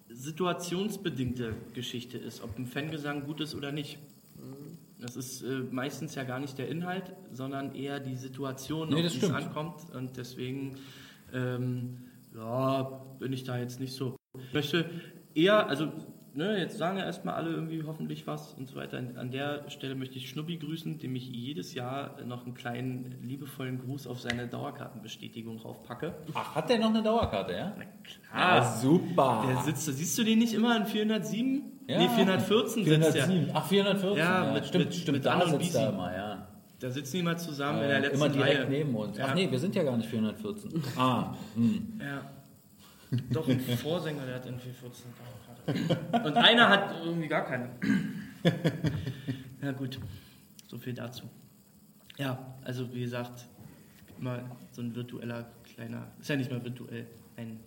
situationsbedingte 0.10 1.56
Geschichte 1.74 2.18
ist, 2.18 2.44
ob 2.44 2.58
ein 2.58 2.68
Fangesang 2.68 3.26
gut 3.26 3.42
ist 3.42 3.56
oder 3.56 3.72
nicht. 3.72 3.98
Das 5.00 5.16
ist 5.16 5.42
äh, 5.44 5.60
meistens 5.72 6.16
ja 6.16 6.24
gar 6.24 6.40
nicht 6.40 6.58
der 6.58 6.70
Inhalt, 6.70 7.14
sondern 7.32 7.76
eher 7.76 8.00
die 8.00 8.16
Situation, 8.16 8.90
Nee, 8.90 9.06
auf 9.06 9.12
die 9.12 9.20
es 9.20 9.30
ankommt. 9.30 9.82
Und 9.94 10.18
deswegen, 10.18 10.78
ähm, 11.34 11.98
ja, 12.34 12.84
bin 13.20 13.34
ich 13.34 13.44
da 13.44 13.58
jetzt 13.58 13.80
nicht 13.80 13.94
so. 13.94 14.16
Ich 14.38 14.54
möchte 14.54 14.90
eher, 15.34 15.68
also 15.68 15.92
ne, 16.36 16.58
jetzt 16.60 16.78
sagen 16.78 16.98
ja 16.98 17.06
erstmal 17.06 17.36
alle 17.36 17.50
irgendwie 17.52 17.84
hoffentlich 17.84 18.28
was 18.28 18.54
und 18.54 18.68
so 18.70 18.76
weiter. 18.76 18.98
An, 18.98 19.18
an 19.18 19.32
der 19.32 19.70
Stelle 19.70 19.96
möchte 19.96 20.18
ich 20.18 20.30
Schnubbi 20.30 20.58
grüßen, 20.58 21.00
dem 21.00 21.16
ich 21.16 21.28
jedes 21.28 21.74
Jahr 21.74 22.22
noch 22.26 22.46
einen 22.46 22.54
kleinen 22.54 23.16
liebevollen 23.24 23.80
Gruß 23.80 24.08
auf 24.08 24.20
seine 24.22 24.48
Dauerkartenbestätigung 24.48 25.58
raufpacke. 25.60 26.14
Ach, 26.34 26.56
hat 26.56 26.70
der 26.70 26.80
noch 26.80 26.90
eine 26.90 27.02
Dauerkarte, 27.04 27.54
ja? 27.54 27.74
Na 27.78 27.84
klar. 28.04 28.62
Ah, 28.62 28.78
super. 28.78 29.46
Der 29.48 29.58
sitzt, 29.64 29.86
siehst 29.86 30.18
du 30.18 30.24
den 30.24 30.40
nicht 30.40 30.54
immer 30.54 30.76
in 30.78 30.86
407? 30.86 31.64
Ja. 31.88 32.00
Nee, 32.00 32.10
414 32.16 32.84
sitzt 32.86 33.02
der. 33.16 33.24
407. 33.26 33.50
Ach, 33.54 33.66
414. 33.68 34.18
Ja, 34.18 34.46
Ja, 34.46 34.54
mit- 34.54 34.66
stimmt, 34.66 34.86
mit- 34.86 34.96
stimmt. 34.96 35.18
mit 35.18 35.26
da 35.26 35.48
sitzt 35.48 35.76
er 35.76 35.90
immer, 35.90 36.16
ja. 36.16 36.48
Da 36.80 36.90
sitzen 36.92 37.18
die 37.18 37.24
mal 37.24 37.38
zusammen 37.40 37.80
in 37.80 37.86
Äh, 37.86 37.88
der 37.88 38.00
letzten 38.02 38.16
immer 38.18 38.30
direkt 38.30 38.60
Reihe. 38.60 38.70
neben 38.70 38.96
uns. 38.96 39.18
Ja. 39.18 39.28
Ach 39.30 39.36
nee, 39.36 39.50
wir 39.50 39.60
sind 39.60 39.74
ja 39.76 39.84
gar 39.84 39.96
nicht 39.96 40.10
414. 40.10 40.84
Ah, 40.98 41.34
hm. 41.56 42.00
Ja. 42.00 42.22
Doch, 43.32 43.48
ein 43.48 43.60
Vorsänger, 43.60 44.26
der 44.26 44.36
hat 44.36 44.46
in 44.48 44.60
414 44.60 45.06
Dauerkarte. 45.18 45.55
Und 45.68 46.38
einer 46.38 46.70
hat 46.70 46.96
irgendwie 47.04 47.28
gar 47.28 47.46
keine. 47.46 47.70
Ja 49.62 49.72
gut, 49.72 50.00
so 50.68 50.78
viel 50.78 50.94
dazu. 50.94 51.24
Ja, 52.18 52.56
also 52.64 52.94
wie 52.94 53.02
gesagt, 53.02 53.48
immer 54.20 54.44
so 54.72 54.82
ein 54.82 54.96
virtueller 54.96 55.46
kleiner, 55.64 56.12
ist 56.20 56.30
ja 56.30 56.36
nicht 56.36 56.52
mal 56.52 56.64
virtuell, 56.64 57.08
ein 57.36 57.60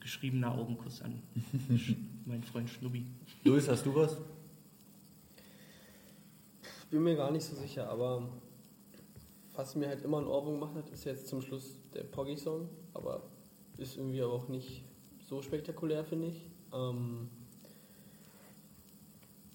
geschriebener 0.00 0.52
Augenkuss 0.52 1.02
an 1.02 1.22
meinen 2.26 2.42
Freund 2.42 2.70
Schnubbi. 2.70 3.04
Luis, 3.44 3.68
hast 3.68 3.84
du 3.84 3.94
was? 3.94 4.16
bin 6.92 7.02
mir 7.02 7.16
gar 7.16 7.30
nicht 7.30 7.44
so 7.44 7.56
sicher, 7.56 7.88
aber 7.88 8.28
was 9.54 9.74
mir 9.74 9.88
halt 9.88 10.02
immer 10.02 10.18
ein 10.18 10.26
Ohrwurm 10.26 10.60
gemacht 10.60 10.74
hat, 10.74 10.90
ist 10.90 11.04
jetzt 11.04 11.26
zum 11.26 11.40
Schluss 11.40 11.78
der 11.94 12.04
Poggy-Song, 12.04 12.68
aber 12.92 13.22
ist 13.78 13.96
irgendwie 13.96 14.20
aber 14.20 14.34
auch 14.34 14.48
nicht 14.48 14.84
so 15.26 15.40
spektakulär, 15.40 16.04
finde 16.04 16.28
ich. 16.28 16.50
Ähm 16.72 17.30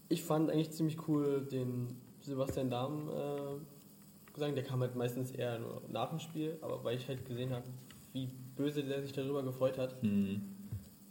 ich 0.10 0.24
fand 0.24 0.50
eigentlich 0.50 0.72
ziemlich 0.72 1.08
cool 1.08 1.46
den 1.52 1.88
Sebastian 2.22 2.70
Dahm 2.70 3.10
äh, 3.10 4.34
Gesang, 4.34 4.54
der 4.54 4.64
kam 4.64 4.82
halt 4.82 4.96
meistens 4.96 5.32
eher 5.32 5.58
nur 5.60 5.82
nach 5.90 6.10
dem 6.10 6.20
Spiel, 6.20 6.58
aber 6.62 6.84
weil 6.84 6.98
ich 6.98 7.08
halt 7.08 7.26
gesehen 7.26 7.52
habe, 7.52 7.66
wie 8.14 8.30
böse 8.56 8.84
der 8.84 9.02
sich 9.02 9.12
darüber 9.12 9.42
gefreut 9.44 9.78
hat, 9.78 10.02
Hm. 10.02 10.42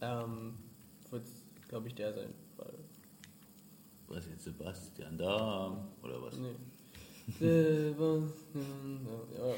ähm, 0.01 0.55
wird 1.11 1.25
es, 1.25 1.45
glaube 1.69 1.89
ich, 1.89 1.95
der 1.95 2.13
sein. 2.13 2.33
Was 4.09 4.29
jetzt, 4.29 4.45
Sebastian 4.45 5.19
Dahm 5.19 5.79
oder 6.03 6.23
was? 6.23 6.39
nee. 6.39 6.55
Sebastian, 7.41 9.07
ja, 9.37 9.55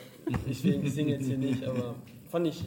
ich 0.46 0.64
ich 0.64 0.92
singe 0.94 1.12
jetzt 1.12 1.26
hier 1.26 1.36
nicht, 1.36 1.62
aber 1.64 1.94
fand 2.30 2.46
ich 2.46 2.64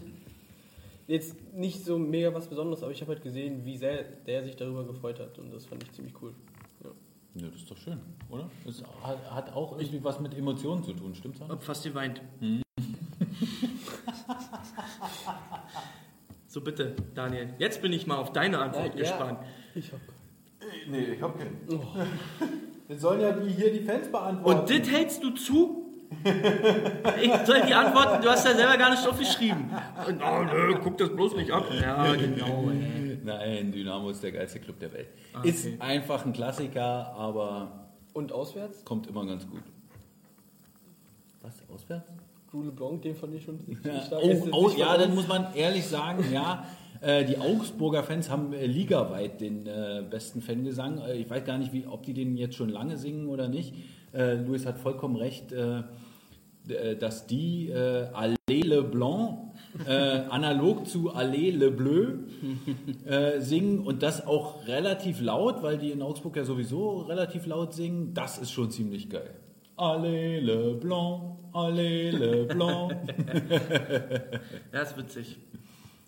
jetzt 1.08 1.36
nicht 1.54 1.84
so 1.84 1.98
mega 1.98 2.32
was 2.34 2.48
Besonderes, 2.48 2.84
aber 2.84 2.92
ich 2.92 3.02
habe 3.02 3.14
halt 3.14 3.24
gesehen, 3.24 3.66
wie 3.66 3.78
sehr 3.78 4.04
der 4.04 4.44
sich 4.44 4.56
darüber 4.56 4.86
gefreut 4.86 5.20
hat 5.20 5.40
und 5.40 5.52
das 5.52 5.66
fand 5.66 5.82
ich 5.84 5.92
ziemlich 5.92 6.14
cool. 6.22 6.34
Ja. 7.34 7.42
Ja, 7.44 7.48
das 7.48 7.62
ist 7.62 7.72
doch 7.72 7.78
schön, 7.78 8.00
oder? 8.30 8.50
Das 8.66 8.84
hat, 9.04 9.54
auch 9.54 9.78
irgendwie 9.78 10.04
was 10.04 10.20
mit 10.20 10.38
Emotionen 10.38 10.84
zu 10.84 10.92
tun, 10.94 11.16
stimmt's? 11.16 11.40
Hab 11.48 11.64
fast 11.64 11.84
geweint. 11.84 12.22
so 16.48 16.62
bitte, 16.62 16.96
Daniel. 17.16 17.54
Jetzt 17.58 17.82
bin 17.82 17.94
ich 17.94 18.06
mal 18.06 18.18
auf 18.18 18.34
deine 18.34 18.60
Antwort 18.60 18.96
Ja, 18.96 19.04
ja. 19.04 19.10
gespannt. 19.10 19.40
Ich 19.76 19.92
hab, 19.94 20.00
Nee, 20.90 21.14
ich 21.14 21.22
hab 21.22 21.38
keinen. 21.38 21.58
Das 22.88 23.00
sollen 23.00 23.22
ja 23.22 23.32
die 23.32 23.50
hier 23.50 23.72
die 23.72 23.80
Fans 23.86 24.12
beantworten. 24.12 24.60
Und 24.60 24.70
das 24.70 24.90
hältst 24.90 25.24
du 25.24 25.30
zu? 25.30 25.78
Ich 27.22 27.32
soll 27.46 27.62
die 27.66 27.74
antworten, 27.74 28.22
du 28.22 28.30
hast 28.30 28.46
ja 28.46 28.54
selber 28.54 28.76
gar 28.76 28.90
nicht 28.90 29.08
aufgeschrieben. 29.08 29.72
Und, 30.06 30.22
oh, 30.22 30.44
nö, 30.44 30.76
guck 30.84 30.98
das 30.98 31.16
bloß 31.16 31.38
nicht 31.38 31.52
ab. 31.52 31.66
Ja, 31.82 32.14
genau. 32.16 32.70
Ey. 32.70 33.11
Nein, 33.24 33.72
Dynamo 33.72 34.10
ist 34.10 34.24
der 34.24 34.32
geilste 34.32 34.60
Club 34.60 34.80
der 34.80 34.92
Welt. 34.94 35.08
Ah, 35.34 35.40
okay. 35.40 35.50
Ist 35.50 35.68
einfach 35.82 36.26
ein 36.26 36.34
Klassiker, 36.34 37.14
aber 37.16 37.88
und 38.14 38.32
auswärts? 38.32 38.84
kommt 38.86 39.08
immer 39.08 39.26
ganz 39.26 39.48
gut. 39.50 39.62
Was, 41.42 41.54
auswärts? 41.74 42.08
Drew 42.52 42.64
LeBlanc, 42.64 43.02
den 43.02 43.16
fand 43.16 43.34
ich 43.36 43.44
schon 43.44 43.60
ziemlich 43.60 43.84
Ja, 43.86 44.02
stark. 44.02 44.22
oh, 44.24 44.48
oh, 44.52 44.68
nicht 44.68 44.78
ja, 44.80 44.98
dann 44.98 45.16
muss 45.16 45.28
man 45.28 45.54
ehrlich 45.56 45.86
sagen, 45.86 46.26
ja. 46.34 46.66
äh, 47.00 47.24
Die 47.24 47.38
Augsburger 47.38 48.04
Fans 48.04 48.30
haben 48.30 48.52
äh, 48.54 48.66
ligaweit 48.66 49.40
den 49.40 49.66
äh, 49.66 50.04
besten 50.10 50.42
Fangesang. 50.42 51.00
Äh, 51.00 51.14
Ich 51.16 51.30
weiß 51.30 51.46
gar 51.46 51.58
nicht, 51.58 51.72
wie, 51.72 51.88
ob 51.88 52.04
die 52.04 52.14
den 52.14 52.36
jetzt 52.38 52.56
schon 52.56 52.70
lange 52.70 52.98
singen 52.98 53.28
oder 53.28 53.48
nicht. 53.48 53.74
Äh, 54.14 54.34
Luis 54.36 54.66
hat 54.66 54.78
vollkommen 54.78 55.16
recht, 55.16 55.54
dass 57.00 57.26
die 57.28 57.70
äh, 57.70 58.08
Allée 58.14 58.64
Le 58.66 58.84
Blanc 58.84 59.51
äh, 59.88 59.92
analog 60.30 60.88
zu 60.88 61.12
Allée 61.14 61.52
Le 61.52 61.72
Bleu 61.72 62.14
äh, 63.06 63.40
singen 63.40 63.80
und 63.80 64.04
das 64.04 64.26
auch 64.26 64.68
relativ 64.68 65.22
laut, 65.22 65.62
weil 65.64 65.78
die 65.78 65.92
in 65.92 66.02
Augsburg 66.02 66.36
ja 66.36 66.44
sowieso 66.44 67.02
relativ 67.02 67.46
laut 67.46 67.74
singen. 67.74 68.14
Das 68.14 68.38
ist 68.38 68.52
schon 68.52 68.72
ziemlich 68.72 69.10
geil. 69.10 69.36
Allée 69.78 70.40
Le 70.40 70.74
Blanc, 70.76 71.38
Allée 71.54 72.12
Le 72.12 72.46
Blanc. 72.46 72.92
Ja, 74.74 74.82
ist 74.82 74.98
witzig. 74.98 75.38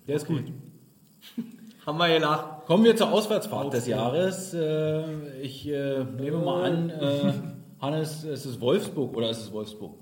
Der 0.07 0.15
ist 0.17 0.27
gut. 0.27 0.43
Haben 1.85 1.97
wir 1.97 2.07
gelacht. 2.13 2.65
Kommen 2.65 2.83
wir 2.85 2.95
zur 2.95 3.11
Auswärtsfahrt 3.11 3.73
des 3.73 3.87
Jahres. 3.87 4.53
Äh, 4.53 5.03
Ich 5.41 5.67
äh, 5.67 6.03
nehme 6.19 6.37
mal 6.37 6.71
an, 6.71 6.89
äh, 6.89 7.33
Hannes, 7.81 8.23
es 8.23 8.45
ist 8.45 8.61
Wolfsburg 8.61 9.15
oder 9.17 9.29
ist 9.29 9.41
es 9.41 9.51
Wolfsburg? 9.51 9.95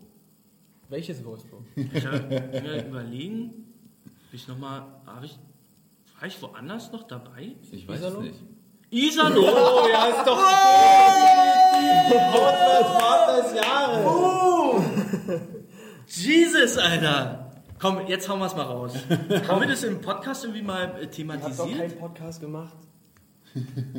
Welches 0.92 1.24
Wolfsburg? 1.24 1.64
Ich 1.78 2.06
hab 2.06 2.30
mir 2.30 2.86
überlegen, 2.86 3.66
ob 4.06 4.34
ich 4.34 4.46
nochmal, 4.50 4.84
habe 5.06 5.26
ich, 5.26 5.40
war 6.20 6.28
ich 6.28 6.42
woanders 6.42 6.92
noch 6.92 7.04
dabei? 7.04 7.56
Ich 7.72 7.88
weiß 7.88 8.00
Iserlohn? 8.00 8.26
es 8.26 8.34
nicht. 8.34 8.44
Iserlohn! 8.90 9.46
Oh, 9.56 9.88
ja, 9.90 10.08
ist 10.08 10.28
doch 10.28 10.38
Auswärtsfahrt 12.34 13.46
des 13.46 13.54
Jahres. 13.64 14.06
Jesus, 16.08 16.78
Alter! 16.78 17.52
Komm, 17.80 18.06
jetzt 18.08 18.28
hauen 18.28 18.40
wir 18.40 18.48
es 18.48 18.56
mal 18.56 18.64
raus. 18.64 18.94
Haben 19.48 19.62
wir 19.62 19.68
das 19.70 19.84
im 19.84 20.02
Podcast 20.02 20.44
irgendwie 20.44 20.62
mal 20.62 20.84
äh, 20.84 20.88
Ich 20.88 20.92
hab 20.94 21.04
doch 21.06 21.12
thematisiert? 21.16 21.78
keinen 21.80 21.98
Podcast 21.98 22.42
gemacht. 22.42 22.76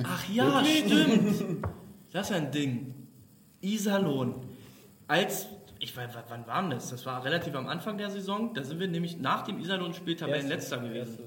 Ach 0.05 0.28
ja, 0.28 0.62
stimmt. 0.62 1.64
Das 2.12 2.28
ist 2.28 2.36
ein 2.36 2.51
Ding. 2.51 2.95
Iserlohn. 3.62 4.34
Als, 5.09 5.47
ich 5.83 5.97
weiß, 5.97 6.11
wann 6.28 6.47
war 6.47 6.62
denn 6.62 6.70
das? 6.70 6.91
Das 6.91 7.05
war 7.07 7.24
relativ 7.24 7.57
am 7.57 7.66
Anfang 7.66 7.99
der 7.99 8.09
Saison. 8.09 8.55
Da 8.55 8.62
sind 8.62 8.78
wir 8.78 8.87
nämlich 8.87 9.18
nach 9.18 9.43
dem 9.43 9.59
Iserlohn-Spiel 9.59 10.14
Tabellenletzter 10.14 10.78
gewesen. 10.78 11.24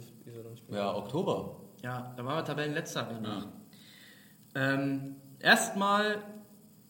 Ja, 0.70 0.96
Oktober. 0.96 1.58
Ja, 1.84 2.14
da 2.16 2.24
waren 2.24 2.38
wir 2.38 2.46
Tabellenletzter. 2.46 3.06
Ähm, 4.56 5.18
Erstmal, 5.40 6.24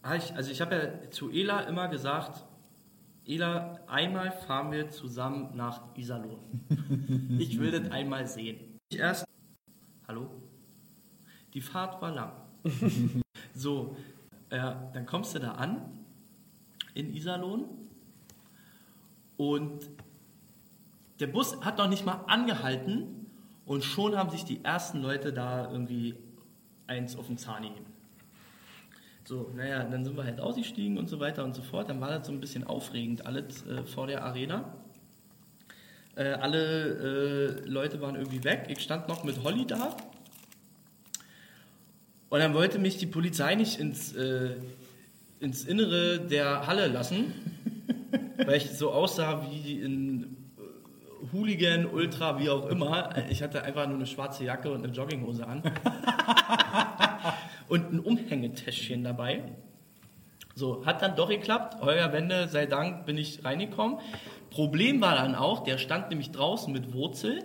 hab 0.03 0.17
ich, 0.17 0.35
also 0.35 0.51
ich 0.51 0.61
habe 0.61 0.75
ja 0.75 1.09
zu 1.09 1.31
Ela 1.31 1.61
immer 1.61 1.87
gesagt, 1.87 2.45
Ela, 3.25 3.79
einmal 3.87 4.31
fahren 4.31 4.71
wir 4.71 4.91
zusammen 4.91 5.49
nach 5.55 5.81
Iserlohn. 5.95 6.37
ich 7.39 7.59
will 7.59 7.71
das 7.71 7.91
einmal 7.91 8.27
sehen. 8.27 8.79
Ich 8.89 8.99
erst, 8.99 9.25
hallo? 10.07 10.29
Die 11.55 11.61
Fahrt 11.61 11.99
war 11.99 12.11
lang. 12.11 12.31
so, 13.55 13.97
äh, 14.49 14.59
dann 14.93 15.07
kommst 15.07 15.33
du 15.33 15.39
da 15.39 15.53
an 15.53 16.04
in 16.95 17.13
Iserlohn 17.13 17.65
und 19.37 19.87
der 21.19 21.27
Bus 21.27 21.61
hat 21.61 21.77
noch 21.77 21.87
nicht 21.87 22.05
mal 22.05 22.23
angehalten 22.27 23.27
und 23.65 23.83
schon 23.83 24.17
haben 24.17 24.29
sich 24.31 24.43
die 24.43 24.63
ersten 24.63 25.01
Leute 25.01 25.31
da 25.31 25.71
irgendwie 25.71 26.15
eins 26.87 27.15
auf 27.15 27.27
den 27.27 27.37
Zahn 27.37 27.63
gegeben. 27.63 27.85
So, 29.23 29.51
naja, 29.55 29.83
dann 29.83 30.03
sind 30.03 30.15
wir 30.15 30.23
halt 30.23 30.39
ausgestiegen 30.39 30.97
und 30.97 31.09
so 31.09 31.19
weiter 31.19 31.43
und 31.43 31.55
so 31.55 31.63
fort. 31.63 31.89
Dann 31.89 31.99
war 31.99 32.09
das 32.09 32.27
so 32.27 32.31
ein 32.31 32.39
bisschen 32.39 32.63
aufregend, 32.63 33.25
alles 33.25 33.65
äh, 33.65 33.83
vor 33.83 34.05
der 34.05 34.23
Arena. 34.23 34.75
Äh, 36.15 36.33
alle 36.33 37.63
äh, 37.63 37.67
Leute 37.67 37.99
waren 38.01 38.15
irgendwie 38.15 38.43
weg. 38.43 38.67
Ich 38.69 38.81
stand 38.81 39.07
noch 39.07 39.23
mit 39.23 39.43
Holly 39.43 39.65
da. 39.65 39.97
Und 42.29 42.39
dann 42.39 42.53
wollte 42.53 42.77
mich 42.77 42.97
die 42.97 43.07
Polizei 43.07 43.55
nicht 43.55 43.79
ins, 43.79 44.13
äh, 44.13 44.57
ins 45.45 45.63
Innere 45.63 46.19
der 46.19 46.65
Halle 46.65 46.87
lassen, 46.87 47.31
weil 48.37 48.57
ich 48.57 48.71
so 48.71 48.91
aussah 48.91 49.45
wie 49.47 49.79
in 49.79 50.23
äh, 50.57 51.31
Hooligan, 51.31 51.85
Ultra, 51.85 52.39
wie 52.39 52.49
auch 52.49 52.65
immer. 52.67 53.09
Ich 53.29 53.43
hatte 53.43 53.63
einfach 53.63 53.85
nur 53.85 53.97
eine 53.97 54.07
schwarze 54.07 54.43
Jacke 54.43 54.71
und 54.71 54.83
eine 54.83 54.91
Jogginghose 54.91 55.45
an. 55.45 55.61
und 57.69 57.93
ein 57.93 57.99
Umhängetäschchen 57.99 59.03
dabei. 59.03 59.43
So, 60.55 60.83
hat 60.83 61.03
dann 61.03 61.15
doch 61.15 61.29
geklappt. 61.29 61.77
Euer 61.81 62.11
Wende, 62.11 62.47
sei 62.47 62.65
Dank, 62.65 63.05
bin 63.05 63.19
ich 63.19 63.45
reingekommen. 63.45 63.99
Problem 64.49 64.99
war 64.99 65.13
dann 65.13 65.35
auch, 65.35 65.63
der 65.63 65.77
stand 65.77 66.09
nämlich 66.09 66.31
draußen 66.31 66.73
mit 66.73 66.91
Wurzel, 66.91 67.43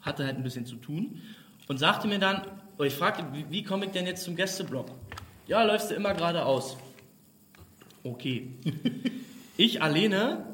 hatte 0.00 0.24
halt 0.26 0.36
ein 0.36 0.44
bisschen 0.44 0.66
zu 0.66 0.76
tun 0.76 1.22
und 1.66 1.78
sagte 1.78 2.06
mir 2.06 2.20
dann, 2.20 2.42
oder 2.78 2.86
ich 2.86 2.94
fragte, 2.94 3.24
wie, 3.32 3.50
wie 3.50 3.64
komme 3.64 3.86
ich 3.86 3.90
denn 3.90 4.06
jetzt 4.06 4.22
zum 4.22 4.36
Gästeblock? 4.36 4.86
Ja, 5.52 5.64
läufst 5.64 5.90
du 5.90 5.94
immer 5.94 6.14
geradeaus. 6.14 6.78
Okay. 8.04 8.52
ich 9.58 9.82
alleine 9.82 10.46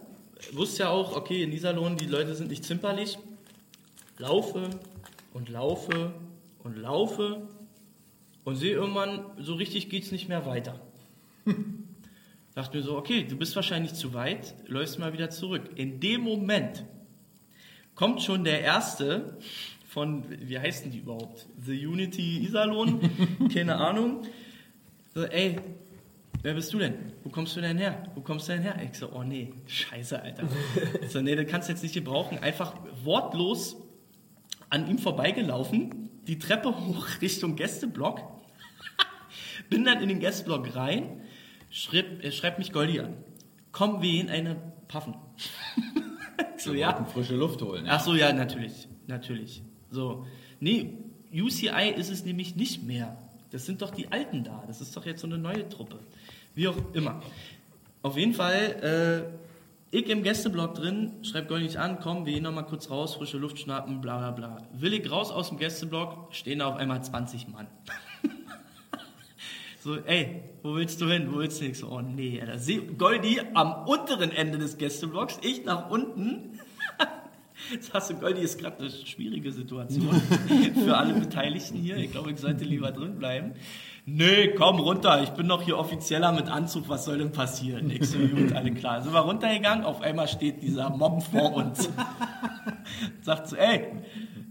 wusste 0.51 0.83
ja 0.83 0.89
auch, 0.89 1.15
okay, 1.15 1.45
in 1.45 1.53
Iserlohn, 1.53 1.97
die 1.97 2.07
Leute 2.07 2.35
sind 2.35 2.51
nicht 2.51 2.65
zimperlich. 2.65 3.17
Laufe 4.17 4.71
und 5.35 5.51
laufe 5.51 6.15
und 6.65 6.77
laufe 6.77 7.47
Und 8.43 8.57
sehe 8.57 8.73
irgendwann, 8.73 9.25
so 9.39 9.55
richtig 9.55 9.89
geht's 9.89 10.11
nicht 10.11 10.29
mehr 10.29 10.47
weiter. 10.47 10.81
Dachte 12.57 12.77
mir 12.77 12.83
so, 12.83 12.97
okay, 12.97 13.23
du 13.23 13.37
bist 13.37 13.55
wahrscheinlich 13.55 13.95
zu 13.95 14.15
weit, 14.15 14.57
läufst 14.67 14.99
mal 14.99 15.13
wieder 15.13 15.31
zurück. 15.31 15.63
In 15.77 16.01
dem 16.01 16.23
Moment 16.23 16.85
kommt 17.95 18.21
schon 18.21 18.43
der 18.43 18.63
erste 18.63 19.39
von, 19.89 20.25
wie 20.29 20.59
heißen 20.59 20.91
die 20.91 20.99
überhaupt? 20.99 21.47
The 21.65 21.87
Unity 21.87 22.39
Iserlohn? 22.39 23.49
Keine 23.55 23.77
Ahnung. 23.77 24.27
So, 25.19 25.25
ey, 25.25 25.57
wer 26.43 26.55
bist 26.55 26.73
du 26.73 26.79
denn? 26.79 26.95
Wo 27.25 27.31
kommst 27.31 27.57
du 27.57 27.61
denn 27.61 27.77
her? 27.77 28.05
Wo 28.15 28.21
kommst 28.21 28.47
du 28.47 28.53
denn 28.53 28.63
her? 28.63 28.77
Ich 28.89 28.97
so, 28.97 29.11
oh 29.11 29.25
nee, 29.25 29.53
scheiße, 29.67 30.23
Alter. 30.23 30.45
Ich 31.03 31.09
so, 31.11 31.21
nee, 31.21 31.35
das 31.35 31.49
kannst 31.49 31.69
du 31.69 31.73
jetzt 31.73 31.83
nicht 31.83 31.95
gebrauchen. 31.95 32.39
Einfach 32.39 32.77
wortlos 33.03 33.79
an 34.71 34.89
ihm 34.89 34.99
vorbeigelaufen, 34.99 36.09
die 36.29 36.39
Treppe 36.39 36.69
hoch 36.69 37.05
Richtung 37.21 37.57
Gästeblock, 37.57 38.21
bin 39.69 39.85
dann 39.85 40.01
in 40.01 40.09
den 40.09 40.21
Gästeblock 40.21 40.77
rein, 40.77 41.23
schrieb, 41.69 42.23
er 42.23 42.31
schreibt 42.31 42.61
mich 42.61 42.71
Goldi 42.71 43.01
an. 43.01 43.17
Komm, 43.73 44.01
wir 44.01 44.13
gehen 44.13 44.31
eine 44.31 44.55
Paffen. 44.87 45.17
So, 46.59 46.75
ja. 46.75 47.05
Frische 47.07 47.35
Luft 47.35 47.61
holen. 47.63 47.87
Ach 47.89 48.01
so, 48.01 48.15
ja, 48.15 48.33
natürlich. 48.33 48.89
Natürlich. 49.09 49.63
So. 49.91 50.27
Nee, 50.61 50.99
UCI 51.33 51.93
ist 51.97 52.11
es 52.11 52.25
nämlich 52.25 52.55
nicht 52.55 52.85
mehr. 52.85 53.17
Das 53.51 53.67
sind 53.67 53.83
doch 53.83 53.91
die 53.91 54.11
Alten 54.13 54.45
da. 54.45 54.63
Das 54.67 54.81
ist 54.81 54.97
doch 54.97 55.07
jetzt 55.07 55.21
so 55.21 55.27
eine 55.27 55.39
neue 55.39 55.69
Truppe. 55.69 55.99
Wie 56.55 56.69
auch 56.69 56.77
immer. 56.93 57.23
Auf 58.03 58.17
jeden 58.17 58.35
Fall, 58.35 59.31
äh, 59.93 59.97
ich 59.97 60.09
im 60.09 60.23
Gästeblock 60.23 60.75
drin, 60.75 61.13
schreib 61.23 61.49
Gold 61.49 61.63
nicht 61.63 61.79
an, 61.79 61.99
komm, 62.01 62.27
wir 62.27 62.35
gehen 62.35 62.43
noch 62.43 62.53
mal 62.53 62.63
kurz 62.63 62.91
raus, 62.91 63.15
frische 63.15 63.39
Luft 63.39 63.59
schnappen, 63.59 64.01
bla 64.01 64.19
bla 64.19 64.31
bla. 64.31 64.69
Will 64.73 64.93
ich 64.93 65.11
raus 65.11 65.31
aus 65.31 65.49
dem 65.49 65.59
Gästeblock, 65.59 66.35
stehen 66.35 66.59
da 66.59 66.67
auf 66.67 66.77
einmal 66.77 67.03
20 67.03 67.49
Mann. 67.49 67.67
So, 69.81 69.97
ey, 69.97 70.43
wo 70.65 70.75
willst 70.75 71.01
du 71.01 71.07
hin? 71.07 71.33
Wo 71.33 71.39
willst 71.39 71.61
du 71.61 71.65
hin? 71.65 71.73
So, 71.73 71.89
oh 71.89 72.01
nee, 72.01 72.41
Alter. 72.41 72.59
Seh 72.59 72.79
Goldi 72.79 73.41
am 73.55 73.87
unteren 73.87 74.33
Ende 74.33 74.59
des 74.59 74.77
Gästeblocks, 74.77 75.39
ich 75.41 75.65
nach 75.65 75.89
unten. 75.89 76.59
Du, 78.09 78.15
Goldi 78.17 78.41
ist 78.41 78.59
gerade 78.59 78.79
eine 78.79 78.91
schwierige 78.91 79.53
Situation 79.53 80.09
für 80.85 80.97
alle 80.97 81.15
Beteiligten 81.15 81.79
hier. 81.79 81.97
Ich 81.97 82.13
glaube, 82.13 82.31
ich 82.31 82.39
sollte 82.39 82.65
lieber 82.65 82.93
drin 82.93 83.19
bleiben. 83.19 83.55
Nee, 84.07 84.49
komm 84.57 84.81
runter, 84.81 85.23
ich 85.23 85.31
bin 85.31 85.47
noch 85.47 85.61
hier 85.63 85.77
offizieller 85.77 86.33
mit 86.33 86.49
Anzug, 86.49 86.89
was 86.89 87.05
soll 87.05 87.19
denn 87.19 87.31
passieren? 87.33 87.91
Ich 87.91 88.09
so, 88.09 88.19
gut, 88.19 88.55
alle 88.55 88.73
klar. 88.73 89.03
Sind 89.03 89.13
wir 89.13 89.21
runtergegangen, 89.21 89.85
auf 89.85 90.01
einmal 90.01 90.29
steht 90.29 90.63
dieser 90.63 90.89
Mob 90.89 91.23
vor 91.25 91.55
uns. 91.57 91.91
Sagt 93.21 93.49
so, 93.49 93.57
ey, 93.57 93.89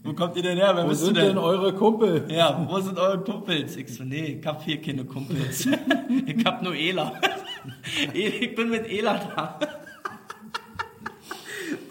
wo 0.04 0.14
kommt 0.14 0.36
ihr 0.36 0.44
denn 0.44 0.58
her? 0.58 0.74
Wer 0.76 0.84
Wo 0.86 0.90
bist 0.90 1.02
du 1.02 1.06
sind 1.08 1.18
denn? 1.18 1.26
denn 1.30 1.38
eure 1.40 1.74
Kumpel? 1.74 2.26
Ja, 2.30 2.68
wo 2.70 2.80
sind 2.80 3.00
eure 3.00 3.20
Kumpels? 3.24 3.76
Ich 3.78 3.92
so, 3.96 4.04
nee, 4.04 4.38
ich 4.40 4.46
hab 4.46 4.64
hier 4.64 4.80
keine 4.80 5.06
Kumpels. 5.06 5.66
ich 6.28 6.46
hab 6.46 6.62
nur 6.62 6.76
Ela. 6.76 7.14
ich 8.14 8.54
bin 8.54 8.70
mit 8.70 8.88
Ela 8.88 9.20
da. 9.36 9.60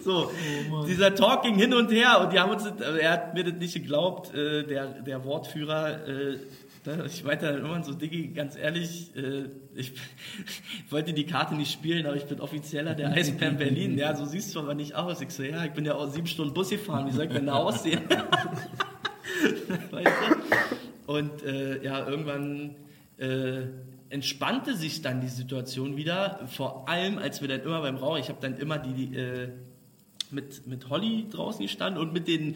So, 0.07 0.31
dieser 0.87 1.13
Talk 1.15 1.43
ging 1.43 1.55
hin 1.55 1.73
und 1.73 1.91
her 1.91 2.21
und 2.21 2.31
die 2.31 2.39
haben 2.39 2.51
uns, 2.51 2.65
äh, 2.65 2.97
er 3.01 3.11
hat 3.11 3.33
mir 3.33 3.43
das 3.43 3.55
nicht 3.55 3.73
geglaubt, 3.73 4.33
äh, 4.33 4.63
der, 4.63 5.01
der 5.01 5.25
Wortführer, 5.25 6.07
äh, 6.07 6.37
ich 7.05 7.25
weiter 7.25 7.47
dann 7.51 7.57
irgendwann 7.57 7.83
so, 7.83 7.93
Diggi, 7.93 8.29
ganz 8.29 8.55
ehrlich, 8.55 9.11
äh, 9.17 9.49
ich, 9.75 9.91
ich 9.91 10.89
wollte 10.91 11.11
die 11.11 11.25
Karte 11.25 11.55
nicht 11.55 11.73
spielen, 11.73 12.05
aber 12.05 12.15
ich 12.15 12.23
bin 12.23 12.39
offizieller 12.39 12.95
der 12.95 13.11
Eisbären 13.11 13.57
Berlin. 13.57 13.97
Ja, 13.97 14.15
so 14.15 14.23
siehst 14.23 14.55
du 14.55 14.61
aber 14.61 14.75
nicht 14.75 14.95
aus. 14.95 15.19
Ich 15.19 15.31
so, 15.31 15.43
ja, 15.43 15.65
ich 15.65 15.73
bin 15.73 15.83
ja 15.83 15.95
auch 15.95 16.07
sieben 16.07 16.27
Stunden 16.27 16.53
Bus 16.53 16.69
gefahren, 16.69 17.05
wie 17.07 17.11
soll 17.11 17.25
ich 17.25 17.33
denn 17.33 17.47
da 17.47 17.55
aussehen? 17.55 18.03
weißt 19.91 20.07
du? 20.07 21.11
Und 21.11 21.43
äh, 21.43 21.83
ja, 21.83 22.07
irgendwann 22.07 22.75
äh, 23.17 23.63
entspannte 24.09 24.77
sich 24.77 25.01
dann 25.01 25.19
die 25.19 25.27
Situation 25.27 25.97
wieder. 25.97 26.47
Vor 26.47 26.87
allem, 26.87 27.17
als 27.17 27.41
wir 27.41 27.49
dann 27.49 27.59
immer 27.59 27.81
beim 27.81 27.97
Rauch, 27.97 28.17
ich 28.17 28.29
habe 28.29 28.39
dann 28.39 28.57
immer 28.57 28.77
die, 28.77 28.93
die 28.93 29.17
äh, 29.17 29.49
mit, 30.31 30.67
mit 30.67 30.89
Holly 30.89 31.27
draußen 31.29 31.61
gestanden 31.61 32.01
und 32.01 32.13
mit 32.13 32.27
den 32.27 32.55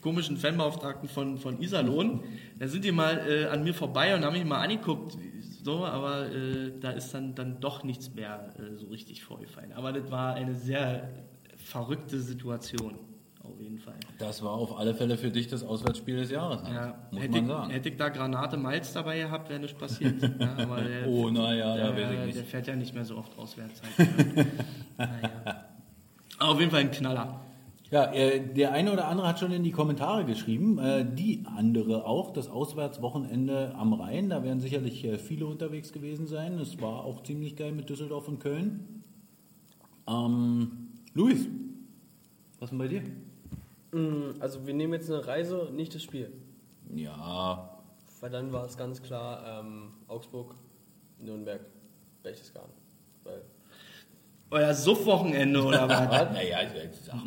komischen 0.00 0.36
Fanbeauftragten 0.36 1.08
von, 1.08 1.38
von 1.38 1.60
Iserlohn. 1.60 2.20
Da 2.58 2.68
sind 2.68 2.84
die 2.84 2.92
mal 2.92 3.26
äh, 3.28 3.46
an 3.46 3.64
mir 3.64 3.74
vorbei 3.74 4.14
und 4.14 4.24
haben 4.24 4.34
mich 4.34 4.44
mal 4.44 4.60
angeguckt. 4.62 5.16
So, 5.62 5.84
aber 5.84 6.30
äh, 6.30 6.72
da 6.80 6.90
ist 6.90 7.12
dann, 7.14 7.34
dann 7.34 7.60
doch 7.60 7.82
nichts 7.84 8.14
mehr 8.14 8.54
äh, 8.58 8.76
so 8.76 8.86
richtig 8.88 9.22
vorgefallen. 9.24 9.72
Aber 9.72 9.92
das 9.92 10.10
war 10.10 10.34
eine 10.34 10.54
sehr 10.54 11.08
verrückte 11.56 12.20
Situation, 12.20 12.94
auf 13.42 13.60
jeden 13.60 13.78
Fall. 13.78 13.96
Das 14.18 14.42
war 14.42 14.52
auf 14.52 14.78
alle 14.78 14.94
Fälle 14.94 15.16
für 15.18 15.30
dich 15.30 15.48
das 15.48 15.62
Auswärtsspiel 15.64 16.16
des 16.16 16.30
Jahres. 16.30 16.62
Hans, 16.62 16.70
Ja, 16.74 17.08
muss 17.10 17.20
hätte, 17.22 17.32
man 17.32 17.42
ich, 17.42 17.48
sagen. 17.48 17.70
hätte 17.70 17.88
ich 17.88 17.96
da 17.96 18.08
Granate 18.10 18.56
Malz 18.56 18.92
dabei 18.92 19.18
gehabt, 19.18 19.48
wäre 19.50 19.60
nichts 19.60 19.76
passiert. 19.78 20.22
Ja, 20.22 20.54
aber 20.58 20.80
der, 20.82 21.06
Oh, 21.08 21.28
naja, 21.30 21.74
der, 21.76 21.86
da 21.92 21.96
weiß 21.96 22.10
ich 22.10 22.16
der 22.16 22.26
nicht. 22.42 22.50
fährt 22.50 22.66
ja 22.66 22.76
nicht 22.76 22.94
mehr 22.94 23.04
so 23.04 23.16
oft 23.16 23.36
auswärts. 23.38 23.82
Halt. 23.98 24.08
naja. 24.98 25.64
Aber 26.38 26.52
auf 26.52 26.58
jeden 26.60 26.70
Fall 26.70 26.80
ein 26.80 26.90
Knaller. 26.90 27.40
Ja, 27.90 28.12
äh, 28.12 28.40
der 28.52 28.72
eine 28.72 28.92
oder 28.92 29.08
andere 29.08 29.26
hat 29.28 29.38
schon 29.38 29.50
in 29.50 29.64
die 29.64 29.70
Kommentare 29.72 30.26
geschrieben, 30.26 30.78
äh, 30.78 31.06
die 31.10 31.44
andere 31.46 32.04
auch, 32.04 32.32
das 32.34 32.48
Auswärtswochenende 32.48 33.74
am 33.76 33.94
Rhein, 33.94 34.28
da 34.28 34.42
werden 34.42 34.60
sicherlich 34.60 35.04
äh, 35.04 35.16
viele 35.18 35.46
unterwegs 35.46 35.92
gewesen 35.92 36.26
sein. 36.26 36.58
Es 36.58 36.78
war 36.82 37.04
auch 37.04 37.22
ziemlich 37.22 37.56
geil 37.56 37.72
mit 37.72 37.88
Düsseldorf 37.88 38.28
und 38.28 38.40
Köln. 38.40 39.02
Ähm, 40.06 40.88
Luis, 41.14 41.46
was 42.58 42.68
denn 42.68 42.78
bei 42.78 42.88
dir? 42.88 43.02
Mm, 43.92 44.34
Also 44.38 44.66
wir 44.66 44.74
nehmen 44.74 44.92
jetzt 44.92 45.10
eine 45.10 45.26
Reise, 45.26 45.70
nicht 45.74 45.94
das 45.94 46.02
Spiel. 46.02 46.30
Ja, 46.94 47.70
Weil 48.20 48.30
dann 48.30 48.52
war 48.52 48.66
es 48.66 48.76
ganz 48.76 49.02
klar 49.02 49.60
ähm, 49.60 49.92
Augsburg, 50.08 50.54
Nürnberg, 51.20 51.60
Berchtesgaden. 52.22 52.72
Euer 54.50 54.72
Suffwochenende 54.74 55.62
oder 55.62 55.88
was? 55.88 56.32
naja, 56.32 56.58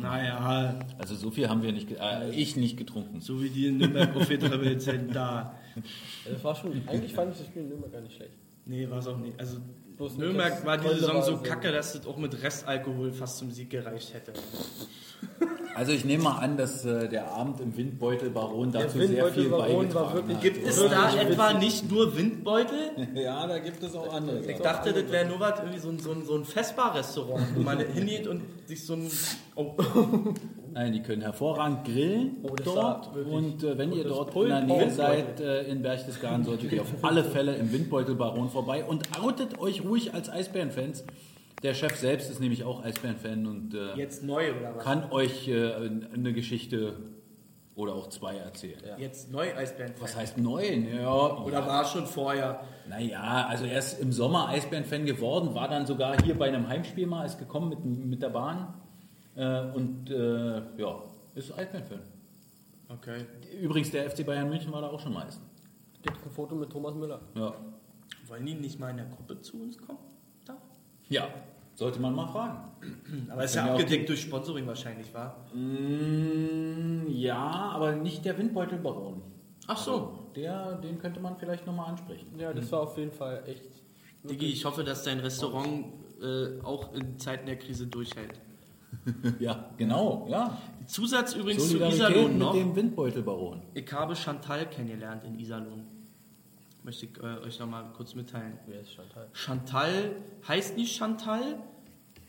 naja, 0.00 0.78
Also 0.98 1.14
so 1.14 1.30
viel 1.30 1.48
haben 1.48 1.62
wir 1.62 1.72
nicht, 1.72 1.90
äh, 1.92 2.30
ich 2.30 2.56
nicht 2.56 2.76
getrunken. 2.76 3.20
so 3.20 3.42
wie 3.42 3.48
die 3.50 3.66
in 3.66 3.78
Nürnberg 3.78 4.14
aufgetribbelt 4.16 4.82
sind, 4.82 5.14
da. 5.14 5.54
das 6.30 6.42
war 6.42 6.54
schon, 6.54 6.82
eigentlich 6.88 7.12
fand 7.12 7.32
ich 7.32 7.38
das 7.38 7.46
Spiel 7.46 7.62
in 7.62 7.68
Nürnberg 7.68 7.92
gar 7.92 8.00
nicht 8.00 8.16
schlecht. 8.16 8.32
Nee, 8.66 8.88
war 8.90 8.98
es 8.98 9.06
auch 9.06 9.18
nicht. 9.18 9.38
Also 9.38 9.58
Bloß 10.02 10.16
Nürnberg 10.16 10.56
das 10.56 10.66
war 10.66 10.78
die 10.78 10.88
Saison 10.88 11.22
so 11.22 11.36
kacke, 11.36 11.70
dass 11.70 11.94
es 11.94 12.04
auch 12.08 12.16
mit 12.16 12.42
Restalkohol 12.42 13.12
fast 13.12 13.38
zum 13.38 13.52
Sieg 13.52 13.70
gereicht 13.70 14.12
hätte. 14.14 14.32
Also 15.74 15.92
ich 15.92 16.04
nehme 16.04 16.24
mal 16.24 16.38
an, 16.38 16.58
dass 16.58 16.84
äh, 16.84 17.08
der 17.08 17.30
Abend 17.30 17.60
im 17.60 17.74
Windbeutel 17.74 18.28
Baron 18.28 18.72
dazu 18.72 18.98
Der 18.98 19.08
sehr 19.08 19.26
viel 19.28 19.44
Windbeutel 19.44 19.48
Baron 19.48 19.94
war 19.94 20.12
beigetragen 20.12 20.14
wirklich- 20.28 20.36
hat. 20.36 20.42
Gibt 20.42 20.66
es 20.66 20.76
Wirklich 20.76 20.98
da 20.98 21.20
etwa 21.20 21.52
nicht 21.54 21.90
nur 21.90 22.16
Windbeutel? 22.16 22.90
Ja, 23.14 23.46
da 23.46 23.58
gibt 23.58 23.82
es 23.82 23.94
auch 23.94 24.12
andere. 24.12 24.40
Ich 24.40 24.58
dachte, 24.58 24.92
das 24.92 25.10
wäre 25.10 25.26
nur 25.26 25.40
was, 25.40 25.60
irgendwie 25.60 25.78
so 25.78 25.88
ein, 25.88 25.98
so 25.98 26.10
ein, 26.10 26.24
so 26.26 26.34
ein 26.36 26.44
Festbar-Restaurant, 26.44 27.46
wo 27.54 27.62
man 27.62 27.78
hingeht 27.78 28.26
und 28.26 28.42
sich 28.66 28.84
so 28.84 28.94
ein. 28.94 29.10
Oh. 29.54 29.74
Nein, 30.72 30.92
die 30.92 31.02
können 31.02 31.22
hervorragend 31.22 31.84
grillen 31.84 32.36
Oh, 32.42 32.54
dort. 32.56 33.14
Und 33.16 33.62
äh, 33.62 33.76
wenn 33.78 33.92
ihr 33.92 34.04
das 34.04 34.12
dort 34.12 34.34
in 34.36 34.48
der 34.48 34.60
Nähe 34.62 34.68
Windbeutel. 34.80 34.90
seid, 34.90 35.40
äh, 35.40 35.62
in 35.64 35.82
Berchtesgaden, 35.82 36.44
solltet 36.44 36.72
ihr 36.72 36.82
auf 36.82 36.92
alle 37.02 37.24
Fälle 37.24 37.54
im 37.56 37.72
Windbeutel 37.72 38.14
Baron 38.14 38.48
vorbei 38.50 38.84
und 38.84 39.02
outet 39.20 39.58
euch 39.60 39.84
ruhig 39.84 40.14
als 40.14 40.30
Eisbärenfans. 40.30 41.04
Der 41.62 41.74
Chef 41.74 41.96
selbst 41.96 42.30
ist 42.30 42.40
nämlich 42.40 42.64
auch 42.64 42.82
Eisbärenfan 42.84 43.46
und 43.46 43.74
äh, 43.74 43.94
Jetzt 43.96 44.24
neu 44.24 44.50
oder 44.52 44.74
was? 44.76 44.84
kann 44.84 45.10
euch 45.12 45.46
äh, 45.48 45.72
eine 46.12 46.32
Geschichte 46.32 46.96
oder 47.74 47.94
auch 47.94 48.08
zwei 48.08 48.36
erzählen. 48.36 48.80
Jetzt 48.98 49.30
neu 49.30 49.54
Eisbären. 49.54 49.94
Was 50.00 50.16
heißt 50.16 50.36
neun? 50.38 50.86
Ja, 50.94 51.38
Oder 51.42 51.66
war 51.66 51.82
es 51.82 51.90
schon 51.90 52.06
vorher? 52.06 52.60
Naja, 52.88 53.46
also 53.48 53.64
er 53.64 53.78
ist 53.78 54.00
im 54.00 54.12
Sommer 54.12 54.48
Eisbären-Fan 54.48 55.06
geworden, 55.06 55.54
war 55.54 55.68
dann 55.68 55.86
sogar 55.86 56.20
hier 56.22 56.36
bei 56.36 56.48
einem 56.48 56.68
Heimspiel 56.68 57.06
mal, 57.06 57.24
ist 57.24 57.38
gekommen 57.38 57.68
mit, 57.70 57.84
mit 57.84 58.22
der 58.22 58.28
Bahn 58.30 58.74
äh, 59.36 59.60
und 59.72 60.10
äh, 60.10 60.62
ja, 60.76 61.02
ist 61.34 61.56
Eisbären-Fan. 61.56 62.00
Okay. 62.88 63.24
Übrigens, 63.60 63.90
der 63.90 64.10
FC 64.10 64.24
Bayern 64.26 64.48
München 64.48 64.72
war 64.72 64.82
da 64.82 64.88
auch 64.88 65.00
schon 65.00 65.14
Meister. 65.14 65.42
Gibt 66.02 66.24
ein 66.24 66.30
Foto 66.30 66.54
mit 66.54 66.70
Thomas 66.70 66.94
Müller. 66.94 67.20
Ja. 67.34 67.54
Wollen 68.26 68.44
die 68.44 68.54
nicht 68.54 68.78
mal 68.78 68.90
in 68.90 68.98
der 68.98 69.06
Gruppe 69.06 69.40
zu 69.40 69.62
uns 69.62 69.78
kommen? 69.78 69.98
Da? 70.44 70.56
ja, 71.08 71.28
sollte 71.74 72.00
man 72.00 72.14
mal 72.14 72.26
fragen. 72.26 72.58
Aber 73.30 73.44
ist 73.44 73.54
ja 73.54 73.72
abgedeckt 73.72 74.08
durch 74.08 74.22
Sponsoring 74.22 74.66
wahrscheinlich, 74.66 75.12
war? 75.14 75.36
Mm, 75.54 77.06
ja, 77.08 77.38
aber 77.38 77.92
nicht 77.92 78.24
der 78.24 78.36
Windbeutelbaron. 78.36 79.22
Ach 79.66 79.78
so. 79.78 80.18
Der, 80.34 80.76
den 80.76 80.98
könnte 80.98 81.20
man 81.20 81.36
vielleicht 81.36 81.66
nochmal 81.66 81.90
ansprechen. 81.90 82.26
Ja, 82.38 82.52
das 82.52 82.70
war 82.72 82.80
auf 82.80 82.96
jeden 82.98 83.12
Fall 83.12 83.42
echt. 83.46 83.70
Digi, 84.24 84.46
ich 84.46 84.64
hoffe, 84.64 84.84
dass 84.84 85.02
dein 85.02 85.20
Restaurant 85.20 85.86
äh, 86.22 86.60
auch 86.62 86.94
in 86.94 87.18
Zeiten 87.18 87.46
der 87.46 87.58
Krise 87.58 87.86
durchhält. 87.86 88.40
Ja, 89.40 89.70
genau, 89.76 90.26
ja. 90.30 90.58
Zusatz 90.86 91.34
übrigens 91.34 91.68
zu 91.68 91.76
Iserlohn 91.82 92.30
mit 92.32 92.38
noch. 92.38 92.52
dem 92.52 92.74
Windbeutelbaron. 92.76 93.62
Ich 93.74 93.92
habe 93.92 94.14
Chantal 94.16 94.66
kennengelernt 94.68 95.24
in 95.24 95.38
Iserlohn. 95.38 95.84
Möchte 96.84 97.06
ich 97.06 97.18
äh, 97.22 97.46
euch 97.46 97.58
nochmal 97.60 97.84
kurz 97.96 98.14
mitteilen. 98.14 98.58
Wer 98.66 98.80
ist 98.80 98.92
Chantal? 98.92 99.28
Chantal 99.32 100.16
heißt 100.48 100.76
nicht 100.76 100.96
Chantal, 100.96 101.58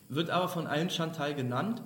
wird 0.08 0.30
aber 0.30 0.48
von 0.48 0.66
allen 0.66 0.90
Chantal 0.90 1.34
genannt. 1.34 1.82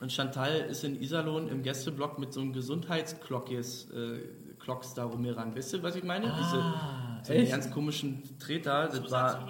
Und 0.00 0.12
Chantal 0.12 0.52
ist 0.70 0.84
in 0.84 1.00
Iserlohn 1.00 1.48
im 1.48 1.62
Gästeblock 1.62 2.18
mit 2.18 2.32
so 2.32 2.40
einem 2.40 2.52
Gesundheitsglockies, 2.52 3.90
äh, 3.90 4.18
Clocks 4.60 4.94
da 4.94 5.04
rumgerannt. 5.04 5.56
Weißt 5.56 5.74
du, 5.74 5.82
was 5.82 5.94
ich 5.96 6.04
meine? 6.04 6.32
Ah, 6.32 6.36
Diese, 6.38 7.26
so 7.26 7.32
einen 7.32 7.42
echt? 7.42 7.52
ganz 7.52 7.70
komischen 7.70 8.22
Treter. 8.38 8.88
Das 8.88 9.10
war, 9.10 9.46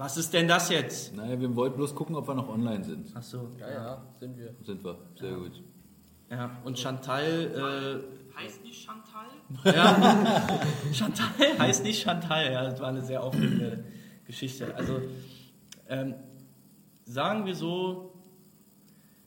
was 0.00 0.16
ist 0.16 0.32
denn 0.32 0.48
das 0.48 0.70
jetzt? 0.70 1.14
Naja, 1.14 1.38
wir 1.38 1.54
wollten 1.54 1.76
bloß 1.76 1.94
gucken, 1.94 2.16
ob 2.16 2.26
wir 2.26 2.34
noch 2.34 2.48
online 2.48 2.82
sind. 2.82 3.12
Ach 3.14 3.22
so. 3.22 3.50
Ja, 3.58 3.70
ja, 3.70 4.02
sind 4.18 4.34
wir. 4.38 4.54
Sind 4.64 4.82
wir. 4.82 4.96
Sehr 5.20 5.32
gut. 5.32 5.62
Ja, 6.30 6.50
und 6.64 6.78
Chantal. 6.78 8.02
Äh, 8.34 8.40
heißt 8.42 8.64
nicht 8.64 8.82
Chantal? 8.82 9.26
Ja, 9.62 10.58
Chantal 10.94 11.58
heißt 11.58 11.84
nicht 11.84 12.02
Chantal. 12.02 12.50
Ja, 12.50 12.64
das 12.64 12.80
war 12.80 12.88
eine 12.88 13.02
sehr 13.02 13.22
aufregende 13.22 13.84
Geschichte. 14.26 14.74
Also, 14.74 15.02
ähm, 15.86 16.14
sagen 17.04 17.44
wir 17.44 17.54
so, 17.54 18.14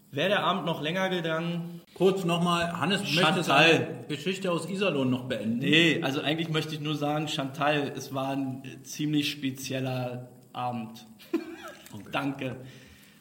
wäre 0.10 0.30
der 0.30 0.44
Abend 0.44 0.66
noch 0.66 0.82
länger 0.82 1.10
gegangen. 1.10 1.82
Kurz 1.94 2.24
nochmal, 2.24 2.80
Hannes 2.80 3.02
möchte 3.02 3.22
Chantal. 3.22 3.44
seine 3.44 4.06
Geschichte 4.08 4.52
aus 4.52 4.68
Iserlohn 4.68 5.12
noch 5.12 5.26
beenden. 5.26 5.60
Nee, 5.60 6.02
also 6.02 6.20
eigentlich 6.22 6.50
möchte 6.50 6.74
ich 6.74 6.82
nur 6.82 6.96
sagen, 6.96 7.28
Chantal, 7.28 7.94
es 7.96 8.16
war 8.16 8.30
ein 8.30 8.64
ziemlich 8.82 9.30
spezieller 9.30 10.33
Abend. 10.54 11.06
Danke. 12.12 12.56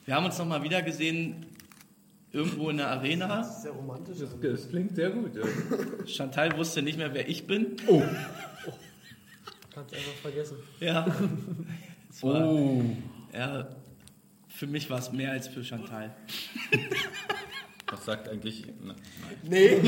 Wir 0.05 0.15
haben 0.15 0.25
uns 0.27 0.39
nochmal 0.39 0.63
wieder 0.63 0.83
gesehen, 0.83 1.47
irgendwo 2.31 2.71
in 2.71 2.77
der 2.79 2.89
Arena. 2.89 3.43
Sehr 3.45 3.73
romantisch. 3.73 4.19
Das, 4.19 4.31
das 4.41 4.69
klingt 4.69 4.95
sehr 4.95 5.11
gut. 5.11 5.35
Ja. 5.35 5.43
Chantal 6.07 6.57
wusste 6.57 6.83
nicht 6.83 6.99
mehr, 6.99 7.13
wer 7.15 7.29
ich 7.29 7.47
bin. 7.47 7.77
Kannst 9.75 9.95
einfach 9.95 10.13
vergessen. 10.23 10.57
Ja. 10.81 11.07
Es 12.11 12.23
war, 12.23 12.45
Oh. 12.47 12.85
ja. 13.33 13.69
Für 14.49 14.67
mich 14.67 14.91
war 14.91 14.99
es 14.99 15.11
mehr 15.13 15.31
als 15.33 15.49
für 15.49 15.65
Chantal. 15.65 16.15
Was 17.91 18.05
sagt 18.05 18.29
eigentlich. 18.29 18.67
Na, 18.83 18.95
Nee. 19.43 19.81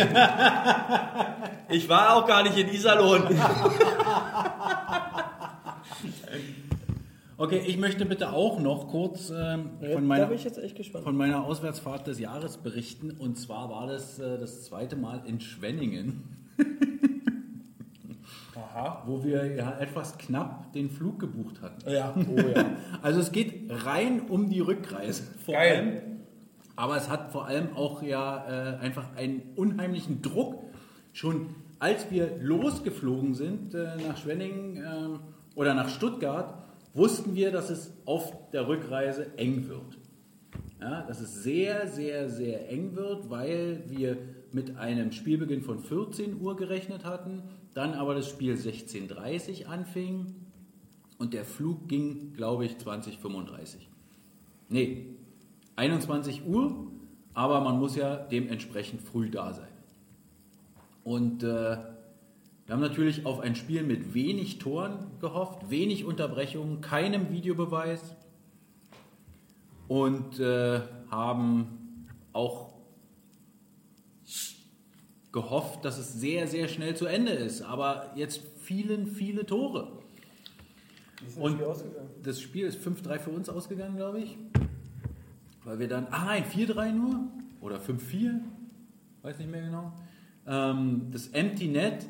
Ich 1.68 1.86
war 1.86 2.16
auch 2.16 2.26
gar 2.26 2.42
nicht 2.44 2.56
in 2.56 2.68
Iserlohn. 2.72 3.24
Okay, 7.36 7.62
ich 7.66 7.78
möchte 7.78 8.06
bitte 8.06 8.32
auch 8.32 8.60
noch 8.60 8.86
kurz 8.88 9.30
ähm, 9.30 9.70
von, 9.92 10.06
meiner, 10.06 10.26
bin 10.26 10.36
ich 10.36 10.44
jetzt 10.44 10.58
echt 10.58 10.76
gespannt. 10.76 11.04
von 11.04 11.16
meiner 11.16 11.44
Auswärtsfahrt 11.44 12.06
des 12.06 12.20
Jahres 12.20 12.58
berichten. 12.58 13.10
Und 13.10 13.36
zwar 13.36 13.70
war 13.70 13.88
das 13.88 14.20
äh, 14.20 14.38
das 14.38 14.64
zweite 14.64 14.94
Mal 14.94 15.22
in 15.26 15.40
Schwenningen. 15.40 16.22
Wo 19.06 19.22
wir 19.22 19.54
ja 19.54 19.78
etwas 19.78 20.18
knapp 20.18 20.72
den 20.72 20.90
Flug 20.90 21.20
gebucht 21.20 21.62
hatten. 21.62 21.88
Ja, 21.88 22.12
oh 22.16 22.40
ja. 22.40 22.64
Also 23.02 23.20
es 23.20 23.30
geht 23.30 23.70
rein 23.70 24.22
um 24.28 24.48
die 24.48 24.60
Rückreise. 24.60 25.22
Vor 25.44 25.54
Geil. 25.54 25.76
Allem, 25.76 26.00
aber 26.76 26.96
es 26.96 27.08
hat 27.08 27.30
vor 27.30 27.46
allem 27.46 27.76
auch 27.76 28.02
ja 28.02 28.44
äh, 28.48 28.78
einfach 28.78 29.14
einen 29.16 29.42
unheimlichen 29.54 30.22
Druck. 30.22 30.64
Schon 31.12 31.54
als 31.78 32.10
wir 32.10 32.36
losgeflogen 32.40 33.34
sind 33.34 33.74
äh, 33.74 33.96
nach 34.08 34.16
Schwenningen 34.16 34.76
ähm, 34.76 35.20
oder 35.54 35.74
nach 35.74 35.88
Stuttgart, 35.88 36.63
wussten 36.94 37.34
wir, 37.34 37.50
dass 37.50 37.70
es 37.70 37.92
auf 38.06 38.50
der 38.52 38.66
Rückreise 38.68 39.36
eng 39.36 39.68
wird. 39.68 39.98
Ja, 40.80 41.02
dass 41.02 41.20
es 41.20 41.42
sehr, 41.42 41.88
sehr, 41.88 42.30
sehr 42.30 42.70
eng 42.70 42.94
wird, 42.94 43.30
weil 43.30 43.84
wir 43.88 44.16
mit 44.52 44.76
einem 44.76 45.12
Spielbeginn 45.12 45.62
von 45.62 45.80
14 45.80 46.40
Uhr 46.40 46.56
gerechnet 46.56 47.04
hatten, 47.04 47.42
dann 47.74 47.94
aber 47.94 48.14
das 48.14 48.28
Spiel 48.28 48.54
16.30 48.54 49.64
Uhr 49.64 49.70
anfing 49.70 50.34
und 51.18 51.34
der 51.34 51.44
Flug 51.44 51.88
ging, 51.88 52.32
glaube 52.34 52.64
ich, 52.64 52.78
2035. 52.78 53.88
Nee, 54.68 55.06
21 55.76 56.46
Uhr, 56.46 56.86
aber 57.32 57.60
man 57.60 57.78
muss 57.78 57.96
ja 57.96 58.16
dementsprechend 58.16 59.02
früh 59.02 59.28
da 59.28 59.52
sein. 59.52 59.68
Und 61.02 61.42
äh, 61.42 61.76
wir 62.66 62.74
haben 62.74 62.80
natürlich 62.80 63.26
auf 63.26 63.40
ein 63.40 63.54
Spiel 63.56 63.82
mit 63.82 64.14
wenig 64.14 64.58
Toren 64.58 65.10
gehofft, 65.20 65.70
wenig 65.70 66.04
Unterbrechungen, 66.04 66.80
keinem 66.80 67.30
Videobeweis 67.30 68.00
und 69.86 70.40
äh, 70.40 70.80
haben 71.10 72.06
auch 72.32 72.72
gehofft, 75.30 75.84
dass 75.84 75.98
es 75.98 76.14
sehr, 76.14 76.46
sehr 76.46 76.68
schnell 76.68 76.96
zu 76.96 77.06
Ende 77.06 77.32
ist. 77.32 77.62
Aber 77.62 78.12
jetzt 78.14 78.40
fielen 78.60 79.08
viele 79.08 79.44
Tore. 79.44 80.00
Und 81.36 81.60
das 82.22 82.40
Spiel 82.40 82.66
ist 82.66 82.78
5-3 82.78 83.18
für 83.18 83.30
uns 83.30 83.48
ausgegangen, 83.48 83.96
glaube 83.96 84.20
ich. 84.20 84.38
Weil 85.64 85.78
wir 85.78 85.88
dann, 85.88 86.06
ah 86.10 86.26
nein, 86.26 86.44
4-3 86.44 86.92
nur 86.92 87.20
oder 87.60 87.78
5-4, 87.78 88.40
weiß 89.22 89.38
nicht 89.38 89.50
mehr 89.50 89.62
genau. 89.62 89.92
Ähm, 90.46 91.08
das 91.10 91.28
Empty 91.28 91.68
Net, 91.68 92.06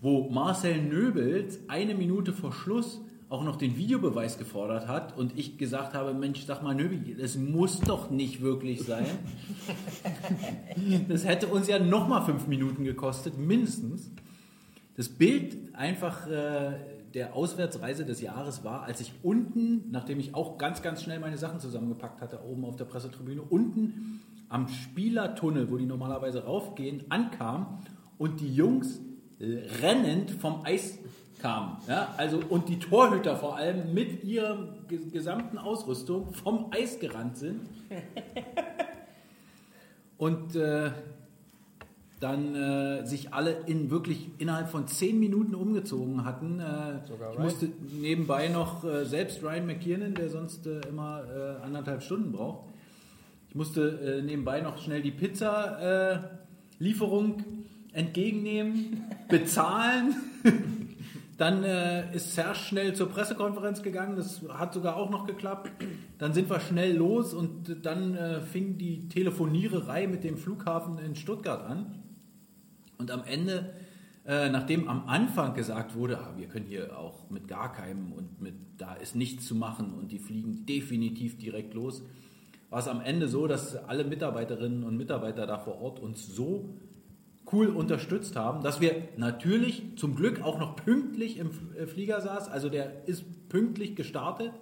wo 0.00 0.30
Marcel 0.30 0.82
Nöbels 0.82 1.60
eine 1.68 1.94
Minute 1.94 2.32
vor 2.32 2.52
Schluss 2.52 3.00
auch 3.30 3.44
noch 3.44 3.56
den 3.56 3.76
Videobeweis 3.76 4.38
gefordert 4.38 4.88
hat 4.88 5.16
und 5.16 5.38
ich 5.38 5.56
gesagt 5.56 5.94
habe, 5.94 6.12
Mensch, 6.14 6.44
sag 6.44 6.64
mal 6.64 6.74
Nöbi, 6.74 7.14
das 7.14 7.36
muss 7.36 7.78
doch 7.78 8.10
nicht 8.10 8.42
wirklich 8.42 8.82
sein. 8.82 9.06
das 11.08 11.24
hätte 11.24 11.46
uns 11.46 11.68
ja 11.68 11.78
nochmal 11.78 12.24
fünf 12.24 12.48
Minuten 12.48 12.82
gekostet, 12.82 13.38
mindestens. 13.38 14.10
Das 14.96 15.08
Bild 15.08 15.56
einfach 15.74 16.26
äh, 16.26 16.72
der 17.14 17.36
Auswärtsreise 17.36 18.04
des 18.04 18.20
Jahres 18.20 18.64
war, 18.64 18.82
als 18.82 19.00
ich 19.00 19.12
unten, 19.22 19.90
nachdem 19.92 20.18
ich 20.18 20.34
auch 20.34 20.58
ganz, 20.58 20.82
ganz 20.82 21.02
schnell 21.02 21.20
meine 21.20 21.38
Sachen 21.38 21.60
zusammengepackt 21.60 22.20
hatte, 22.20 22.44
oben 22.44 22.64
auf 22.64 22.74
der 22.74 22.84
Pressetribüne, 22.84 23.42
unten 23.42 24.20
am 24.48 24.66
Spielertunnel, 24.66 25.70
wo 25.70 25.76
die 25.76 25.86
normalerweise 25.86 26.44
raufgehen, 26.44 27.04
ankam 27.10 27.78
und 28.18 28.40
die 28.40 28.52
Jungs 28.52 29.00
rennend 29.40 30.30
vom 30.30 30.60
Eis 30.64 30.98
kamen. 31.40 31.78
Ja? 31.88 32.12
Also, 32.18 32.40
und 32.48 32.68
die 32.68 32.78
Torhüter 32.78 33.36
vor 33.36 33.56
allem 33.56 33.92
mit 33.94 34.22
ihrer 34.24 34.68
ge- 34.88 35.08
gesamten 35.10 35.56
Ausrüstung 35.58 36.32
vom 36.34 36.66
Eis 36.72 36.98
gerannt 37.00 37.36
sind. 37.38 37.60
Und 40.18 40.54
äh, 40.54 40.90
dann 42.20 42.54
äh, 42.54 43.06
sich 43.06 43.32
alle 43.32 43.52
in 43.66 43.90
wirklich 43.90 44.28
innerhalb 44.36 44.68
von 44.68 44.86
zehn 44.86 45.18
Minuten 45.18 45.54
umgezogen 45.54 46.26
hatten. 46.26 46.60
Äh, 46.60 46.98
ich 47.32 47.38
musste 47.38 47.68
nebenbei 47.98 48.48
noch, 48.48 48.84
äh, 48.84 49.06
selbst 49.06 49.42
Ryan 49.42 49.64
McKiernan, 49.66 50.12
der 50.14 50.28
sonst 50.28 50.66
äh, 50.66 50.80
immer 50.88 51.22
äh, 51.24 51.62
anderthalb 51.64 52.02
Stunden 52.02 52.32
braucht, 52.32 52.68
ich 53.48 53.54
musste 53.54 54.18
äh, 54.18 54.22
nebenbei 54.22 54.60
noch 54.60 54.76
schnell 54.76 55.00
die 55.00 55.10
Pizza-Lieferung 55.10 57.42
entgegennehmen, 57.92 59.04
bezahlen. 59.28 60.14
Dann 61.40 61.64
äh, 61.64 62.14
ist 62.14 62.34
Serge 62.34 62.58
schnell 62.58 62.94
zur 62.94 63.08
Pressekonferenz 63.08 63.82
gegangen, 63.82 64.14
das 64.14 64.42
hat 64.50 64.74
sogar 64.74 64.96
auch 64.96 65.08
noch 65.08 65.26
geklappt. 65.26 65.70
Dann 66.18 66.34
sind 66.34 66.50
wir 66.50 66.60
schnell 66.60 66.94
los 66.94 67.32
und 67.32 67.86
dann 67.86 68.14
äh, 68.14 68.42
fing 68.42 68.76
die 68.76 69.08
Telefoniererei 69.08 70.06
mit 70.06 70.22
dem 70.22 70.36
Flughafen 70.36 70.98
in 70.98 71.16
Stuttgart 71.16 71.64
an. 71.64 72.02
Und 72.98 73.10
am 73.10 73.24
Ende, 73.24 73.72
äh, 74.26 74.50
nachdem 74.50 74.86
am 74.86 75.06
Anfang 75.06 75.54
gesagt 75.54 75.94
wurde, 75.94 76.18
ah, 76.18 76.34
wir 76.36 76.46
können 76.46 76.66
hier 76.66 76.98
auch 76.98 77.30
mit 77.30 77.48
gar 77.48 77.72
keinem 77.72 78.12
und 78.12 78.42
mit 78.42 78.54
da 78.76 78.92
ist 78.92 79.16
nichts 79.16 79.46
zu 79.46 79.54
machen 79.54 79.94
und 79.94 80.12
die 80.12 80.18
fliegen 80.18 80.66
definitiv 80.66 81.38
direkt 81.38 81.72
los, 81.72 82.02
war 82.68 82.80
es 82.80 82.86
am 82.86 83.00
Ende 83.00 83.28
so, 83.28 83.46
dass 83.46 83.76
alle 83.76 84.04
Mitarbeiterinnen 84.04 84.84
und 84.84 84.98
Mitarbeiter 84.98 85.46
da 85.46 85.58
vor 85.58 85.80
Ort 85.80 86.00
uns 86.00 86.26
so 86.36 86.68
cool 87.52 87.68
unterstützt 87.68 88.36
haben, 88.36 88.62
dass 88.62 88.80
wir 88.80 89.08
natürlich 89.16 89.96
zum 89.96 90.14
Glück 90.14 90.42
auch 90.42 90.58
noch 90.58 90.76
pünktlich 90.76 91.38
im 91.38 91.50
äh, 91.76 91.86
Flieger 91.86 92.20
saß. 92.20 92.48
Also 92.48 92.68
der 92.68 93.08
ist 93.08 93.24
pünktlich 93.48 93.96
gestartet, 93.96 94.52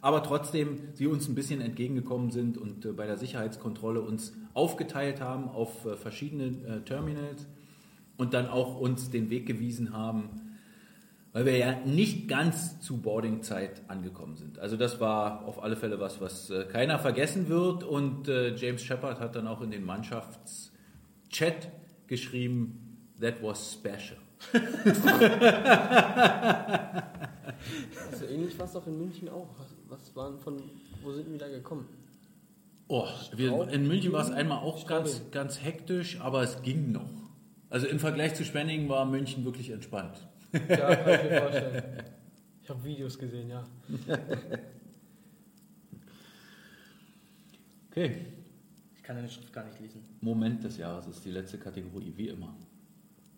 aber 0.00 0.22
trotzdem 0.22 0.78
sie 0.94 1.06
uns 1.06 1.28
ein 1.28 1.34
bisschen 1.34 1.60
entgegengekommen 1.60 2.30
sind 2.30 2.56
und 2.56 2.84
äh, 2.84 2.92
bei 2.92 3.06
der 3.06 3.16
Sicherheitskontrolle 3.16 4.00
uns 4.00 4.32
aufgeteilt 4.54 5.20
haben 5.20 5.48
auf 5.48 5.84
äh, 5.84 5.96
verschiedene 5.96 6.84
Terminals 6.84 7.46
und 8.16 8.34
dann 8.34 8.48
auch 8.48 8.80
uns 8.80 9.10
den 9.10 9.30
Weg 9.30 9.46
gewiesen 9.46 9.92
haben, 9.92 10.28
weil 11.32 11.44
wir 11.44 11.56
ja 11.56 11.78
nicht 11.84 12.28
ganz 12.28 12.80
zu 12.80 12.98
Boardingzeit 12.98 13.82
angekommen 13.88 14.36
sind. 14.36 14.58
Also 14.58 14.76
das 14.76 14.98
war 15.00 15.44
auf 15.44 15.62
alle 15.62 15.76
Fälle 15.76 16.00
was, 16.00 16.20
was 16.20 16.52
keiner 16.72 16.98
vergessen 16.98 17.48
wird 17.48 17.84
und 17.84 18.26
James 18.26 18.82
Shepard 18.82 19.20
hat 19.20 19.36
dann 19.36 19.46
auch 19.46 19.60
in 19.60 19.70
den 19.70 19.84
Mannschaftschat 19.84 21.68
geschrieben, 22.08 22.98
that 23.20 23.42
was 23.42 23.72
special. 23.72 24.18
Also 28.10 28.26
ähnlich 28.26 28.58
war 28.58 28.66
es 28.66 28.72
doch 28.72 28.86
in 28.86 28.98
München 28.98 29.28
auch. 29.28 29.48
Was, 29.88 30.14
waren 30.14 30.38
von, 30.38 30.62
wo 31.02 31.12
sind 31.12 31.30
wir 31.30 31.38
da 31.38 31.48
gekommen? 31.48 31.86
Oh, 32.88 33.06
wir, 33.34 33.68
in 33.68 33.86
München 33.86 34.12
war 34.12 34.22
es 34.22 34.30
einmal 34.30 34.58
auch 34.58 34.86
ganz, 34.86 35.22
ganz 35.30 35.62
hektisch, 35.62 36.20
aber 36.20 36.42
es 36.42 36.62
ging 36.62 36.92
noch. 36.92 37.10
Also 37.68 37.86
im 37.86 37.98
Vergleich 37.98 38.34
zu 38.34 38.44
Schwenningen 38.44 38.88
war 38.88 39.04
München 39.04 39.44
wirklich 39.44 39.70
entspannt. 39.70 40.26
Ja, 40.52 40.96
kann 40.96 41.14
ich 41.14 41.30
mir 41.30 41.38
vorstellen. 41.40 42.02
Ich 42.62 42.70
habe 42.70 42.84
Videos 42.84 43.18
gesehen, 43.18 43.50
ja. 43.50 43.64
Okay. 47.90 48.26
Ich 49.08 49.10
kann 49.10 49.16
deine 49.16 49.30
Schrift 49.30 49.54
gar 49.54 49.64
nicht 49.64 49.80
lesen. 49.80 50.02
Moment 50.20 50.62
des 50.62 50.76
Jahres 50.76 51.06
ist 51.06 51.24
die 51.24 51.30
letzte 51.30 51.56
Kategorie, 51.56 52.12
wie 52.14 52.28
immer. 52.28 52.54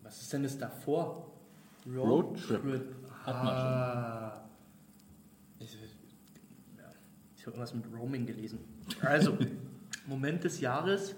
Was 0.02 0.20
ist 0.20 0.32
denn 0.32 0.42
das 0.42 0.58
davor? 0.58 1.30
Roadtrip. 1.86 2.92
Hat 3.22 3.44
man 3.44 3.54
Ah. 3.54 4.48
Ich, 5.60 5.74
ja, 5.74 5.78
ich 7.36 7.46
habe 7.46 7.56
irgendwas 7.56 7.72
mit 7.72 7.84
Roaming 7.96 8.26
gelesen. 8.26 8.58
Also, 9.00 9.38
Moment 10.08 10.42
des 10.42 10.58
Jahres. 10.58 11.14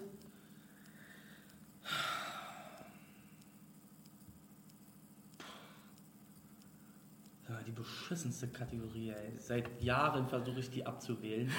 Die 7.66 7.72
beschissenste 7.72 8.48
Kategorie, 8.48 9.12
ey. 9.12 9.38
Seit 9.38 9.80
Jahren 9.82 10.28
versuche 10.28 10.60
ich 10.60 10.68
die 10.68 10.84
abzuwählen. 10.84 11.50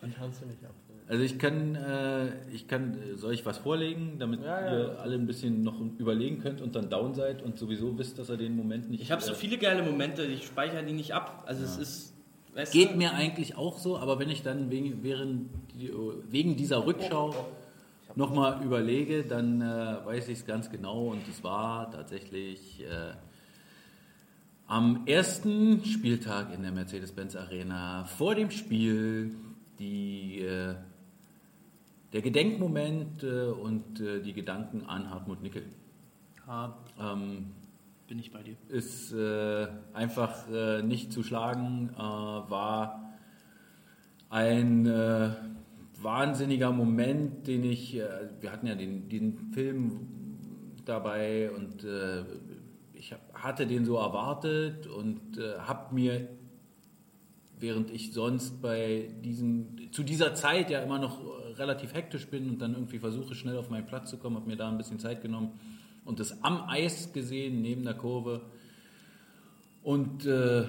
Und 0.00 0.16
kannst 0.16 0.42
du 0.42 0.46
nicht 0.46 0.64
abholen. 0.64 0.91
Also 1.12 1.24
ich 1.24 1.38
kann, 1.38 1.74
äh, 1.74 2.28
ich 2.54 2.66
kann, 2.68 2.94
äh, 2.94 3.18
soll 3.18 3.34
ich 3.34 3.44
was 3.44 3.58
vorlegen, 3.58 4.14
damit 4.18 4.42
Ja, 4.42 4.60
ja. 4.62 4.78
ihr 4.78 4.98
alle 4.98 5.16
ein 5.16 5.26
bisschen 5.26 5.62
noch 5.62 5.78
überlegen 5.98 6.38
könnt 6.38 6.62
und 6.62 6.74
dann 6.74 6.88
down 6.88 7.12
seid 7.12 7.42
und 7.42 7.58
sowieso 7.58 7.98
wisst, 7.98 8.18
dass 8.18 8.30
ihr 8.30 8.38
den 8.38 8.56
Moment 8.56 8.88
nicht. 8.88 9.02
Ich 9.02 9.12
habe 9.12 9.20
so 9.20 9.32
äh, 9.32 9.34
viele 9.34 9.58
geile 9.58 9.82
Momente, 9.82 10.22
ich 10.22 10.46
speichere 10.46 10.82
die 10.82 10.94
nicht 10.94 11.12
ab. 11.12 11.44
Also 11.46 11.64
es 11.64 11.76
ist. 11.76 12.14
Weißt 12.54 12.72
Geht 12.72 12.92
du, 12.92 12.96
mir 12.96 13.12
eigentlich 13.12 13.58
auch 13.58 13.78
so, 13.78 13.98
aber 13.98 14.18
wenn 14.20 14.30
ich 14.30 14.42
dann 14.42 14.70
wegen, 14.70 15.02
während, 15.02 15.50
wegen 16.30 16.56
dieser 16.56 16.86
Rückschau 16.86 17.34
nochmal 18.14 18.64
überlege, 18.64 19.24
dann 19.24 19.60
äh, 19.60 19.64
weiß 20.06 20.28
ich 20.28 20.38
es 20.38 20.46
ganz 20.46 20.70
genau 20.70 21.08
und 21.08 21.28
es 21.28 21.44
war 21.44 21.90
tatsächlich 21.90 22.80
äh, 22.84 23.12
am 24.66 25.02
ersten 25.04 25.84
Spieltag 25.84 26.54
in 26.54 26.62
der 26.62 26.72
Mercedes-Benz 26.72 27.36
Arena 27.36 28.06
vor 28.06 28.34
dem 28.34 28.50
Spiel 28.50 29.34
die, 29.78 30.40
äh, 30.40 30.74
der 32.12 32.22
Gedenkmoment 32.22 33.22
äh, 33.22 33.46
und 33.46 34.00
äh, 34.00 34.20
die 34.20 34.32
Gedanken 34.32 34.84
an 34.86 35.10
Hartmut 35.10 35.42
Nickel. 35.42 35.64
Ja, 36.46 36.76
Ähm, 37.00 37.46
bin 38.08 38.18
ich 38.18 38.30
bei 38.30 38.42
dir. 38.42 38.56
ist 38.68 39.12
äh, 39.12 39.68
einfach 39.94 40.46
äh, 40.50 40.82
nicht 40.82 41.12
zu 41.12 41.22
schlagen, 41.22 41.90
äh, 41.94 41.98
war 41.98 43.14
ein 44.28 44.84
äh, 44.84 45.30
wahnsinniger 46.02 46.72
Moment, 46.72 47.46
den 47.46 47.64
ich, 47.64 47.94
wir 48.40 48.52
hatten 48.52 48.66
ja 48.66 48.74
den, 48.74 49.08
den 49.08 49.52
Film 49.52 50.08
dabei 50.84 51.50
und 51.52 51.86
ich 52.92 53.12
hab, 53.12 53.32
hatte 53.34 53.68
den 53.68 53.84
so 53.84 53.98
erwartet 53.98 54.88
und 54.88 55.38
habe 55.60 55.94
mir, 55.94 56.28
während 57.60 57.92
ich 57.92 58.12
sonst 58.12 58.60
bei 58.60 59.10
diesen, 59.22 59.92
zu 59.92 60.02
dieser 60.02 60.34
Zeit 60.34 60.70
ja 60.70 60.80
immer 60.80 60.98
noch 60.98 61.20
relativ 61.62 61.94
hektisch 61.94 62.26
bin 62.26 62.50
und 62.50 62.58
dann 62.60 62.74
irgendwie 62.74 62.98
versuche 62.98 63.34
schnell 63.34 63.56
auf 63.56 63.70
meinen 63.70 63.86
Platz 63.86 64.10
zu 64.10 64.18
kommen, 64.18 64.36
habe 64.36 64.48
mir 64.48 64.56
da 64.56 64.68
ein 64.68 64.76
bisschen 64.76 64.98
Zeit 64.98 65.22
genommen 65.22 65.58
und 66.04 66.20
das 66.20 66.42
am 66.42 66.68
Eis 66.68 67.12
gesehen, 67.12 67.62
neben 67.62 67.84
der 67.84 67.94
Kurve. 67.94 68.42
Und 69.82 70.26
äh, 70.26 70.64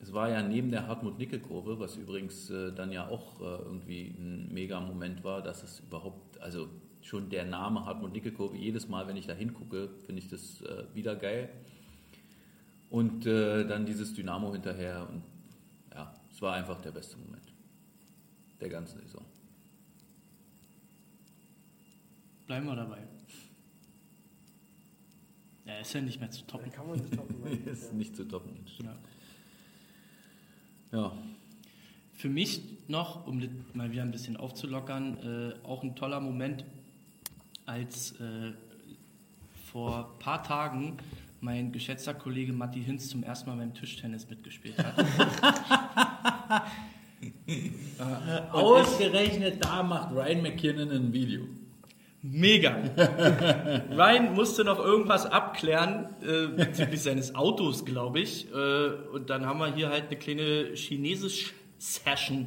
es 0.00 0.12
war 0.12 0.28
ja 0.30 0.42
neben 0.42 0.70
der 0.70 0.86
Hartmut-Nickel-Kurve, 0.86 1.78
was 1.78 1.96
übrigens 1.96 2.50
äh, 2.50 2.72
dann 2.72 2.92
ja 2.92 3.08
auch 3.08 3.40
äh, 3.40 3.44
irgendwie 3.44 4.14
ein 4.18 4.52
mega 4.52 4.80
Moment 4.80 5.24
war, 5.24 5.42
dass 5.42 5.62
es 5.62 5.80
überhaupt, 5.80 6.40
also 6.40 6.68
schon 7.00 7.30
der 7.30 7.44
Name 7.44 7.84
Hartmut-Nickel-Kurve, 7.84 8.56
jedes 8.56 8.88
Mal, 8.88 9.06
wenn 9.08 9.16
ich 9.16 9.26
da 9.26 9.32
hingucke, 9.32 9.90
finde 10.06 10.20
ich 10.20 10.28
das 10.28 10.62
äh, 10.62 10.84
wieder 10.94 11.16
geil. 11.16 11.50
Und 12.90 13.26
äh, 13.26 13.66
dann 13.66 13.86
dieses 13.86 14.14
Dynamo 14.14 14.52
hinterher 14.52 15.08
und 15.10 15.22
ja, 15.92 16.12
es 16.30 16.40
war 16.42 16.54
einfach 16.54 16.80
der 16.80 16.92
beste 16.92 17.16
Moment 17.18 17.43
der 18.64 18.70
ganzen 18.70 18.98
Saison. 19.00 19.22
Bleiben 22.46 22.66
wir 22.66 22.76
dabei. 22.76 22.98
Ja, 25.66 25.78
ist 25.78 25.92
ja 25.92 26.00
nicht 26.00 26.18
mehr 26.18 26.30
zu 26.30 26.46
toppen. 26.46 26.72
Kann 26.72 26.86
man 26.86 26.98
nicht 26.98 27.14
toppen. 27.14 27.66
ist 27.66 27.92
nicht 27.92 28.16
zu 28.16 28.24
toppen. 28.24 28.56
Ja. 28.82 28.96
Ja, 30.92 31.12
Für 32.14 32.28
mich 32.28 32.62
noch, 32.88 33.26
um 33.26 33.42
mal 33.74 33.90
wieder 33.90 34.02
ein 34.02 34.12
bisschen 34.12 34.36
aufzulockern, 34.36 35.18
äh, 35.62 35.66
auch 35.66 35.82
ein 35.82 35.94
toller 35.96 36.20
Moment, 36.20 36.64
als 37.66 38.12
äh, 38.20 38.52
vor 39.72 40.10
ein 40.12 40.18
paar 40.20 40.42
Tagen 40.42 40.96
mein 41.40 41.72
geschätzter 41.72 42.14
Kollege 42.14 42.54
Matti 42.54 42.82
Hinz 42.82 43.08
zum 43.08 43.24
ersten 43.24 43.50
Mal 43.50 43.56
beim 43.56 43.74
Tischtennis 43.74 44.30
mitgespielt 44.30 44.78
hat. 44.78 45.04
Ausgerechnet 48.52 49.64
da 49.64 49.82
macht 49.82 50.14
Ryan 50.14 50.42
McKinnon 50.42 50.90
ein 50.90 51.12
Video. 51.12 51.42
Mega! 52.22 52.70
Ryan 53.90 54.34
musste 54.34 54.64
noch 54.64 54.78
irgendwas 54.78 55.26
abklären 55.26 56.08
äh, 56.22 56.46
bezüglich 56.46 57.02
seines 57.02 57.34
Autos, 57.34 57.84
glaube 57.84 58.20
ich. 58.20 58.50
Äh, 58.50 58.88
und 59.12 59.28
dann 59.28 59.44
haben 59.44 59.58
wir 59.58 59.74
hier 59.74 59.90
halt 59.90 60.06
eine 60.06 60.16
kleine 60.16 60.74
Chinesisch-Session 60.74 62.46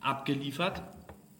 abgeliefert. 0.00 0.82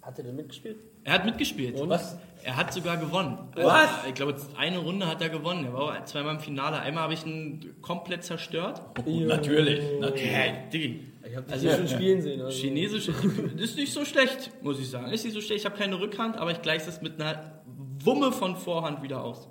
Hat 0.03 0.19
er 0.19 0.25
denn 0.25 0.35
mitgespielt? 0.35 0.79
Er 1.05 1.13
hat 1.15 1.25
mitgespielt. 1.25 1.77
Was? 1.89 2.17
Er 2.45 2.57
hat 2.57 2.73
sogar 2.73 2.97
gewonnen. 2.97 3.39
Was? 3.55 4.05
Äh, 4.05 4.09
ich 4.09 4.15
glaube, 4.15 4.35
eine 4.57 4.79
Runde 4.79 5.07
hat 5.07 5.23
er 5.23 5.29
gewonnen. 5.29 5.65
Er 5.65 5.73
war 5.75 6.05
zweimal 6.07 6.35
im 6.35 6.41
Finale. 6.41 6.81
Einmal 6.81 7.05
habe 7.05 7.15
ich 7.15 7.25
ihn 7.25 7.75
komplett 7.83 8.25
zerstört. 8.25 8.83
Natürlich, 9.07 9.83
natürlich. 10.01 10.31
Hä, 10.31 10.55
Diggi. 10.73 11.07
Ich 11.29 11.37
habe 11.37 11.53
Also- 11.53 11.71
schon 11.71 11.89
spielen 11.89 12.21
sehen. 12.21 12.41
Also. 12.43 12.57
Chinesisch 12.59 13.09
ist 13.57 13.77
nicht 13.77 13.93
so 13.93 14.05
schlecht, 14.05 14.51
muss 14.63 14.79
ich 14.81 14.91
sagen. 14.91 15.13
Ist 15.13 15.25
nicht 15.25 15.35
so 15.35 15.41
schlecht. 15.41 15.61
Ich 15.61 15.67
habe 15.67 15.77
keine 15.79 16.01
Rückhand, 16.01 16.37
aber 16.37 16.51
ich 16.51 16.63
gleiche 16.63 16.87
das 16.87 17.01
mit 17.01 17.21
einer 17.21 17.63
Wumme 18.01 18.33
von 18.33 18.57
Vorhand 18.57 19.03
wieder 19.03 19.23
aus. 19.23 19.49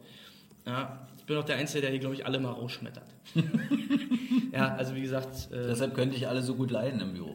Ja, 0.65 1.07
ich 1.17 1.25
bin 1.25 1.37
auch 1.37 1.45
der 1.45 1.55
Einzige, 1.55 1.81
der 1.81 1.91
hier, 1.91 1.99
glaube 1.99 2.15
ich, 2.15 2.25
alle 2.25 2.39
mal 2.39 2.51
rausschmettert. 2.51 3.05
ja, 4.51 4.75
also 4.75 4.95
wie 4.95 5.01
gesagt, 5.01 5.49
äh, 5.51 5.67
Deshalb 5.69 5.95
könnte 5.95 6.15
ich 6.17 6.27
alle 6.27 6.41
so 6.41 6.55
gut 6.55 6.71
leiden 6.71 6.99
im 6.99 7.13
Büro. 7.13 7.33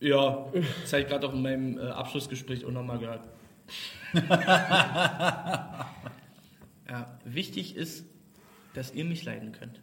Ja, 0.00 0.46
das 0.82 0.92
habe 0.92 1.02
ich 1.02 1.08
gerade 1.08 1.26
auch 1.28 1.32
in 1.32 1.42
meinem 1.42 1.78
äh, 1.78 1.82
Abschlussgespräch 1.82 2.64
auch 2.64 2.70
nochmal 2.70 2.98
gehört. 2.98 3.28
ja, 6.88 7.18
wichtig 7.24 7.76
ist, 7.76 8.04
dass 8.74 8.92
ihr 8.94 9.04
mich 9.04 9.24
leiden 9.24 9.52
könnt. 9.52 9.80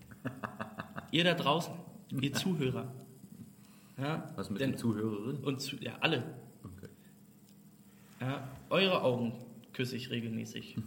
Ihr 1.11 1.23
da 1.23 1.33
draußen, 1.33 1.73
ihr 2.21 2.33
Zuhörer. 2.33 2.91
Ja, 3.97 4.31
Was 4.35 4.49
mit 4.49 4.61
denn- 4.61 4.71
den 4.71 4.77
Zuhörerinnen? 4.77 5.43
und 5.43 5.61
zu, 5.61 5.75
ja, 5.77 5.93
alle. 6.01 6.23
Okay. 6.63 6.87
Ja, 8.21 8.47
eure 8.69 9.01
Augen 9.03 9.33
küsse 9.73 9.95
ich 9.95 10.09
regelmäßig. 10.09 10.75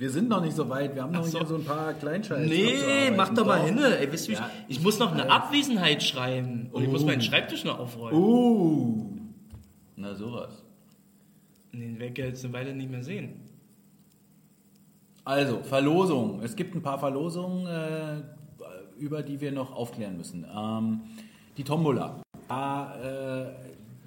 Wir 0.00 0.08
sind 0.08 0.30
noch 0.30 0.40
nicht 0.40 0.56
so 0.56 0.66
weit, 0.70 0.94
wir 0.94 1.02
haben 1.02 1.12
noch 1.12 1.24
so. 1.26 1.36
hier 1.40 1.46
so 1.46 1.56
ein 1.56 1.64
paar 1.64 1.92
Kleinscheiße. 1.92 2.48
Nee, 2.48 3.10
mach 3.14 3.34
doch 3.34 3.44
mal 3.44 3.60
hin. 3.60 3.78
Ey, 3.78 4.10
wisst 4.10 4.30
ihr, 4.30 4.36
Ja. 4.36 4.50
ich, 4.66 4.78
ich 4.78 4.82
muss 4.82 4.98
noch 4.98 5.12
eine 5.12 5.30
Abwesenheit 5.30 6.02
schreiben. 6.02 6.70
Und 6.72 6.82
ich 6.84 6.88
muss 6.88 7.02
Oh. 7.02 7.06
meinen 7.06 7.20
Schreibtisch 7.20 7.64
noch 7.64 7.78
aufräumen. 7.78 8.18
Uh. 8.18 9.10
Na 9.96 10.14
sowas. 10.14 10.64
Den 11.74 11.98
werde 11.98 12.12
ich 12.12 12.18
jetzt 12.18 12.44
eine 12.46 12.54
Weile 12.54 12.74
nicht 12.74 12.90
mehr 12.90 13.04
sehen. 13.04 13.42
Also, 15.26 15.60
Verlosung. 15.64 16.40
Es 16.42 16.56
gibt 16.56 16.74
ein 16.74 16.80
paar 16.80 16.98
Verlosungen, 16.98 17.66
äh, 17.66 18.22
über 18.98 19.22
die 19.22 19.38
wir 19.38 19.52
noch 19.52 19.70
aufklären 19.76 20.16
müssen. 20.16 20.46
Ähm, 20.56 21.02
die 21.58 21.62
Tombola. 21.62 22.22
Da, 22.48 22.94
äh, 22.96 23.50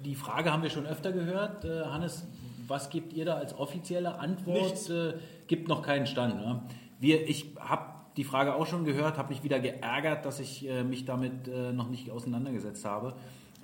die 0.04 0.16
Frage 0.16 0.52
haben 0.52 0.64
wir 0.64 0.70
schon 0.70 0.86
öfter 0.86 1.12
gehört. 1.12 1.64
Äh, 1.64 1.84
Hannes, 1.84 2.26
was 2.66 2.90
gebt 2.90 3.12
ihr 3.12 3.24
da 3.24 3.34
als 3.34 3.58
offizielle 3.58 4.18
Antwort? 4.18 4.90
Äh, 4.90 5.14
gibt 5.46 5.68
noch 5.68 5.82
keinen 5.82 6.06
Stand. 6.06 6.36
Ne? 6.36 6.62
Wir, 7.00 7.28
ich 7.28 7.54
habe 7.58 7.94
die 8.16 8.24
Frage 8.24 8.54
auch 8.54 8.66
schon 8.66 8.84
gehört, 8.84 9.18
habe 9.18 9.30
mich 9.30 9.42
wieder 9.42 9.60
geärgert, 9.60 10.24
dass 10.24 10.40
ich 10.40 10.68
äh, 10.68 10.84
mich 10.84 11.04
damit 11.04 11.48
äh, 11.48 11.72
noch 11.72 11.90
nicht 11.90 12.10
auseinandergesetzt 12.10 12.84
habe. 12.84 13.14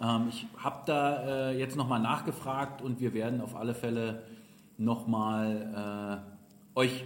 Ähm, 0.02 0.26
ich 0.28 0.46
habe 0.56 0.82
da 0.86 1.50
äh, 1.50 1.58
jetzt 1.58 1.76
nochmal 1.76 2.00
nachgefragt 2.00 2.82
und 2.82 3.00
wir 3.00 3.14
werden 3.14 3.40
auf 3.40 3.56
alle 3.56 3.74
Fälle 3.74 4.22
nochmal 4.78 6.22
äh, 6.76 6.78
euch 6.78 7.04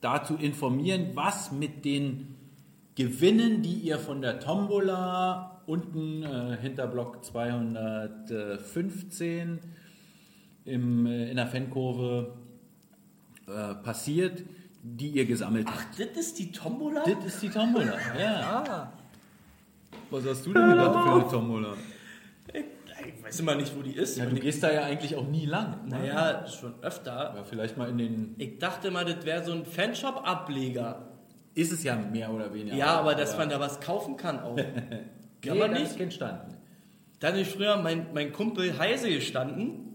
dazu 0.00 0.36
informieren, 0.36 1.10
was 1.14 1.52
mit 1.52 1.84
den 1.84 2.34
Gewinnen, 2.94 3.62
die 3.62 3.74
ihr 3.74 3.98
von 3.98 4.22
der 4.22 4.40
Tombola 4.40 5.60
unten 5.66 6.22
äh, 6.22 6.56
hinter 6.60 6.86
Block 6.86 7.24
215 7.24 9.58
im, 10.64 11.06
äh, 11.06 11.30
in 11.30 11.36
der 11.36 11.46
Fankurve 11.46 12.34
äh, 13.46 13.74
passiert, 13.82 14.42
die 14.82 15.08
ihr 15.08 15.24
gesammelt 15.24 15.66
habt. 15.66 15.98
Das 15.98 16.16
ist 16.16 16.38
die 16.38 16.52
Tombola? 16.52 17.02
Das 17.04 17.24
ist 17.24 17.42
die 17.42 17.48
Tombola, 17.48 17.94
ja. 18.18 18.92
Was 20.10 20.26
hast 20.26 20.46
du 20.46 20.52
denn 20.52 20.70
gedacht 20.70 20.92
für 20.92 21.12
eine 21.12 21.28
Tombola? 21.30 21.74
Ich 23.06 23.22
weiß 23.22 23.40
immer 23.40 23.54
nicht, 23.54 23.76
wo 23.76 23.82
die 23.82 23.92
ist. 23.92 24.16
Ja, 24.16 24.26
du 24.26 24.36
gehst 24.36 24.62
da 24.62 24.72
ja 24.72 24.84
eigentlich 24.84 25.14
auch 25.16 25.26
nie 25.26 25.46
lang. 25.46 25.86
ne? 25.86 25.98
naja, 25.98 26.46
schon 26.46 26.74
öfter. 26.80 27.34
Ja, 27.36 27.44
vielleicht 27.44 27.76
mal 27.76 27.88
in 27.90 27.98
den. 27.98 28.34
Ich 28.38 28.58
dachte 28.58 28.90
mal, 28.90 29.04
das 29.04 29.24
wäre 29.24 29.44
so 29.44 29.52
ein 29.52 29.66
Fanshop-Ableger. 29.66 31.08
Ist 31.54 31.72
es 31.72 31.84
ja 31.84 31.96
mehr 31.96 32.32
oder 32.32 32.52
weniger. 32.52 32.76
Ja, 32.76 32.98
aber 32.98 33.14
dass 33.14 33.36
man 33.36 33.48
da 33.48 33.60
was 33.60 33.80
kaufen 33.80 34.16
kann 34.16 34.40
auch. 34.40 34.56
Kann 35.42 35.54
nee, 35.54 35.58
man 35.58 35.72
nicht? 35.72 35.82
ist 35.82 35.98
kein 35.98 36.10
Stand. 36.10 36.56
Da 37.20 37.28
hatte 37.28 37.40
ich 37.40 37.48
früher 37.48 37.76
mein, 37.76 38.06
mein 38.14 38.32
Kumpel 38.32 38.78
Heise 38.78 39.10
gestanden, 39.10 39.93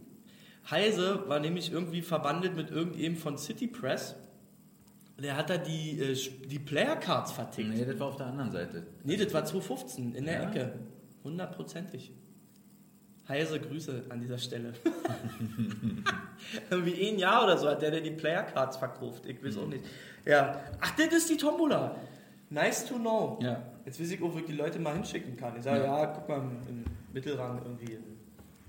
Heise 0.72 1.24
war 1.28 1.40
nämlich 1.40 1.72
irgendwie 1.72 2.02
verbandelt 2.02 2.56
mit 2.56 2.70
irgendjemandem 2.72 3.22
von 3.22 3.38
City 3.38 3.68
Press. 3.68 4.16
Der 5.18 5.36
hat 5.36 5.50
da 5.50 5.58
die, 5.58 6.00
äh, 6.00 6.16
die 6.48 6.60
Player 6.60 6.96
Cards 6.96 7.32
vertickt. 7.32 7.70
Nee, 7.70 7.84
das 7.86 8.00
war 8.00 8.08
auf 8.08 8.16
der 8.18 8.28
anderen 8.28 8.52
Seite. 8.52 8.88
Nee, 9.04 9.18
das 9.18 9.34
war 9.34 9.44
2015 9.44 10.16
in 10.16 10.26
der 10.26 10.42
Ja? 10.44 10.50
Ecke. 10.50 10.74
Hundertprozentig. 11.24 12.14
Heise 13.28 13.60
Grüße 13.60 14.06
an 14.10 14.22
dieser 14.22 14.38
Stelle. 14.38 14.74
Irgendwie 16.70 17.10
ein 17.10 17.20
Jahr 17.20 17.44
oder 17.44 17.58
so 17.58 17.68
hat 17.70 17.82
der, 17.82 17.92
der 17.92 18.02
die 18.02 18.12
Player 18.12 18.44
Cards 18.44 18.78
verkauft. 18.78 19.26
Ich 19.26 19.44
weiß 19.44 19.58
auch 19.58 19.64
Mhm. 19.66 19.70
nicht. 19.72 19.86
Ja. 20.26 20.62
Ach, 20.80 20.96
das 20.96 21.14
ist 21.14 21.30
die 21.30 21.38
Tombola. 21.38 21.96
Nice 22.50 22.86
to 22.86 22.96
know. 22.96 23.38
Ja. 23.42 23.62
Jetzt 23.86 24.00
weiß 24.02 24.10
ich 24.12 24.22
auch, 24.24 24.34
wo 24.34 24.40
ich 24.40 24.46
die 24.46 24.54
Leute 24.54 24.80
mal 24.80 24.94
hinschicken 24.94 25.36
kann. 25.38 25.56
Ich 25.58 25.64
sage, 25.64 25.84
ja, 25.84 26.06
guck 26.08 26.28
mal, 26.30 26.38
im 26.68 26.84
Mittelrang 27.14 27.62
irgendwie. 27.64 28.00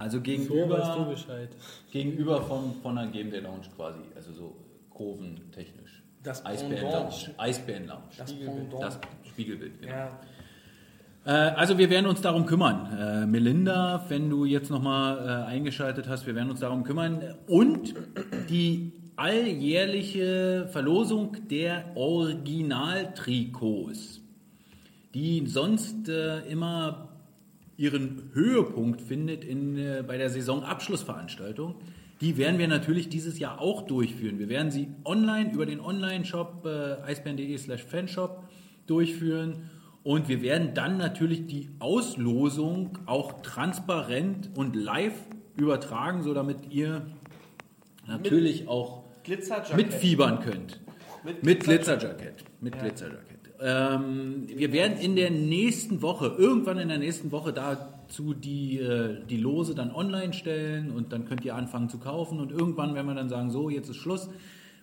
Also 0.00 0.16
So 0.16 0.22
gegenüber, 0.22 1.06
Bescheid. 1.10 1.50
gegenüber 1.92 2.42
von, 2.42 2.72
von 2.82 2.96
einer 2.96 3.10
Game 3.10 3.30
Day 3.30 3.40
Lounge 3.40 3.66
quasi. 3.76 4.00
Also 4.16 4.32
so 4.32 4.56
kurventechnisch. 4.88 6.02
Das 6.22 6.44
Eisbären. 6.44 6.90
Lounge. 6.90 7.34
Eisbären 7.36 7.86
Lounge. 7.86 8.02
Das 8.16 8.30
Spiegelbild. 8.30 8.72
Das 8.80 8.98
Spiegelbild. 9.28 9.80
Genau. 9.82 9.92
ja. 9.92 10.18
Äh, 11.26 11.30
also 11.30 11.76
wir 11.76 11.90
werden 11.90 12.06
uns 12.06 12.22
darum 12.22 12.46
kümmern. 12.46 12.98
Äh, 12.98 13.26
Melinda, 13.26 14.06
wenn 14.08 14.30
du 14.30 14.46
jetzt 14.46 14.70
nochmal 14.70 15.18
äh, 15.18 15.48
eingeschaltet 15.48 16.08
hast, 16.08 16.26
wir 16.26 16.34
werden 16.34 16.48
uns 16.50 16.60
darum 16.60 16.82
kümmern. 16.82 17.34
Und 17.46 17.94
die 18.48 18.92
alljährliche 19.16 20.66
Verlosung 20.72 21.36
der 21.50 21.94
Originaltrikots, 21.94 24.22
die 25.12 25.46
sonst 25.46 26.08
äh, 26.08 26.38
immer 26.46 27.09
ihren 27.80 28.30
Höhepunkt 28.34 29.00
findet 29.00 29.42
in, 29.42 29.78
äh, 29.78 30.04
bei 30.06 30.18
der 30.18 30.28
Saisonabschlussveranstaltung. 30.28 31.76
Die 32.20 32.36
werden 32.36 32.58
wir 32.58 32.68
natürlich 32.68 33.08
dieses 33.08 33.38
Jahr 33.38 33.58
auch 33.58 33.82
durchführen. 33.82 34.38
Wir 34.38 34.50
werden 34.50 34.70
sie 34.70 34.88
online 35.06 35.50
über 35.52 35.64
den 35.64 35.80
Online-Shop 35.80 36.66
äh, 36.66 37.02
eisbären.de 37.02 37.56
slash 37.56 37.82
fanshop 37.82 38.44
durchführen 38.86 39.70
und 40.02 40.28
wir 40.28 40.42
werden 40.42 40.74
dann 40.74 40.98
natürlich 40.98 41.46
die 41.46 41.70
Auslosung 41.78 42.98
auch 43.06 43.40
transparent 43.40 44.50
und 44.54 44.76
live 44.76 45.14
übertragen, 45.56 46.22
so 46.22 46.34
damit 46.34 46.70
ihr 46.70 47.06
natürlich 48.06 48.68
auch 48.68 49.04
Glitzerjackett. 49.24 49.76
mitfiebern 49.76 50.40
könnt. 50.40 50.80
Mit 51.24 51.42
Mit 51.42 51.64
Glitzerjackett. 51.64 52.44
Mit 52.60 52.78
Glitzerjackett. 52.78 53.29
Ähm, 53.62 54.44
wir 54.46 54.72
werden 54.72 54.98
in 54.98 55.16
der 55.16 55.30
nächsten 55.30 56.00
Woche, 56.00 56.34
irgendwann 56.38 56.78
in 56.78 56.88
der 56.88 56.98
nächsten 56.98 57.30
Woche 57.30 57.52
dazu 57.52 58.32
die, 58.32 58.78
äh, 58.78 59.24
die 59.28 59.36
Lose 59.36 59.74
dann 59.74 59.94
online 59.94 60.32
stellen 60.32 60.90
und 60.90 61.12
dann 61.12 61.26
könnt 61.26 61.44
ihr 61.44 61.54
anfangen 61.54 61.90
zu 61.90 61.98
kaufen 61.98 62.40
und 62.40 62.52
irgendwann 62.52 62.94
werden 62.94 63.06
wir 63.06 63.14
dann 63.14 63.28
sagen, 63.28 63.50
so, 63.50 63.68
jetzt 63.68 63.90
ist 63.90 63.96
Schluss. 63.96 64.30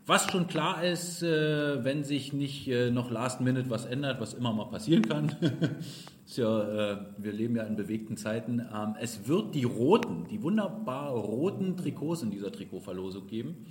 Was 0.05 0.31
schon 0.31 0.47
klar 0.47 0.85
ist, 0.85 1.21
äh, 1.21 1.83
wenn 1.83 2.05
sich 2.05 2.31
nicht 2.31 2.69
äh, 2.69 2.91
noch 2.91 3.11
last 3.11 3.41
minute 3.41 3.69
was 3.69 3.85
ändert, 3.85 4.21
was 4.21 4.33
immer 4.33 4.53
mal 4.53 4.69
passieren 4.69 5.01
kann. 5.01 5.35
ja, 6.35 6.93
äh, 6.93 6.97
wir 7.17 7.33
leben 7.33 7.57
ja 7.57 7.63
in 7.63 7.75
bewegten 7.75 8.15
Zeiten. 8.15 8.59
Ähm, 8.59 8.95
es 9.01 9.27
wird 9.27 9.53
die 9.53 9.65
roten, 9.65 10.25
die 10.29 10.41
wunderbar 10.41 11.11
roten 11.11 11.75
Trikots 11.75 12.21
in 12.21 12.31
dieser 12.31 12.53
Trikotverlosung 12.53 13.27
geben. 13.27 13.65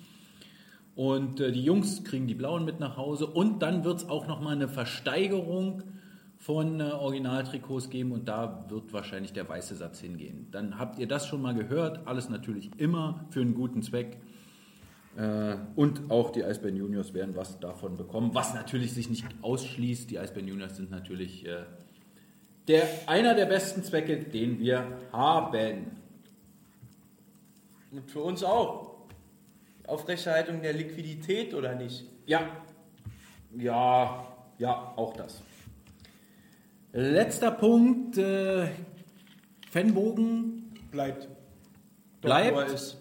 Und 0.97 1.41
äh, 1.41 1.53
die 1.53 1.63
Jungs 1.63 2.03
kriegen 2.05 2.27
die 2.27 2.35
blauen 2.35 2.65
mit 2.65 2.81
nach 2.81 2.97
Hause. 2.97 3.27
Und 3.27 3.61
dann 3.61 3.85
wird 3.85 3.99
es 3.99 4.09
auch 4.09 4.27
nochmal 4.27 4.55
eine 4.55 4.67
Versteigerung 4.67 5.83
von 6.39 6.81
äh, 6.81 6.85
Originaltrikots 6.85 7.91
geben. 7.91 8.13
Und 8.13 8.29
da 8.29 8.65
wird 8.69 8.95
wahrscheinlich 8.95 9.35
der 9.35 9.47
weiße 9.47 9.77
Satz 9.77 10.01
hingehen. 10.01 10.49
Dann 10.53 10.79
habt 10.79 10.99
ihr 10.99 11.07
das 11.07 11.27
schon 11.27 11.43
mal 11.43 11.55
gehört. 11.55 12.07
Alles 12.07 12.31
natürlich 12.31 12.71
immer 12.79 13.27
für 13.29 13.43
einen 13.43 13.55
guten 13.55 13.83
Zweck. 13.83 14.17
Äh, 15.19 15.57
und 15.77 16.11
auch 16.11 16.31
die 16.31 16.43
Eisbären 16.43 16.77
Juniors 16.77 17.13
werden 17.13 17.37
was 17.37 17.61
davon 17.61 17.99
bekommen. 17.99 18.31
Was 18.33 18.55
natürlich 18.55 18.95
sich 18.95 19.11
nicht 19.11 19.27
ausschließt. 19.43 20.11
Die 20.11 20.19
Eisbären 20.19 20.49
Juniors 20.49 20.77
sind 20.77 20.91
natürlich 20.91 21.47
äh, 21.47 21.65
der, 22.69 22.89
einer 23.07 23.35
der 23.35 23.47
besten 23.47 23.83
Zwecke, 23.83 24.17
den 24.17 24.59
wir 24.61 24.87
haben. 25.13 25.91
Und 27.93 28.11
für 28.11 28.21
uns 28.21 28.43
auch. 28.43 28.86
Aufrechterhaltung 29.87 30.63
der 30.63 30.73
Liquidität 30.73 31.55
oder 31.55 31.75
nicht? 31.75 32.05
Ja, 32.27 32.49
ja, 33.57 34.27
ja, 34.59 34.93
auch 34.97 35.15
das. 35.15 35.43
Letzter 36.93 37.51
Punkt, 37.51 38.17
äh, 38.19 38.69
Fanbogen 39.71 40.73
Bleibt. 40.91 41.29
Bleibt. 42.23 42.57
wo 42.57 42.61
er 42.61 42.67
ist. 42.67 42.97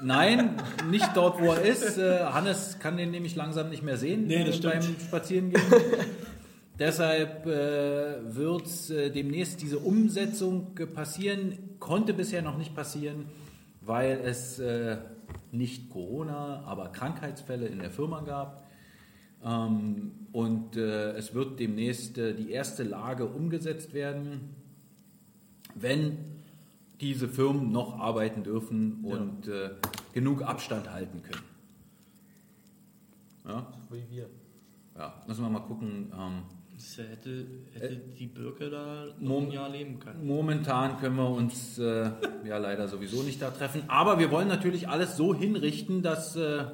Nein, 0.00 0.56
nicht 0.90 1.08
dort, 1.14 1.40
wo 1.40 1.52
er 1.52 1.62
ist. 1.62 1.98
Äh, 1.98 2.20
Hannes 2.26 2.78
kann 2.78 2.96
den 2.96 3.10
nämlich 3.10 3.34
langsam 3.34 3.68
nicht 3.68 3.82
mehr 3.82 3.96
sehen 3.96 4.26
Nee, 4.26 4.44
das 4.44 4.56
stimmt. 4.56 4.74
beim 4.74 4.96
Spazierengehen. 5.00 5.62
Deshalb 6.78 7.46
äh, 7.46 8.34
wird 8.34 8.90
äh, 8.90 9.10
demnächst 9.10 9.60
diese 9.60 9.80
Umsetzung 9.80 10.76
passieren. 10.94 11.76
Konnte 11.80 12.14
bisher 12.14 12.42
noch 12.42 12.56
nicht 12.56 12.76
passieren, 12.76 13.26
weil 13.80 14.20
es 14.24 14.60
äh, 14.60 14.98
nicht 15.52 15.90
Corona, 15.90 16.62
aber 16.64 16.88
Krankheitsfälle 16.88 17.66
in 17.66 17.78
der 17.78 17.90
Firma 17.90 18.20
gab. 18.20 18.64
Ähm, 19.44 20.12
und 20.32 20.76
äh, 20.76 21.12
es 21.12 21.34
wird 21.34 21.60
demnächst 21.60 22.18
äh, 22.18 22.34
die 22.34 22.50
erste 22.50 22.82
Lage 22.82 23.26
umgesetzt 23.26 23.94
werden, 23.94 24.54
wenn 25.74 26.18
diese 27.00 27.28
Firmen 27.28 27.70
noch 27.70 27.98
arbeiten 27.98 28.42
dürfen 28.42 29.04
und 29.04 29.46
äh, 29.46 29.70
genug 30.12 30.42
Abstand 30.42 30.90
halten 30.90 31.22
können. 31.22 31.44
Ja, 33.46 33.66
Wie 33.90 34.04
wir. 34.10 34.28
ja, 34.96 35.22
müssen 35.26 35.42
wir 35.42 35.48
mal 35.48 35.60
gucken. 35.60 36.12
Das 36.78 36.98
hätte, 36.98 37.44
hätte 37.72 37.96
die 37.96 38.28
Birke 38.28 38.70
da 38.70 39.08
noch 39.18 39.42
ein 39.42 39.50
Jahr 39.50 39.68
leben 39.68 39.98
können. 39.98 40.24
Momentan 40.24 40.96
können 40.98 41.16
wir 41.16 41.28
uns 41.28 41.76
äh, 41.76 42.12
ja 42.44 42.58
leider 42.58 42.86
sowieso 42.86 43.24
nicht 43.24 43.42
da 43.42 43.50
treffen, 43.50 43.82
aber 43.88 44.20
wir 44.20 44.30
wollen 44.30 44.46
natürlich 44.46 44.88
alles 44.88 45.16
so 45.16 45.34
hinrichten, 45.34 46.02
dass 46.02 46.36
äh, 46.36 46.66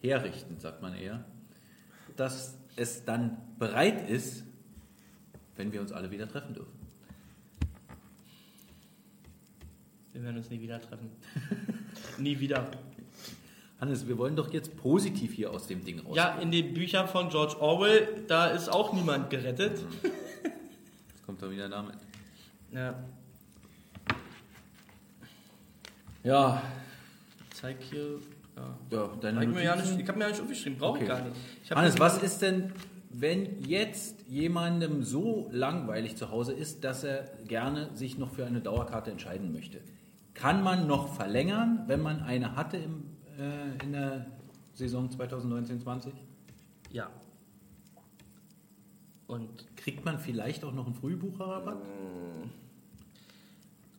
herrichten, 0.00 0.60
sagt 0.60 0.80
man 0.80 0.94
eher, 0.94 1.24
dass 2.14 2.56
es 2.76 3.04
dann 3.04 3.36
bereit 3.58 4.08
ist, 4.08 4.44
wenn 5.56 5.72
wir 5.72 5.80
uns 5.80 5.90
alle 5.90 6.12
wieder 6.12 6.28
treffen 6.28 6.54
dürfen. 6.54 6.78
Wir 10.12 10.22
werden 10.22 10.36
uns 10.36 10.50
nie 10.50 10.60
wieder 10.60 10.80
treffen. 10.80 11.10
nie 12.18 12.38
wieder. 12.38 12.70
Hannes, 13.80 14.08
wir 14.08 14.16
wollen 14.16 14.36
doch 14.36 14.52
jetzt 14.52 14.76
positiv 14.76 15.34
hier 15.34 15.50
aus 15.50 15.66
dem 15.66 15.84
Ding 15.84 16.00
raus. 16.00 16.16
Ja, 16.16 16.38
in 16.38 16.50
den 16.50 16.72
Büchern 16.72 17.08
von 17.08 17.28
George 17.28 17.60
Orwell, 17.60 18.24
da 18.26 18.46
ist 18.46 18.68
auch 18.68 18.92
niemand 18.92 19.28
gerettet. 19.30 19.84
Jetzt 20.02 21.26
kommt 21.26 21.42
er 21.42 21.50
wieder 21.50 21.68
damit. 21.68 21.96
Ja, 22.72 22.94
Ja, 26.26 26.60
zeig 27.54 27.76
hier. 27.88 28.18
Ja. 28.56 28.76
ja 28.90 29.10
deine 29.20 29.44
ich 29.44 29.48
mir 29.48 29.62
ja 29.62 29.76
nicht, 29.76 29.96
ich 29.96 30.08
habe 30.08 30.18
mir 30.18 30.24
ja 30.24 30.30
nicht 30.30 30.40
aufgeschrieben, 30.40 30.76
brauche 30.76 30.98
ich 30.98 31.04
Okay. 31.04 31.12
gar 31.12 31.20
nicht. 31.24 31.36
Ich 31.62 31.70
Hannes, 31.70 32.00
was 32.00 32.20
ist 32.20 32.42
denn, 32.42 32.72
wenn 33.10 33.62
jetzt 33.62 34.26
jemandem 34.26 35.04
so 35.04 35.48
langweilig 35.52 36.16
zu 36.16 36.32
Hause 36.32 36.52
ist, 36.52 36.82
dass 36.82 37.04
er 37.04 37.26
gerne 37.46 37.90
sich 37.94 38.18
noch 38.18 38.32
für 38.32 38.44
eine 38.44 38.60
Dauerkarte 38.60 39.12
entscheiden 39.12 39.52
möchte? 39.52 39.78
Kann 40.34 40.64
man 40.64 40.88
noch 40.88 41.14
verlängern, 41.14 41.84
wenn 41.86 42.02
man 42.02 42.20
eine 42.24 42.56
hatte 42.56 42.76
im, 42.78 43.04
äh, 43.38 43.84
in 43.84 43.92
der 43.92 44.26
Saison 44.72 45.08
2019-20? 45.08 46.12
Ja. 46.92 47.10
Und 49.26 49.64
Kriegt 49.76 50.04
man 50.04 50.18
vielleicht 50.18 50.64
auch 50.64 50.72
noch 50.72 50.86
einen 50.86 50.94
Frühbucherrabatt? 50.94 51.78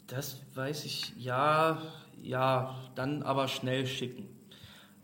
das 0.07 0.41
weiß 0.55 0.85
ich, 0.85 1.13
ja, 1.17 1.81
ja, 2.21 2.77
dann 2.95 3.23
aber 3.23 3.47
schnell 3.49 3.85
schicken. 3.87 4.25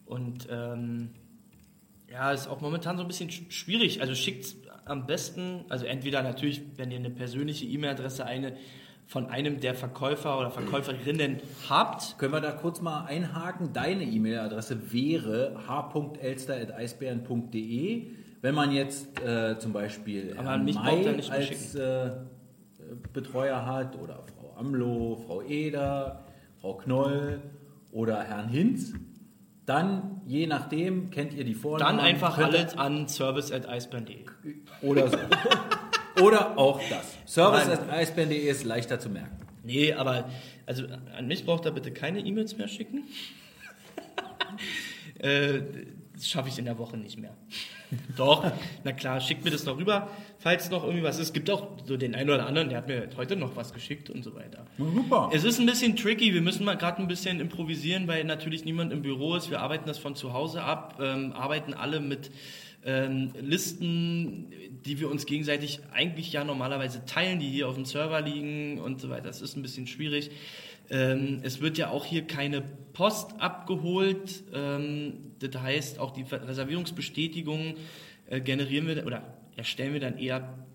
Und 0.05 0.47
ähm, 0.49 1.09
ja, 2.09 2.31
ist 2.31 2.47
auch 2.47 2.61
momentan 2.61 2.95
so 2.97 3.03
ein 3.03 3.07
bisschen 3.07 3.29
sch- 3.29 3.51
schwierig. 3.51 3.99
Also 4.01 4.15
schickt 4.15 4.55
am 4.85 5.05
besten, 5.05 5.65
also 5.69 5.85
entweder 5.85 6.23
natürlich, 6.23 6.61
wenn 6.77 6.89
ihr 6.91 6.99
eine 6.99 7.09
persönliche 7.09 7.65
E-Mail-Adresse 7.65 8.25
eine 8.25 8.55
von 9.07 9.27
einem 9.27 9.59
der 9.59 9.75
Verkäufer 9.75 10.39
oder 10.39 10.49
Verkäuferinnen 10.51 11.37
habt, 11.69 12.17
Können 12.17 12.33
wir 12.33 12.41
da 12.41 12.51
kurz 12.51 12.81
mal 12.81 13.05
einhaken? 13.05 13.73
Deine 13.73 14.03
E-Mail-Adresse 14.03 14.91
wäre 14.91 15.55
h.elster.eisbären.de. 15.67 18.07
Wenn 18.41 18.55
man 18.55 18.71
jetzt 18.71 19.21
äh, 19.21 19.57
zum 19.59 19.71
Beispiel 19.71 20.33
Aber 20.37 20.49
Herrn 20.49 20.67
er 20.67 20.73
May 20.73 21.07
als 21.29 21.75
äh, 21.75 22.11
Betreuer 23.13 23.65
hat 23.65 23.95
oder 23.97 24.23
Frau 24.37 24.53
Amlo, 24.57 25.15
Frau 25.25 25.41
Eder, 25.41 26.25
Frau 26.59 26.73
Knoll 26.75 27.41
oder 27.91 28.21
Herrn 28.23 28.49
Hinz, 28.49 28.93
dann 29.65 30.21
je 30.25 30.45
nachdem 30.47 31.09
kennt 31.09 31.33
ihr 31.33 31.45
die 31.45 31.53
Vornamen. 31.53 31.97
dann 31.97 32.05
einfach 32.05 32.37
alles 32.37 32.77
an 32.77 33.07
service.eisbären.de. 33.07 34.25
Oder 34.81 35.07
so. 35.09 35.17
oder 36.21 36.57
auch 36.57 36.81
das. 36.89 37.17
Service.eisbären.de 37.25 38.49
ist 38.49 38.63
leichter 38.63 38.99
zu 38.99 39.09
merken. 39.09 39.37
Nee, 39.63 39.93
aber 39.93 40.29
also 40.65 40.83
an 41.17 41.27
mich 41.27 41.45
braucht 41.45 41.65
er 41.65 41.71
bitte 41.71 41.91
keine 41.91 42.19
E-Mails 42.19 42.57
mehr 42.57 42.67
schicken. 42.67 43.03
äh, 45.19 45.61
das 46.13 46.27
schaffe 46.27 46.49
ich 46.49 46.59
in 46.59 46.65
der 46.65 46.77
Woche 46.77 46.97
nicht 46.97 47.17
mehr. 47.17 47.35
Doch, 48.17 48.51
na 48.83 48.91
klar, 48.91 49.21
schickt 49.21 49.43
mir 49.43 49.51
das 49.51 49.65
noch 49.65 49.77
rüber, 49.77 50.09
falls 50.39 50.69
noch 50.69 50.83
irgendwie 50.83 51.03
was 51.03 51.17
ist. 51.17 51.27
Es 51.27 51.33
gibt 51.33 51.49
auch 51.49 51.67
so 51.85 51.97
den 51.97 52.15
einen 52.15 52.29
oder 52.29 52.45
anderen, 52.45 52.69
der 52.69 52.79
hat 52.79 52.87
mir 52.87 53.09
heute 53.17 53.35
noch 53.35 53.55
was 53.55 53.73
geschickt 53.73 54.09
und 54.09 54.23
so 54.23 54.35
weiter. 54.35 54.65
Super. 54.77 55.29
Es 55.33 55.43
ist 55.43 55.59
ein 55.59 55.65
bisschen 55.65 55.95
tricky, 55.95 56.33
wir 56.33 56.41
müssen 56.41 56.65
mal 56.65 56.75
gerade 56.75 57.01
ein 57.01 57.07
bisschen 57.07 57.39
improvisieren, 57.39 58.07
weil 58.07 58.23
natürlich 58.23 58.65
niemand 58.65 58.91
im 58.91 59.01
Büro 59.01 59.35
ist. 59.35 59.49
Wir 59.49 59.59
arbeiten 59.59 59.85
das 59.85 59.97
von 59.97 60.15
zu 60.15 60.33
Hause 60.33 60.63
ab, 60.63 60.99
ähm, 61.01 61.33
arbeiten 61.33 61.73
alle 61.73 61.99
mit 61.99 62.31
ähm, 62.85 63.31
Listen, 63.39 64.51
die 64.85 64.99
wir 64.99 65.09
uns 65.09 65.25
gegenseitig 65.25 65.79
eigentlich 65.91 66.33
ja 66.33 66.43
normalerweise 66.43 67.05
teilen, 67.05 67.39
die 67.39 67.49
hier 67.49 67.67
auf 67.67 67.75
dem 67.75 67.85
Server 67.85 68.21
liegen 68.21 68.79
und 68.79 68.99
so 68.99 69.09
weiter. 69.09 69.27
Das 69.27 69.41
ist 69.41 69.55
ein 69.55 69.61
bisschen 69.61 69.87
schwierig. 69.87 70.31
Ähm, 70.89 71.39
es 71.43 71.61
wird 71.61 71.77
ja 71.77 71.89
auch 71.89 72.05
hier 72.05 72.27
keine 72.27 72.61
Post 72.61 73.39
abgeholt. 73.39 74.43
Ähm, 74.53 75.33
das 75.39 75.61
heißt, 75.61 75.99
auch 75.99 76.11
die 76.11 76.23
Reservierungsbestätigung 76.23 77.75
äh, 78.29 78.41
generieren 78.41 78.87
wir 78.87 79.05
oder 79.05 79.37
erstellen 79.55 79.93
wir 79.93 79.99
dann 79.99 80.17
eher 80.17 80.65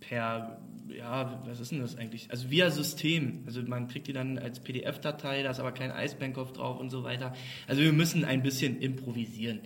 per, 0.00 0.60
ja, 0.88 1.42
was 1.46 1.60
ist 1.60 1.72
denn 1.72 1.80
das 1.80 1.96
eigentlich? 1.96 2.30
Also 2.30 2.50
via 2.50 2.70
System. 2.70 3.42
Also 3.46 3.62
man 3.62 3.88
kriegt 3.88 4.06
die 4.06 4.12
dann 4.12 4.38
als 4.38 4.60
PDF-Datei, 4.60 5.42
da 5.42 5.50
ist 5.50 5.60
aber 5.60 5.72
kein 5.72 5.90
Eisbankkopf 5.90 6.52
drauf 6.52 6.78
und 6.78 6.90
so 6.90 7.04
weiter. 7.04 7.34
Also 7.66 7.82
wir 7.82 7.92
müssen 7.92 8.24
ein 8.24 8.42
bisschen 8.42 8.80
improvisieren. 8.80 9.60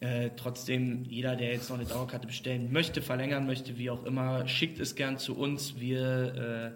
Äh, 0.00 0.30
trotzdem, 0.36 1.04
jeder, 1.04 1.34
der 1.34 1.52
jetzt 1.52 1.70
noch 1.70 1.78
eine 1.78 1.86
Dauerkarte 1.86 2.28
bestellen 2.28 2.70
möchte, 2.72 3.02
verlängern 3.02 3.46
möchte, 3.46 3.78
wie 3.78 3.90
auch 3.90 4.04
immer, 4.04 4.46
schickt 4.46 4.78
es 4.78 4.94
gern 4.94 5.18
zu 5.18 5.36
uns. 5.36 5.80
Wir 5.80 6.34
äh, 6.34 6.70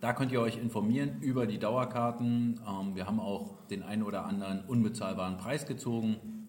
Da 0.00 0.12
könnt 0.12 0.30
ihr 0.30 0.40
euch 0.40 0.58
informieren 0.58 1.20
über 1.20 1.46
die 1.46 1.58
Dauerkarten. 1.58 2.60
Ähm, 2.68 2.94
wir 2.94 3.06
haben 3.06 3.18
auch 3.18 3.66
den 3.70 3.82
einen 3.82 4.02
oder 4.02 4.26
anderen 4.26 4.64
unbezahlbaren 4.66 5.38
Preis 5.38 5.66
gezogen. 5.66 6.48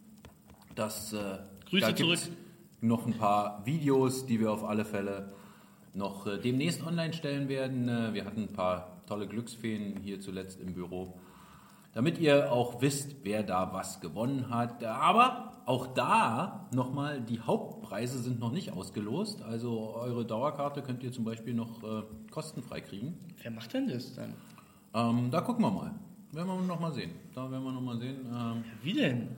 Das, 0.75 1.13
äh, 1.13 1.39
Grüße 1.69 1.87
da 1.87 1.95
zurück. 1.95 2.19
Noch 2.81 3.07
ein 3.07 3.17
paar 3.17 3.65
Videos, 3.65 4.25
die 4.25 4.39
wir 4.39 4.51
auf 4.51 4.63
alle 4.63 4.85
Fälle 4.85 5.33
noch 5.93 6.27
äh, 6.27 6.37
demnächst 6.37 6.85
online 6.85 7.13
stellen 7.13 7.49
werden. 7.49 7.87
Äh, 7.87 8.13
wir 8.13 8.25
hatten 8.25 8.43
ein 8.43 8.53
paar 8.53 9.01
tolle 9.07 9.27
Glücksfeen 9.27 9.97
hier 10.03 10.19
zuletzt 10.19 10.59
im 10.59 10.73
Büro 10.73 11.17
damit 11.93 12.19
ihr 12.19 12.51
auch 12.51 12.81
wisst, 12.81 13.15
wer 13.23 13.43
da 13.43 13.73
was 13.73 14.01
gewonnen 14.01 14.49
hat. 14.49 14.83
Aber 14.83 15.53
auch 15.65 15.87
da 15.87 16.67
nochmal, 16.73 17.21
die 17.21 17.39
Hauptpreise 17.39 18.19
sind 18.19 18.39
noch 18.39 18.51
nicht 18.51 18.71
ausgelost. 18.71 19.41
Also 19.41 19.95
eure 19.95 20.25
Dauerkarte 20.25 20.81
könnt 20.81 21.03
ihr 21.03 21.11
zum 21.11 21.25
Beispiel 21.25 21.53
noch 21.53 21.83
äh, 21.83 22.03
kostenfrei 22.31 22.81
kriegen. 22.81 23.17
Wer 23.41 23.51
macht 23.51 23.73
denn 23.73 23.87
das 23.87 24.13
dann? 24.15 24.33
Ähm, 24.93 25.31
da 25.31 25.41
gucken 25.41 25.63
wir 25.63 25.71
mal. 25.71 25.91
Werden 26.31 26.47
wir 26.47 26.61
noch 26.61 26.79
mal 26.79 26.93
sehen. 26.93 27.11
Da 27.33 27.49
werden 27.49 27.63
wir 27.63 27.71
noch 27.71 27.81
mal 27.81 27.97
sehen, 27.97 28.25
ähm, 28.31 28.63
Wie 28.83 28.93
denn? 28.93 29.29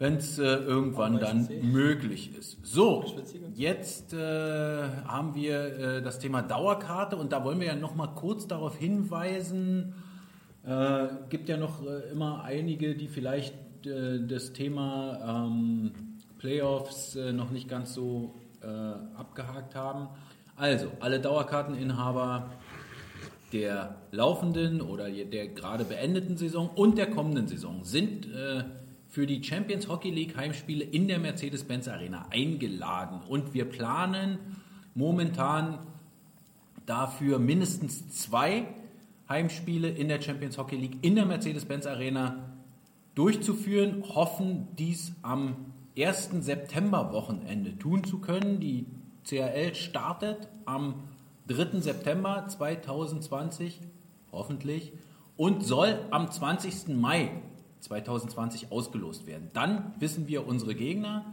wenn 0.00 0.16
es 0.16 0.38
äh, 0.38 0.44
irgendwann 0.44 1.20
dann 1.20 1.46
möglich 1.60 2.34
ist. 2.34 2.56
So, 2.62 3.04
jetzt 3.54 4.14
äh, 4.14 4.88
haben 5.06 5.34
wir 5.34 5.78
äh, 5.78 6.02
das 6.02 6.18
Thema 6.18 6.40
Dauerkarte 6.40 7.16
und 7.16 7.32
da 7.32 7.44
wollen 7.44 7.60
wir 7.60 7.66
ja 7.66 7.76
noch 7.76 7.94
mal 7.94 8.06
kurz 8.06 8.46
darauf 8.46 8.76
hinweisen. 8.76 9.92
Äh, 10.66 11.08
gibt 11.28 11.48
ja 11.48 11.56
noch 11.56 11.84
äh, 11.86 12.10
immer 12.10 12.44
einige, 12.44 12.94
die 12.94 13.08
vielleicht 13.08 13.54
äh, 13.86 14.20
das 14.26 14.52
Thema 14.52 15.46
ähm, 15.46 15.92
Playoffs 16.38 17.16
äh, 17.16 17.32
noch 17.32 17.50
nicht 17.50 17.68
ganz 17.68 17.94
so 17.94 18.34
äh, 18.62 18.66
abgehakt 18.66 19.74
haben. 19.74 20.08
Also, 20.56 20.88
alle 21.00 21.20
Dauerkarteninhaber 21.20 22.50
der 23.52 23.96
laufenden 24.10 24.80
oder 24.80 25.10
der 25.10 25.48
gerade 25.48 25.84
beendeten 25.84 26.36
Saison 26.36 26.70
und 26.74 26.98
der 26.98 27.10
kommenden 27.10 27.48
Saison 27.48 27.82
sind 27.82 28.26
äh, 28.26 28.64
für 29.08 29.26
die 29.26 29.42
Champions 29.42 29.88
Hockey 29.88 30.10
League 30.10 30.36
Heimspiele 30.36 30.84
in 30.84 31.08
der 31.08 31.18
Mercedes-Benz 31.18 31.88
Arena 31.88 32.26
eingeladen. 32.30 33.20
Und 33.26 33.54
wir 33.54 33.64
planen 33.64 34.38
momentan 34.94 35.78
dafür 36.86 37.38
mindestens 37.38 38.08
zwei 38.10 38.68
Heimspiele 39.30 39.88
in 39.88 40.08
der 40.08 40.20
Champions 40.20 40.58
Hockey 40.58 40.76
League 40.76 40.98
in 41.02 41.14
der 41.14 41.24
Mercedes-Benz 41.24 41.86
Arena 41.86 42.50
durchzuführen, 43.14 44.02
hoffen 44.14 44.68
dies 44.76 45.12
am 45.22 45.72
1. 45.96 46.30
September-Wochenende 46.40 47.78
tun 47.78 48.04
zu 48.04 48.18
können. 48.18 48.60
Die 48.60 48.86
CRL 49.24 49.74
startet 49.74 50.48
am 50.64 51.04
3. 51.46 51.80
September 51.80 52.46
2020, 52.48 53.80
hoffentlich, 54.32 54.92
und 55.36 55.64
soll 55.64 55.98
am 56.10 56.30
20. 56.30 56.88
Mai 56.88 57.30
2020 57.80 58.72
ausgelost 58.72 59.26
werden. 59.26 59.50
Dann 59.52 59.94
wissen 59.98 60.26
wir 60.28 60.46
unsere 60.46 60.74
Gegner 60.74 61.24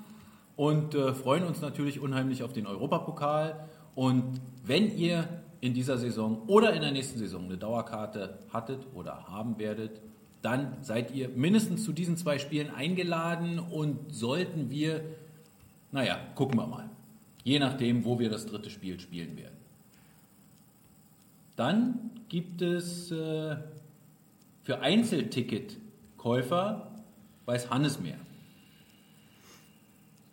und 0.56 0.95
äh, 0.95 1.14
freuen 1.14 1.44
uns 1.44 1.61
natürlich 1.61 1.99
unheimlich 1.99 2.44
auf 2.44 2.53
den 2.53 2.68
Europapokal. 2.68 3.68
Und 3.95 4.40
wenn 4.64 4.95
ihr 4.95 5.28
in 5.61 5.73
dieser 5.73 5.97
Saison 5.97 6.43
oder 6.47 6.73
in 6.73 6.81
der 6.81 6.91
nächsten 6.91 7.19
Saison 7.19 7.45
eine 7.45 7.57
Dauerkarte 7.57 8.39
hattet 8.51 8.85
oder 8.93 9.27
haben 9.27 9.57
werdet, 9.57 10.01
dann 10.41 10.77
seid 10.81 11.13
ihr 11.13 11.29
mindestens 11.29 11.84
zu 11.84 11.93
diesen 11.93 12.17
zwei 12.17 12.39
Spielen 12.39 12.69
eingeladen 12.69 13.59
und 13.59 14.13
sollten 14.13 14.69
wir, 14.69 15.03
naja, 15.91 16.19
gucken 16.35 16.59
wir 16.59 16.67
mal. 16.67 16.89
Je 17.43 17.59
nachdem, 17.59 18.05
wo 18.05 18.19
wir 18.19 18.29
das 18.29 18.45
dritte 18.45 18.69
Spiel 18.69 18.99
spielen 18.99 19.35
werden. 19.38 19.57
Dann 21.55 22.11
gibt 22.29 22.61
es 22.61 23.11
äh, 23.11 23.57
für 24.63 24.79
Einzelticketkäufer, 24.79 26.91
weiß 27.45 27.69
Hannes 27.69 27.99
mehr. 27.99 28.17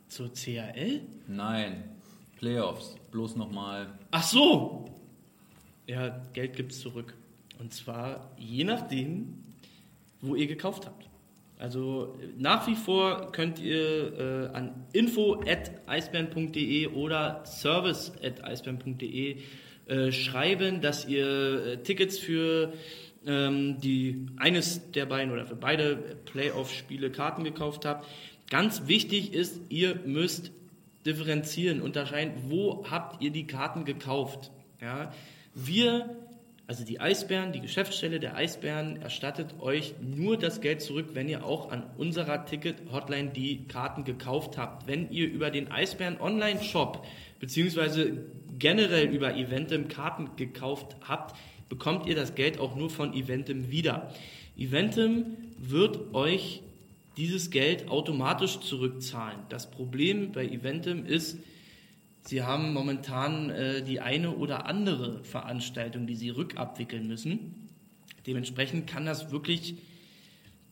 Zur 0.08 0.30
CAL? 0.32 1.00
Nein, 1.26 1.84
Playoffs, 2.36 2.96
bloß 3.10 3.36
nochmal. 3.36 3.98
Ach 4.10 4.22
so! 4.22 4.93
Ja, 5.86 6.22
Geld 6.32 6.56
gibt's 6.56 6.80
zurück. 6.80 7.14
Und 7.58 7.72
zwar 7.72 8.32
je 8.38 8.64
nachdem, 8.64 9.44
wo 10.20 10.34
ihr 10.34 10.46
gekauft 10.46 10.86
habt. 10.86 11.08
Also 11.58 12.18
nach 12.36 12.66
wie 12.66 12.74
vor 12.74 13.30
könnt 13.32 13.58
ihr 13.58 14.18
äh, 14.18 14.48
an 14.54 14.86
info.eisbären.de 14.92 16.88
oder 16.88 17.44
service.eisbären.de 17.46 19.36
äh, 19.86 20.12
schreiben, 20.12 20.80
dass 20.80 21.06
ihr 21.06 21.66
äh, 21.66 21.76
Tickets 21.78 22.18
für 22.18 22.72
ähm, 23.26 23.78
die 23.80 24.26
eines 24.36 24.90
der 24.90 25.06
beiden 25.06 25.32
oder 25.32 25.46
für 25.46 25.56
beide 25.56 25.96
Playoff-Spiele 25.96 27.10
Karten 27.10 27.44
gekauft 27.44 27.84
habt. 27.84 28.06
Ganz 28.50 28.88
wichtig 28.88 29.32
ist, 29.32 29.60
ihr 29.70 29.94
müsst 30.04 30.52
differenzieren, 31.06 31.80
unterscheiden, 31.82 32.34
wo 32.48 32.84
habt 32.90 33.22
ihr 33.22 33.30
die 33.30 33.46
Karten 33.46 33.84
gekauft. 33.84 34.50
Ja? 34.80 35.12
Wir, 35.54 36.16
also 36.66 36.84
die 36.84 37.00
Eisbären, 37.00 37.52
die 37.52 37.60
Geschäftsstelle 37.60 38.18
der 38.18 38.36
Eisbären 38.36 39.00
erstattet 39.00 39.60
euch 39.60 39.94
nur 40.00 40.36
das 40.36 40.60
Geld 40.60 40.82
zurück, 40.82 41.10
wenn 41.14 41.28
ihr 41.28 41.44
auch 41.44 41.70
an 41.70 41.84
unserer 41.96 42.44
Ticket-Hotline 42.44 43.30
die 43.30 43.64
Karten 43.68 44.04
gekauft 44.04 44.58
habt. 44.58 44.88
Wenn 44.88 45.10
ihr 45.10 45.30
über 45.30 45.50
den 45.50 45.70
Eisbären 45.70 46.20
Online-Shop 46.20 47.06
beziehungsweise 47.38 48.24
generell 48.58 49.08
über 49.08 49.36
Eventim 49.36 49.88
Karten 49.88 50.30
gekauft 50.36 50.96
habt, 51.06 51.36
bekommt 51.68 52.06
ihr 52.06 52.14
das 52.14 52.34
Geld 52.34 52.58
auch 52.58 52.74
nur 52.74 52.90
von 52.90 53.14
Eventim 53.14 53.70
wieder. 53.70 54.12
Eventim 54.56 55.36
wird 55.58 56.14
euch 56.14 56.62
dieses 57.16 57.50
Geld 57.50 57.88
automatisch 57.88 58.60
zurückzahlen. 58.60 59.38
Das 59.48 59.70
Problem 59.70 60.32
bei 60.32 60.46
Eventim 60.46 61.06
ist, 61.06 61.38
sie 62.26 62.42
haben 62.42 62.72
momentan 62.72 63.50
äh, 63.50 63.82
die 63.82 64.00
eine 64.00 64.30
oder 64.32 64.66
andere 64.66 65.22
Veranstaltung, 65.24 66.06
die 66.06 66.16
sie 66.16 66.30
rückabwickeln 66.30 67.06
müssen. 67.06 67.68
Dementsprechend 68.26 68.86
kann 68.86 69.04
das 69.04 69.30
wirklich, 69.30 69.76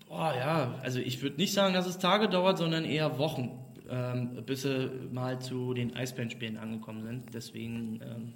boah 0.08 0.34
ja, 0.34 0.78
also 0.82 0.98
ich 0.98 1.22
würde 1.22 1.36
nicht 1.36 1.52
sagen, 1.52 1.74
dass 1.74 1.86
es 1.86 1.98
Tage 1.98 2.28
dauert, 2.28 2.58
sondern 2.58 2.84
eher 2.84 3.18
Wochen, 3.18 3.58
ähm, 3.90 4.42
bis 4.46 4.62
sie 4.62 4.90
mal 5.12 5.40
zu 5.40 5.74
den 5.74 5.94
Eisbärenspielen 5.94 6.56
angekommen 6.56 7.02
sind. 7.02 7.34
Deswegen 7.34 8.00
ähm, 8.02 8.32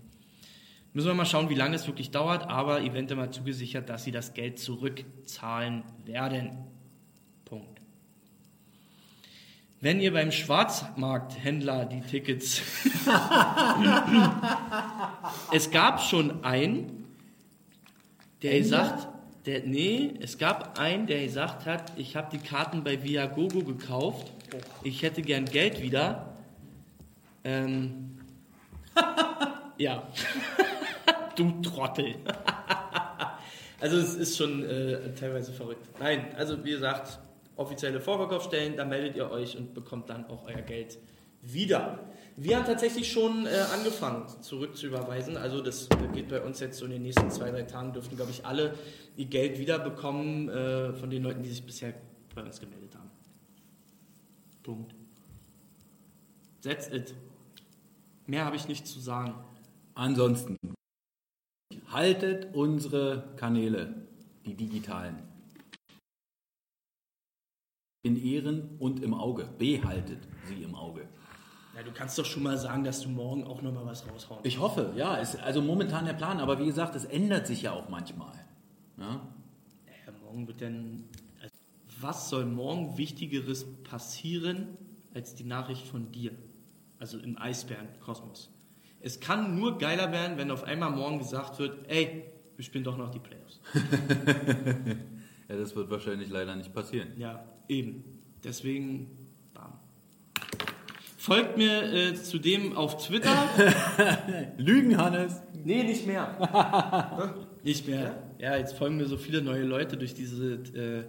müssen 0.92 1.06
wir 1.06 1.14
mal 1.14 1.24
schauen, 1.24 1.48
wie 1.48 1.54
lange 1.54 1.76
es 1.76 1.86
wirklich 1.86 2.10
dauert, 2.10 2.48
aber 2.48 2.82
Eventim 2.82 3.20
hat 3.20 3.32
zugesichert, 3.32 3.88
dass 3.88 4.04
sie 4.04 4.12
das 4.12 4.34
Geld 4.34 4.58
zurückzahlen 4.58 5.82
werden. 6.04 6.50
Punkt. 7.46 7.80
Wenn 9.80 10.00
ihr 10.00 10.12
beim 10.12 10.32
Schwarzmarkthändler 10.32 11.84
die 11.84 12.00
Tickets 12.00 12.62
es 15.52 15.70
gab 15.70 16.00
schon 16.00 16.42
einen, 16.42 17.04
der 18.42 18.58
gesagt, 18.58 19.08
der, 19.44 19.64
nee, 19.64 20.14
es 20.20 20.38
gab 20.38 20.78
einen, 20.78 21.06
der 21.06 21.22
gesagt 21.24 21.66
hat, 21.66 21.92
ich 21.96 22.16
habe 22.16 22.28
die 22.32 22.38
Karten 22.38 22.84
bei 22.84 23.02
Viagogo 23.02 23.62
gekauft, 23.62 24.32
ich 24.82 25.02
hätte 25.02 25.20
gern 25.20 25.44
Geld 25.44 25.82
wieder. 25.82 26.34
Ähm, 27.44 28.18
ja. 29.76 30.08
du 31.36 31.60
Trottel. 31.60 32.14
also 33.78 33.98
es 33.98 34.14
ist 34.14 34.38
schon 34.38 34.64
äh, 34.64 35.12
teilweise 35.14 35.52
verrückt. 35.52 35.86
Nein, 36.00 36.34
also 36.36 36.64
wie 36.64 36.70
gesagt, 36.70 37.18
offizielle 37.56 38.00
Vorverkaufsstellen, 38.00 38.76
da 38.76 38.84
meldet 38.84 39.16
ihr 39.16 39.30
euch 39.30 39.56
und 39.56 39.74
bekommt 39.74 40.10
dann 40.10 40.26
auch 40.26 40.46
euer 40.46 40.62
Geld 40.62 40.98
wieder. 41.42 41.98
Wir 42.36 42.56
haben 42.56 42.66
tatsächlich 42.66 43.10
schon 43.10 43.46
äh, 43.46 43.50
angefangen 43.72 44.26
zurückzuüberweisen. 44.42 45.36
Also 45.36 45.62
das 45.62 45.88
geht 46.12 46.28
bei 46.28 46.42
uns 46.42 46.60
jetzt 46.60 46.78
so 46.78 46.84
in 46.84 46.90
den 46.90 47.02
nächsten 47.02 47.30
zwei, 47.30 47.50
drei 47.50 47.62
Tagen 47.62 47.92
dürften, 47.92 48.16
glaube 48.16 48.30
ich, 48.30 48.44
alle 48.44 48.74
ihr 49.16 49.26
Geld 49.26 49.58
wiederbekommen 49.58 50.48
äh, 50.48 50.92
von 50.92 51.08
den 51.08 51.22
Leuten, 51.22 51.42
die 51.42 51.48
sich 51.48 51.64
bisher 51.64 51.94
bei 52.34 52.42
uns 52.42 52.60
gemeldet 52.60 52.94
haben. 52.94 53.10
Punkt. 54.62 54.94
That's 56.62 56.88
it. 56.88 57.14
Mehr 58.26 58.44
habe 58.44 58.56
ich 58.56 58.68
nicht 58.68 58.86
zu 58.86 59.00
sagen. 59.00 59.34
Ansonsten 59.94 60.58
haltet 61.88 62.54
unsere 62.54 63.32
Kanäle, 63.36 63.94
die 64.44 64.54
digitalen, 64.54 65.16
in 68.06 68.22
Ehren 68.22 68.76
und 68.78 69.02
im 69.02 69.12
Auge. 69.12 69.48
Behaltet 69.58 70.20
sie 70.44 70.62
im 70.62 70.74
Auge. 70.74 71.08
Ja, 71.76 71.82
du 71.82 71.92
kannst 71.92 72.18
doch 72.18 72.24
schon 72.24 72.42
mal 72.42 72.56
sagen, 72.56 72.84
dass 72.84 73.02
du 73.02 73.10
morgen 73.10 73.44
auch 73.44 73.60
noch 73.60 73.72
mal 73.72 73.84
was 73.84 74.08
raushauen. 74.08 74.40
Ich 74.44 74.58
hoffe, 74.58 74.94
ja, 74.96 75.16
ist 75.16 75.38
also 75.40 75.60
momentan 75.60 76.06
der 76.06 76.14
Plan, 76.14 76.38
aber 76.38 76.58
wie 76.58 76.64
gesagt, 76.64 76.94
es 76.94 77.04
ändert 77.04 77.46
sich 77.46 77.62
ja 77.62 77.72
auch 77.72 77.90
manchmal. 77.90 78.32
Ja? 78.96 79.20
Ja, 80.06 80.12
morgen 80.24 80.46
wird 80.46 80.62
denn. 80.62 81.04
Also, 81.42 81.54
was 82.00 82.30
soll 82.30 82.46
morgen 82.46 82.96
Wichtigeres 82.96 83.66
passieren 83.82 84.68
als 85.12 85.34
die 85.34 85.44
Nachricht 85.44 85.86
von 85.86 86.10
dir? 86.12 86.32
Also 86.98 87.18
im 87.18 87.36
Eisbären-Kosmos. 87.36 88.50
Es 89.00 89.20
kann 89.20 89.58
nur 89.58 89.76
geiler 89.76 90.12
werden, 90.12 90.38
wenn 90.38 90.50
auf 90.50 90.64
einmal 90.64 90.90
morgen 90.92 91.18
gesagt 91.18 91.58
wird: 91.58 91.90
ey, 91.90 92.24
wir 92.56 92.64
spielen 92.64 92.84
doch 92.84 92.96
noch 92.96 93.10
die 93.10 93.18
Playoffs. 93.18 93.60
ja, 95.48 95.56
das 95.56 95.76
wird 95.76 95.90
wahrscheinlich 95.90 96.30
leider 96.30 96.56
nicht 96.56 96.72
passieren. 96.72 97.08
Ja, 97.18 97.44
eben. 97.68 98.04
Deswegen, 98.44 99.10
bam. 99.54 99.72
Folgt 101.16 101.56
mir 101.56 101.82
äh, 101.92 102.14
zudem 102.14 102.76
auf 102.76 103.04
Twitter. 103.04 103.48
Lügen, 104.58 104.96
Hannes! 104.96 105.42
Nee, 105.64 105.82
nicht 105.82 106.06
mehr. 106.06 107.34
nicht 107.64 107.88
mehr. 107.88 108.22
Ja, 108.38 108.56
jetzt 108.56 108.76
folgen 108.76 108.96
mir 108.98 109.06
so 109.06 109.16
viele 109.16 109.42
neue 109.42 109.64
Leute 109.64 109.96
durch 109.96 110.14
diese, 110.14 110.54
äh, 110.54 111.04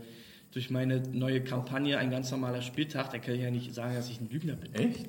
durch 0.52 0.72
meine 0.72 1.04
neue 1.12 1.44
Kampagne, 1.44 1.98
ein 2.00 2.10
ganz 2.10 2.32
normaler 2.32 2.62
Spieltag. 2.64 3.12
Da 3.12 3.20
kann 3.20 3.36
ich 3.36 3.42
ja 3.42 3.52
nicht 3.52 3.74
sagen, 3.76 3.94
dass 3.94 4.10
ich 4.10 4.20
ein 4.20 4.30
Lügner 4.30 4.56
bin. 4.56 4.74
Echt? 4.74 5.06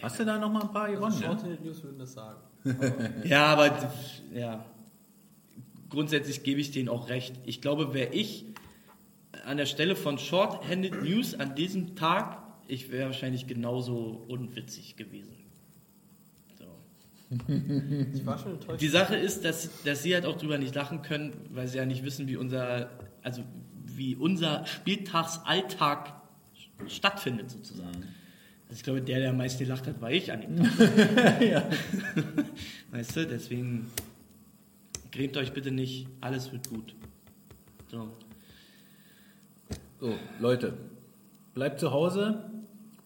Hast 0.00 0.18
du 0.18 0.24
da 0.24 0.38
noch 0.38 0.50
mal 0.50 0.62
ein 0.62 0.72
paar 0.72 0.90
gewonnen? 0.90 1.14
Ja? 1.20 1.28
Shorthanded 1.28 1.64
News 1.64 1.82
würden 1.82 1.98
das 1.98 2.12
sagen. 2.14 2.40
Ja, 3.24 3.46
aber 3.46 3.90
ja, 4.32 4.64
grundsätzlich 5.90 6.42
gebe 6.42 6.60
ich 6.60 6.70
denen 6.70 6.88
auch 6.88 7.08
recht. 7.08 7.34
Ich 7.44 7.60
glaube, 7.60 7.92
wäre 7.92 8.12
ich 8.14 8.46
an 9.44 9.56
der 9.56 9.66
Stelle 9.66 9.96
von 9.96 10.18
Short-Handed 10.18 11.02
News 11.02 11.34
an 11.34 11.54
diesem 11.54 11.96
Tag, 11.96 12.42
ich 12.66 12.90
wäre 12.90 13.06
wahrscheinlich 13.06 13.46
genauso 13.46 14.24
unwitzig 14.28 14.96
gewesen. 14.96 15.36
So. 16.58 16.64
Ich 18.14 18.24
war 18.24 18.38
schon 18.38 18.52
enttäuscht. 18.52 18.80
Die 18.80 18.88
Sache 18.88 19.16
ist, 19.16 19.44
dass, 19.44 19.82
dass 19.82 20.02
sie 20.02 20.14
halt 20.14 20.26
auch 20.26 20.36
drüber 20.36 20.58
nicht 20.58 20.74
lachen 20.74 21.02
können, 21.02 21.32
weil 21.50 21.68
sie 21.68 21.78
ja 21.78 21.86
nicht 21.86 22.04
wissen, 22.04 22.28
wie 22.28 22.36
unser, 22.36 22.90
also 23.22 23.42
wie 23.84 24.16
unser 24.16 24.66
Spieltagsalltag 24.66 26.14
stattfindet 26.86 27.50
sozusagen. 27.50 28.04
Also 28.68 28.76
ich 28.78 28.82
glaube, 28.82 29.02
der, 29.02 29.20
der 29.20 29.30
am 29.30 29.36
meisten 29.36 29.62
gelacht 29.62 29.86
hat, 29.86 30.00
war 30.00 30.10
ich 30.10 30.32
an 30.32 30.40
dem 30.40 30.56
Tag. 30.76 31.64
Weißt 32.90 33.16
du, 33.16 33.26
deswegen 33.26 33.90
grämt 35.12 35.36
euch 35.36 35.52
bitte 35.52 35.70
nicht, 35.70 36.08
alles 36.20 36.50
wird 36.50 36.68
gut. 36.68 36.94
So. 37.90 38.10
So, 40.04 40.18
Leute, 40.38 40.74
bleibt 41.54 41.80
zu 41.80 41.90
Hause, 41.90 42.44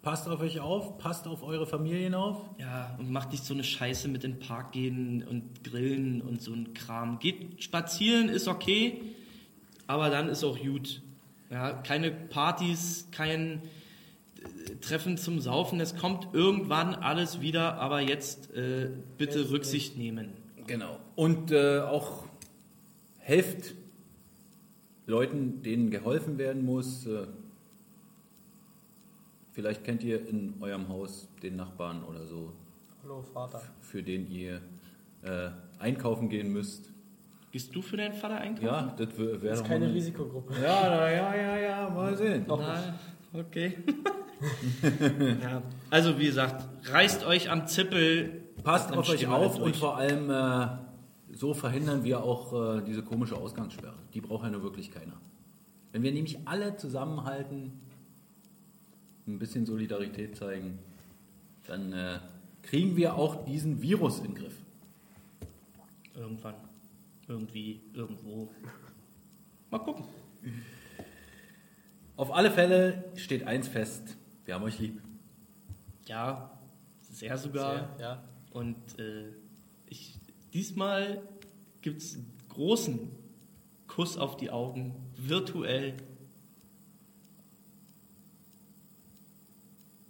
passt 0.02 0.28
auf 0.28 0.40
euch 0.40 0.58
auf, 0.58 0.98
passt 0.98 1.28
auf 1.28 1.44
eure 1.44 1.64
Familien 1.64 2.12
auf. 2.12 2.40
Ja, 2.58 2.96
und 2.98 3.12
macht 3.12 3.30
nicht 3.30 3.44
so 3.44 3.54
eine 3.54 3.62
Scheiße 3.62 4.08
mit 4.08 4.24
in 4.24 4.32
den 4.32 4.40
Park 4.40 4.72
gehen 4.72 5.22
und 5.22 5.62
grillen 5.62 6.20
und 6.20 6.42
so 6.42 6.52
ein 6.52 6.74
Kram. 6.74 7.20
Geht 7.20 7.62
spazieren, 7.62 8.28
ist 8.28 8.48
okay, 8.48 9.00
aber 9.86 10.10
dann 10.10 10.28
ist 10.28 10.42
auch 10.42 10.58
gut. 10.58 11.00
Ja, 11.52 11.70
keine 11.70 12.10
Partys, 12.10 13.06
kein 13.12 13.62
äh, 14.42 14.74
Treffen 14.80 15.18
zum 15.18 15.38
Saufen. 15.38 15.78
Es 15.78 15.94
kommt 15.94 16.34
irgendwann 16.34 16.96
alles 16.96 17.40
wieder, 17.40 17.74
aber 17.74 18.00
jetzt 18.00 18.52
äh, 18.56 18.90
bitte 19.16 19.52
Rücksicht 19.52 19.96
nehmen. 19.96 20.32
Genau. 20.66 20.98
Und 21.14 21.52
äh, 21.52 21.78
auch 21.78 22.24
helft 23.20 23.76
Leuten, 25.08 25.62
denen 25.62 25.90
geholfen 25.90 26.38
werden 26.38 26.64
muss. 26.64 27.06
Äh, 27.06 27.26
vielleicht 29.52 29.82
kennt 29.84 30.04
ihr 30.04 30.26
in 30.28 30.54
eurem 30.60 30.88
Haus 30.88 31.28
den 31.42 31.56
Nachbarn 31.56 32.04
oder 32.04 32.24
so, 32.26 32.52
Hallo 33.02 33.22
Vater. 33.22 33.60
für 33.80 34.02
den 34.02 34.30
ihr 34.30 34.60
äh, 35.22 35.48
einkaufen 35.78 36.28
gehen 36.28 36.52
müsst. 36.52 36.90
Gehst 37.50 37.74
du 37.74 37.80
für 37.80 37.96
deinen 37.96 38.12
Vater 38.12 38.36
einkaufen? 38.36 38.66
Ja, 38.66 38.94
das 38.98 39.16
wäre 39.18 39.38
Das 39.38 39.40
doch 39.40 39.50
ist 39.52 39.60
mal 39.62 39.68
keine 39.68 39.84
eine- 39.86 39.94
Risikogruppe. 39.94 40.52
Ja, 40.62 40.82
na, 40.84 41.10
ja, 41.10 41.34
ja, 41.34 41.56
ja, 41.58 41.90
mal 41.90 42.14
sehen. 42.16 42.44
Noch. 42.46 42.58
Na, 42.60 42.94
okay. 43.32 43.78
ja. 45.42 45.62
Also 45.90 46.18
wie 46.18 46.26
gesagt, 46.26 46.68
reißt 46.92 47.24
euch 47.24 47.50
am 47.50 47.66
Zippel. 47.66 48.42
Passt 48.62 48.92
auf 48.94 49.08
euch 49.08 49.26
auf 49.26 49.58
und 49.58 49.74
vor 49.76 49.96
allem 49.96 50.28
äh, 50.28 50.66
so 51.38 51.54
verhindern 51.54 52.02
wir 52.02 52.24
auch 52.24 52.52
äh, 52.52 52.82
diese 52.82 53.04
komische 53.04 53.36
Ausgangssperre. 53.36 53.94
Die 54.12 54.20
braucht 54.20 54.42
ja 54.42 54.50
nur 54.50 54.64
wirklich 54.64 54.90
keiner. 54.90 55.12
Wenn 55.92 56.02
wir 56.02 56.12
nämlich 56.12 56.36
alle 56.46 56.76
zusammenhalten, 56.76 57.80
ein 59.28 59.38
bisschen 59.38 59.64
Solidarität 59.64 60.36
zeigen, 60.36 60.80
dann 61.68 61.92
äh, 61.92 62.18
kriegen 62.62 62.96
wir 62.96 63.14
auch 63.14 63.44
diesen 63.44 63.80
Virus 63.80 64.18
in 64.18 64.24
den 64.24 64.34
Griff. 64.34 64.56
Irgendwann. 66.16 66.54
Irgendwie, 67.28 67.82
irgendwo. 67.92 68.48
Mal 69.70 69.78
gucken. 69.78 70.04
Auf 72.16 72.32
alle 72.34 72.50
Fälle 72.50 73.04
steht 73.14 73.46
eins 73.46 73.68
fest: 73.68 74.16
Wir 74.44 74.54
haben 74.54 74.64
euch 74.64 74.80
lieb. 74.80 75.00
Ja, 76.06 76.58
sehr 77.00 77.38
sogar. 77.38 77.96
Sehr, 77.96 78.06
ja. 78.06 78.24
Und 78.50 78.98
äh, 78.98 79.26
diesmal 80.52 81.22
gibt 81.80 82.02
es 82.02 82.14
einen 82.14 82.32
großen 82.48 83.10
Kuss 83.86 84.16
auf 84.16 84.36
die 84.36 84.50
Augen, 84.50 84.94
virtuell. 85.16 85.94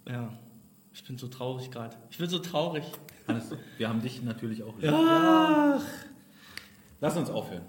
Ja, 0.09 0.33
ich 0.93 1.05
bin 1.05 1.19
so 1.19 1.29
traurig 1.29 1.71
gerade. 1.71 1.97
Ich 2.11 2.19
bin 2.19 2.29
so 2.29 2.39
traurig. 2.39 2.85
Hannes, 3.27 3.51
wir 3.77 3.89
haben 3.89 4.01
dich 4.01 4.23
natürlich 4.23 4.63
auch 4.63 4.79
lieb. 4.79 4.91
Ach, 4.93 5.83
Lass 7.01 7.17
uns 7.17 7.31
aufhören. 7.31 7.63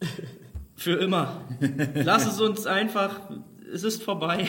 für 0.76 0.98
immer. 0.98 1.40
Lass 1.94 2.26
es 2.26 2.40
uns 2.40 2.66
einfach. 2.66 3.20
Es 3.72 3.82
ist 3.82 4.02
vorbei. 4.02 4.48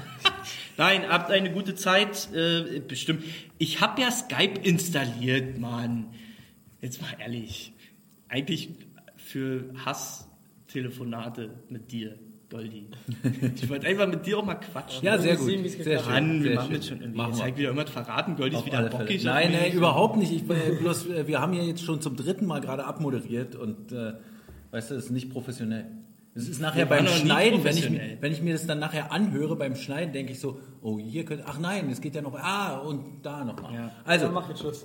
Nein, 0.76 1.08
habt 1.08 1.30
eine 1.30 1.52
gute 1.52 1.74
Zeit. 1.74 2.32
Äh, 2.34 2.80
bestimmt. 2.80 3.22
Ich 3.58 3.80
habe 3.80 4.00
ja 4.00 4.10
Skype 4.10 4.60
installiert, 4.62 5.58
Mann. 5.58 6.12
Jetzt 6.82 7.00
mal 7.00 7.10
ehrlich. 7.18 7.72
Eigentlich 8.28 8.70
für 9.16 9.64
Hass-Telefonate 9.84 11.50
mit 11.68 11.92
dir, 11.92 12.18
Goldi. 12.50 12.88
Ich 13.54 13.68
wollte 13.68 13.86
einfach 13.86 14.08
mit 14.08 14.26
dir 14.26 14.38
auch 14.38 14.44
mal 14.44 14.56
quatschen. 14.56 15.04
Ja, 15.04 15.16
sehr 15.16 15.36
gut. 15.36 15.46
sehen, 15.46 15.62
wie 15.62 15.68
es 15.68 15.74
Sehr 15.74 16.00
schön. 16.00 16.12
Mann, 16.12 16.42
wir 16.42 16.50
sehr 16.50 16.54
machen 16.56 16.66
schön. 16.66 16.74
jetzt 16.74 16.88
schon 16.88 17.00
irgendwie. 17.00 17.16
Machen 17.18 17.32
Jetzt 17.32 17.42
halt 17.42 17.56
wieder 17.56 17.70
immer 17.70 17.86
verraten. 17.86 18.36
Goldi 18.36 18.56
ist 18.56 18.66
wieder 18.66 18.88
bockig. 18.88 19.22
Nein, 19.22 19.52
nein, 19.52 19.72
überhaupt 19.72 20.16
nicht. 20.16 20.32
Ich, 20.32 20.44
bloß, 20.44 21.06
äh, 21.06 21.26
wir 21.28 21.40
haben 21.40 21.54
ja 21.54 21.62
jetzt 21.62 21.84
schon 21.84 22.00
zum 22.00 22.16
dritten 22.16 22.46
Mal 22.46 22.60
gerade 22.60 22.84
abmoderiert 22.84 23.54
und 23.54 23.92
äh, 23.92 24.14
weißt 24.72 24.90
du, 24.90 24.94
das 24.96 25.04
ist 25.04 25.10
nicht 25.10 25.30
professionell. 25.30 25.86
Es 26.34 26.48
ist 26.48 26.60
nachher 26.60 26.78
Wir 26.78 26.86
beim 26.86 27.06
Schneiden, 27.06 27.62
wenn 27.62 27.76
ich, 27.76 27.90
wenn 28.20 28.32
ich 28.32 28.42
mir 28.42 28.54
das 28.54 28.66
dann 28.66 28.78
nachher 28.80 29.12
anhöre 29.12 29.54
beim 29.54 29.76
Schneiden, 29.76 30.12
denke 30.12 30.32
ich 30.32 30.40
so, 30.40 30.58
oh, 30.82 30.98
hier 30.98 31.24
könnte, 31.24 31.44
ach 31.46 31.58
nein, 31.58 31.88
es 31.90 32.00
geht 32.00 32.14
ja 32.14 32.22
noch, 32.22 32.34
ah, 32.36 32.78
und 32.78 33.22
da 33.22 33.44
nochmal. 33.44 33.74
Ja. 33.74 33.90
Also, 34.04 34.30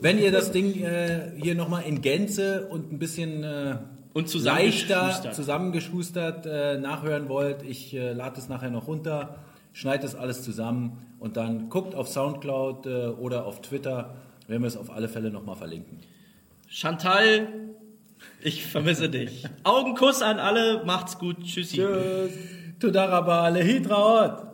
wenn 0.01 0.19
ihr 0.19 0.31
das 0.31 0.51
Ding 0.51 0.81
äh, 0.81 1.31
hier 1.41 1.55
nochmal 1.55 1.83
in 1.83 2.01
Gänze 2.01 2.67
und 2.67 2.91
ein 2.91 2.99
bisschen 2.99 3.43
äh, 3.43 3.77
Und 4.13 4.33
leichter 4.33 5.09
zusammengeschustert. 5.11 5.35
zusammengeschustert 5.35 6.45
äh, 6.45 6.77
nachhören 6.77 7.29
wollt, 7.29 7.63
ich 7.63 7.93
äh, 7.93 8.13
lade 8.13 8.39
es 8.39 8.47
nachher 8.47 8.69
noch 8.69 8.87
runter, 8.87 9.39
schneide 9.73 10.03
das 10.03 10.15
alles 10.15 10.43
zusammen 10.43 10.97
und 11.19 11.37
dann 11.37 11.69
guckt 11.69 11.95
auf 11.95 12.07
Soundcloud 12.07 12.85
äh, 12.85 13.07
oder 13.07 13.45
auf 13.45 13.61
Twitter, 13.61 14.15
werden 14.47 14.61
wir 14.61 14.67
es 14.67 14.77
auf 14.77 14.91
alle 14.91 15.09
Fälle 15.09 15.31
nochmal 15.31 15.55
verlinken. 15.55 15.99
Chantal, 16.69 17.47
ich 18.41 18.65
vermisse 18.65 19.09
dich. 19.09 19.45
Augenkuss 19.63 20.21
an 20.21 20.39
alle, 20.39 20.83
macht's 20.85 21.17
gut, 21.17 21.43
tschüssi. 21.43 21.77
Tschüss. 21.77 22.31
Tudaraba, 22.79 23.47
Lehitraot. 23.49 24.46